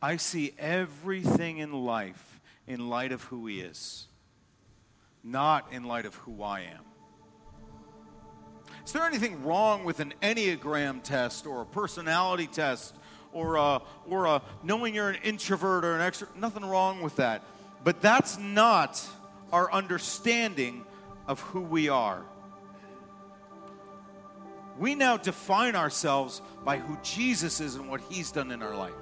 I 0.00 0.18
see 0.18 0.54
everything 0.56 1.58
in 1.58 1.72
life 1.72 2.40
in 2.68 2.88
light 2.88 3.10
of 3.10 3.24
who 3.24 3.46
he 3.46 3.60
is, 3.60 4.06
not 5.24 5.66
in 5.72 5.82
light 5.82 6.06
of 6.06 6.14
who 6.14 6.44
I 6.44 6.60
am. 6.60 6.84
Is 8.86 8.92
there 8.92 9.02
anything 9.02 9.42
wrong 9.44 9.84
with 9.84 9.98
an 9.98 10.14
Enneagram 10.22 11.02
test 11.02 11.44
or 11.44 11.62
a 11.62 11.66
personality 11.66 12.46
test 12.46 12.94
or, 13.32 13.56
a, 13.56 13.82
or 14.08 14.26
a 14.26 14.42
knowing 14.62 14.94
you're 14.94 15.10
an 15.10 15.20
introvert 15.22 15.84
or 15.84 15.96
an 15.96 16.00
extrovert? 16.00 16.36
Nothing 16.36 16.64
wrong 16.64 17.02
with 17.02 17.16
that. 17.16 17.42
But 17.84 18.00
that's 18.00 18.38
not 18.38 19.04
our 19.52 19.72
understanding 19.72 20.84
of 21.26 21.40
who 21.40 21.60
we 21.60 21.88
are. 21.88 22.22
We 24.78 24.94
now 24.94 25.16
define 25.16 25.76
ourselves 25.76 26.40
by 26.64 26.78
who 26.78 26.96
Jesus 27.02 27.60
is 27.60 27.74
and 27.74 27.88
what 27.88 28.00
he's 28.08 28.32
done 28.32 28.50
in 28.50 28.62
our 28.62 28.74
life. 28.74 28.94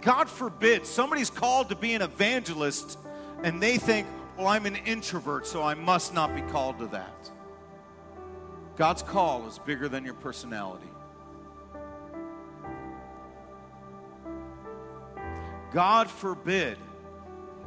God 0.00 0.28
forbid 0.28 0.86
somebody's 0.86 1.30
called 1.30 1.68
to 1.68 1.76
be 1.76 1.94
an 1.94 2.02
evangelist 2.02 2.98
and 3.42 3.62
they 3.62 3.78
think, 3.78 4.06
well, 4.36 4.48
I'm 4.48 4.66
an 4.66 4.76
introvert, 4.76 5.46
so 5.46 5.62
I 5.62 5.74
must 5.74 6.14
not 6.14 6.34
be 6.34 6.42
called 6.42 6.78
to 6.78 6.86
that. 6.86 7.30
God's 8.76 9.02
call 9.02 9.46
is 9.46 9.58
bigger 9.58 9.88
than 9.88 10.04
your 10.04 10.14
personality. 10.14 10.88
God 15.72 16.10
forbid 16.10 16.78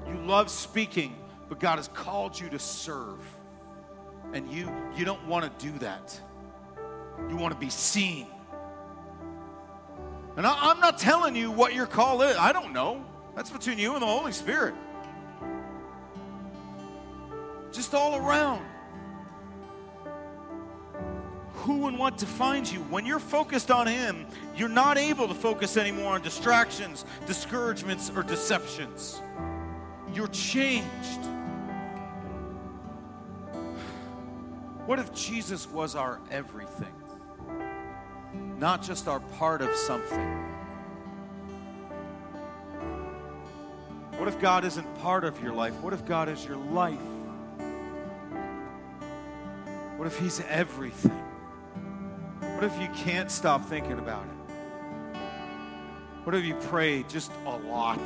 you 0.08 0.16
love 0.26 0.50
speaking, 0.50 1.16
but 1.50 1.60
God 1.60 1.78
has 1.78 1.88
called 1.90 2.40
you 2.40 2.50
to 2.50 2.60
serve. 2.60 3.20
And 4.34 4.52
you, 4.52 4.72
you 4.96 5.06
don't 5.06 5.26
want 5.28 5.46
to 5.46 5.66
do 5.66 5.78
that. 5.80 6.20
You 7.30 7.38
want 7.38 7.54
to 7.54 7.60
be 7.60 7.70
seen. 7.70 8.28
And 10.38 10.46
I, 10.46 10.70
I'm 10.70 10.80
not 10.80 10.98
telling 10.98 11.36
you 11.36 11.52
what 11.52 11.74
your 11.74 11.88
call 11.88 12.22
is. 12.22 12.36
I 12.36 12.52
don't 12.52 12.74
know. 12.74 13.04
That's 13.36 13.50
between 13.50 13.80
you 13.80 13.94
and 13.94 14.02
the 14.02 14.08
Holy 14.08 14.32
Spirit. 14.32 14.76
Just 17.72 17.94
all 17.94 18.16
around. 18.16 18.66
Who 21.66 21.88
and 21.88 21.98
what 21.98 22.18
defines 22.18 22.72
you? 22.72 22.82
When 22.92 23.08
you're 23.08 23.18
focused 23.18 23.72
on 23.72 23.88
Him, 23.88 24.28
you're 24.56 24.70
not 24.70 25.00
able 25.00 25.28
to 25.28 25.34
focus 25.34 25.78
anymore 25.78 26.14
on 26.14 26.22
distractions, 26.22 27.06
discouragements, 27.26 28.12
or 28.16 28.22
deceptions. 28.22 29.20
You're 30.14 30.28
changed. 30.28 31.26
What 34.86 35.00
if 35.00 35.12
Jesus 35.16 35.68
was 35.68 35.96
our 35.96 36.22
everything? 36.30 36.94
Not 38.60 38.84
just 38.84 39.08
our 39.08 39.20
part 39.20 39.64
of 39.64 39.76
something. 39.76 40.44
What 44.18 44.28
if 44.28 44.40
God 44.40 44.66
isn't 44.66 44.96
part 45.00 45.24
of 45.24 45.42
your 45.42 45.54
life? 45.54 45.74
What 45.82 45.94
if 45.94 46.06
God 46.06 46.30
is 46.30 46.46
your 46.46 46.58
life? 46.58 47.00
What 49.98 50.06
if 50.06 50.20
He's 50.20 50.42
everything? 50.48 51.25
What 52.56 52.64
if 52.64 52.80
you 52.80 52.88
can't 52.96 53.30
stop 53.30 53.66
thinking 53.66 54.00
about 54.00 54.24
it? 54.24 55.20
What 56.24 56.34
if 56.36 56.46
you 56.46 56.56
pray 56.56 57.04
just 57.04 57.30
a 57.46 57.58
lot? 57.58 58.00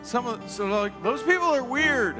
Some 0.00 0.26
of 0.26 0.50
so 0.50 0.64
like 0.64 1.02
those 1.02 1.22
people 1.22 1.48
are 1.48 1.62
weird. 1.62 2.16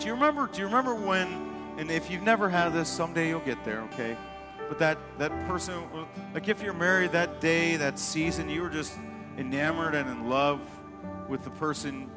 Do 0.00 0.06
you 0.06 0.14
remember? 0.14 0.48
Do 0.48 0.58
you 0.58 0.66
remember 0.66 0.96
when? 0.96 1.28
And 1.78 1.88
if 1.88 2.10
you've 2.10 2.22
never 2.22 2.48
had 2.48 2.70
this, 2.70 2.88
someday 2.88 3.28
you'll 3.28 3.38
get 3.40 3.64
there. 3.64 3.82
Okay, 3.92 4.16
but 4.68 4.80
that 4.80 4.98
that 5.18 5.30
person, 5.46 5.84
like 6.34 6.48
if 6.48 6.60
you're 6.60 6.74
married, 6.74 7.12
that 7.12 7.40
day, 7.40 7.76
that 7.76 8.00
season, 8.00 8.48
you 8.48 8.62
were 8.62 8.70
just 8.70 8.98
enamored 9.38 9.94
and 9.94 10.10
in 10.10 10.28
love 10.28 10.60
with 11.28 11.44
the 11.44 11.50
person 11.50 12.10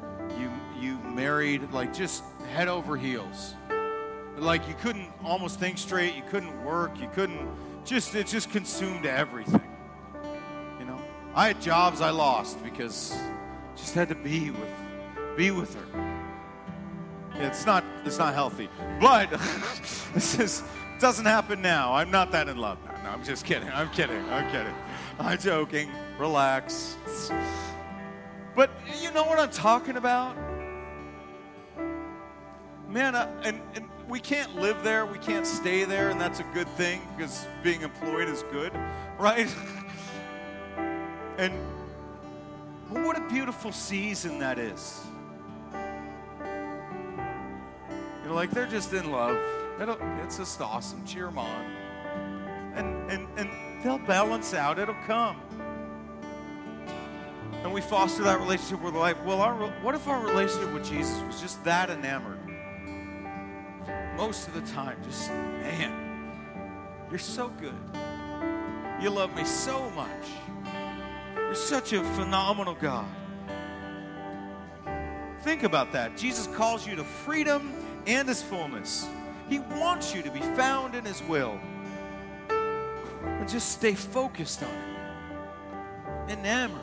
married, 1.14 1.70
like 1.72 1.92
just 1.92 2.24
head 2.52 2.68
over 2.68 2.96
heels. 2.96 3.54
Like 4.36 4.66
you 4.68 4.74
couldn't 4.80 5.10
almost 5.24 5.60
think 5.60 5.78
straight, 5.78 6.14
you 6.14 6.22
couldn't 6.30 6.64
work, 6.64 6.98
you 7.00 7.08
couldn't 7.12 7.48
just 7.84 8.14
it 8.14 8.26
just 8.26 8.50
consumed 8.50 9.06
everything. 9.06 9.76
You 10.78 10.86
know, 10.86 10.98
I 11.34 11.48
had 11.48 11.60
jobs 11.60 12.00
I 12.00 12.10
lost 12.10 12.62
because 12.62 13.16
just 13.76 13.94
had 13.94 14.08
to 14.08 14.14
be 14.14 14.50
with 14.50 14.68
be 15.36 15.50
with 15.50 15.74
her. 15.74 16.20
It's 17.34 17.66
not 17.66 17.84
it's 18.04 18.18
not 18.18 18.34
healthy. 18.34 18.68
But 19.00 19.30
this 20.14 20.38
is 20.38 20.62
doesn't 21.00 21.24
happen 21.24 21.62
now. 21.62 21.94
I'm 21.94 22.10
not 22.10 22.30
that 22.32 22.48
in 22.48 22.58
love. 22.58 22.78
No, 23.02 23.10
I'm 23.10 23.24
just 23.24 23.44
kidding. 23.44 23.70
I'm 23.70 23.88
kidding. 23.90 24.22
I'm 24.28 24.50
kidding. 24.50 24.74
I'm 25.18 25.38
joking. 25.38 25.90
Relax. 26.18 26.96
But 28.54 28.70
you 29.00 29.10
know 29.12 29.24
what 29.24 29.38
I'm 29.38 29.50
talking 29.50 29.96
about? 29.96 30.36
Man, 32.90 33.14
uh, 33.14 33.30
and, 33.44 33.60
and 33.76 33.88
we 34.08 34.18
can't 34.18 34.56
live 34.56 34.82
there, 34.82 35.06
we 35.06 35.18
can't 35.18 35.46
stay 35.46 35.84
there, 35.84 36.10
and 36.10 36.20
that's 36.20 36.40
a 36.40 36.46
good 36.52 36.66
thing 36.70 37.00
because 37.16 37.46
being 37.62 37.82
employed 37.82 38.28
is 38.28 38.42
good, 38.50 38.72
right? 39.18 39.48
and 41.38 41.54
what 42.88 43.16
a 43.16 43.20
beautiful 43.28 43.70
season 43.70 44.40
that 44.40 44.58
is. 44.58 45.06
You're 48.24 48.34
like, 48.34 48.50
they're 48.50 48.66
just 48.66 48.92
in 48.92 49.12
love. 49.12 49.38
It's 50.24 50.38
just 50.38 50.60
awesome. 50.60 51.06
Cheer 51.06 51.26
them 51.26 51.38
on. 51.38 51.64
And, 52.74 53.10
and, 53.10 53.28
and 53.38 53.50
they'll 53.84 53.98
balance 53.98 54.52
out, 54.52 54.80
it'll 54.80 54.96
come. 55.06 55.40
And 57.62 57.72
we 57.72 57.80
foster 57.80 58.24
that 58.24 58.40
relationship 58.40 58.82
with 58.82 58.94
life. 58.94 59.16
Well, 59.24 59.40
our, 59.40 59.54
what 59.54 59.94
if 59.94 60.08
our 60.08 60.20
relationship 60.26 60.72
with 60.72 60.88
Jesus 60.88 61.22
was 61.22 61.40
just 61.40 61.62
that 61.62 61.88
enamored? 61.88 62.39
Most 64.20 64.48
of 64.48 64.54
the 64.54 64.72
time, 64.72 64.98
just, 65.02 65.30
man, 65.30 66.36
you're 67.08 67.18
so 67.18 67.48
good. 67.58 67.72
You 69.00 69.08
love 69.08 69.34
me 69.34 69.46
so 69.46 69.88
much. 69.92 70.26
You're 71.34 71.54
such 71.54 71.94
a 71.94 72.04
phenomenal 72.04 72.74
God. 72.74 73.06
Think 75.40 75.62
about 75.62 75.92
that. 75.92 76.18
Jesus 76.18 76.46
calls 76.48 76.86
you 76.86 76.96
to 76.96 77.02
freedom 77.02 77.72
and 78.06 78.28
his 78.28 78.42
fullness. 78.42 79.08
He 79.48 79.60
wants 79.60 80.14
you 80.14 80.20
to 80.20 80.30
be 80.30 80.40
found 80.40 80.94
in 80.94 81.06
his 81.06 81.22
will. 81.22 81.58
And 82.50 83.48
just 83.48 83.72
stay 83.72 83.94
focused 83.94 84.62
on 84.62 84.68
it. 86.28 86.32
Enamored. 86.32 86.78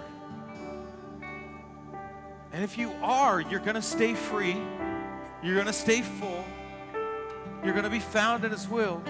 And 2.51 2.63
if 2.63 2.79
you 2.79 2.91
are, 3.03 3.41
you're 3.41 3.59
going 3.59 3.75
to 3.75 3.81
stay 3.83 4.15
free. 4.15 4.57
You're 5.43 5.53
going 5.53 5.67
to 5.67 5.71
stay 5.71 6.01
full. 6.01 6.43
You're 7.67 7.73
going 7.73 7.83
to 7.83 7.89
be 7.89 7.99
found 7.99 8.45
in 8.45 8.51
his 8.51 8.65
will. 8.69 9.03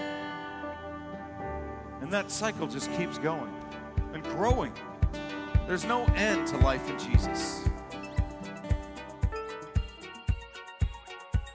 And 2.00 2.10
that 2.10 2.28
cycle 2.28 2.66
just 2.66 2.92
keeps 2.94 3.16
going 3.16 3.54
and 4.12 4.20
growing. 4.24 4.72
There's 5.68 5.84
no 5.84 6.04
end 6.16 6.48
to 6.48 6.56
life 6.56 6.90
in 6.90 6.98
Jesus. 6.98 7.67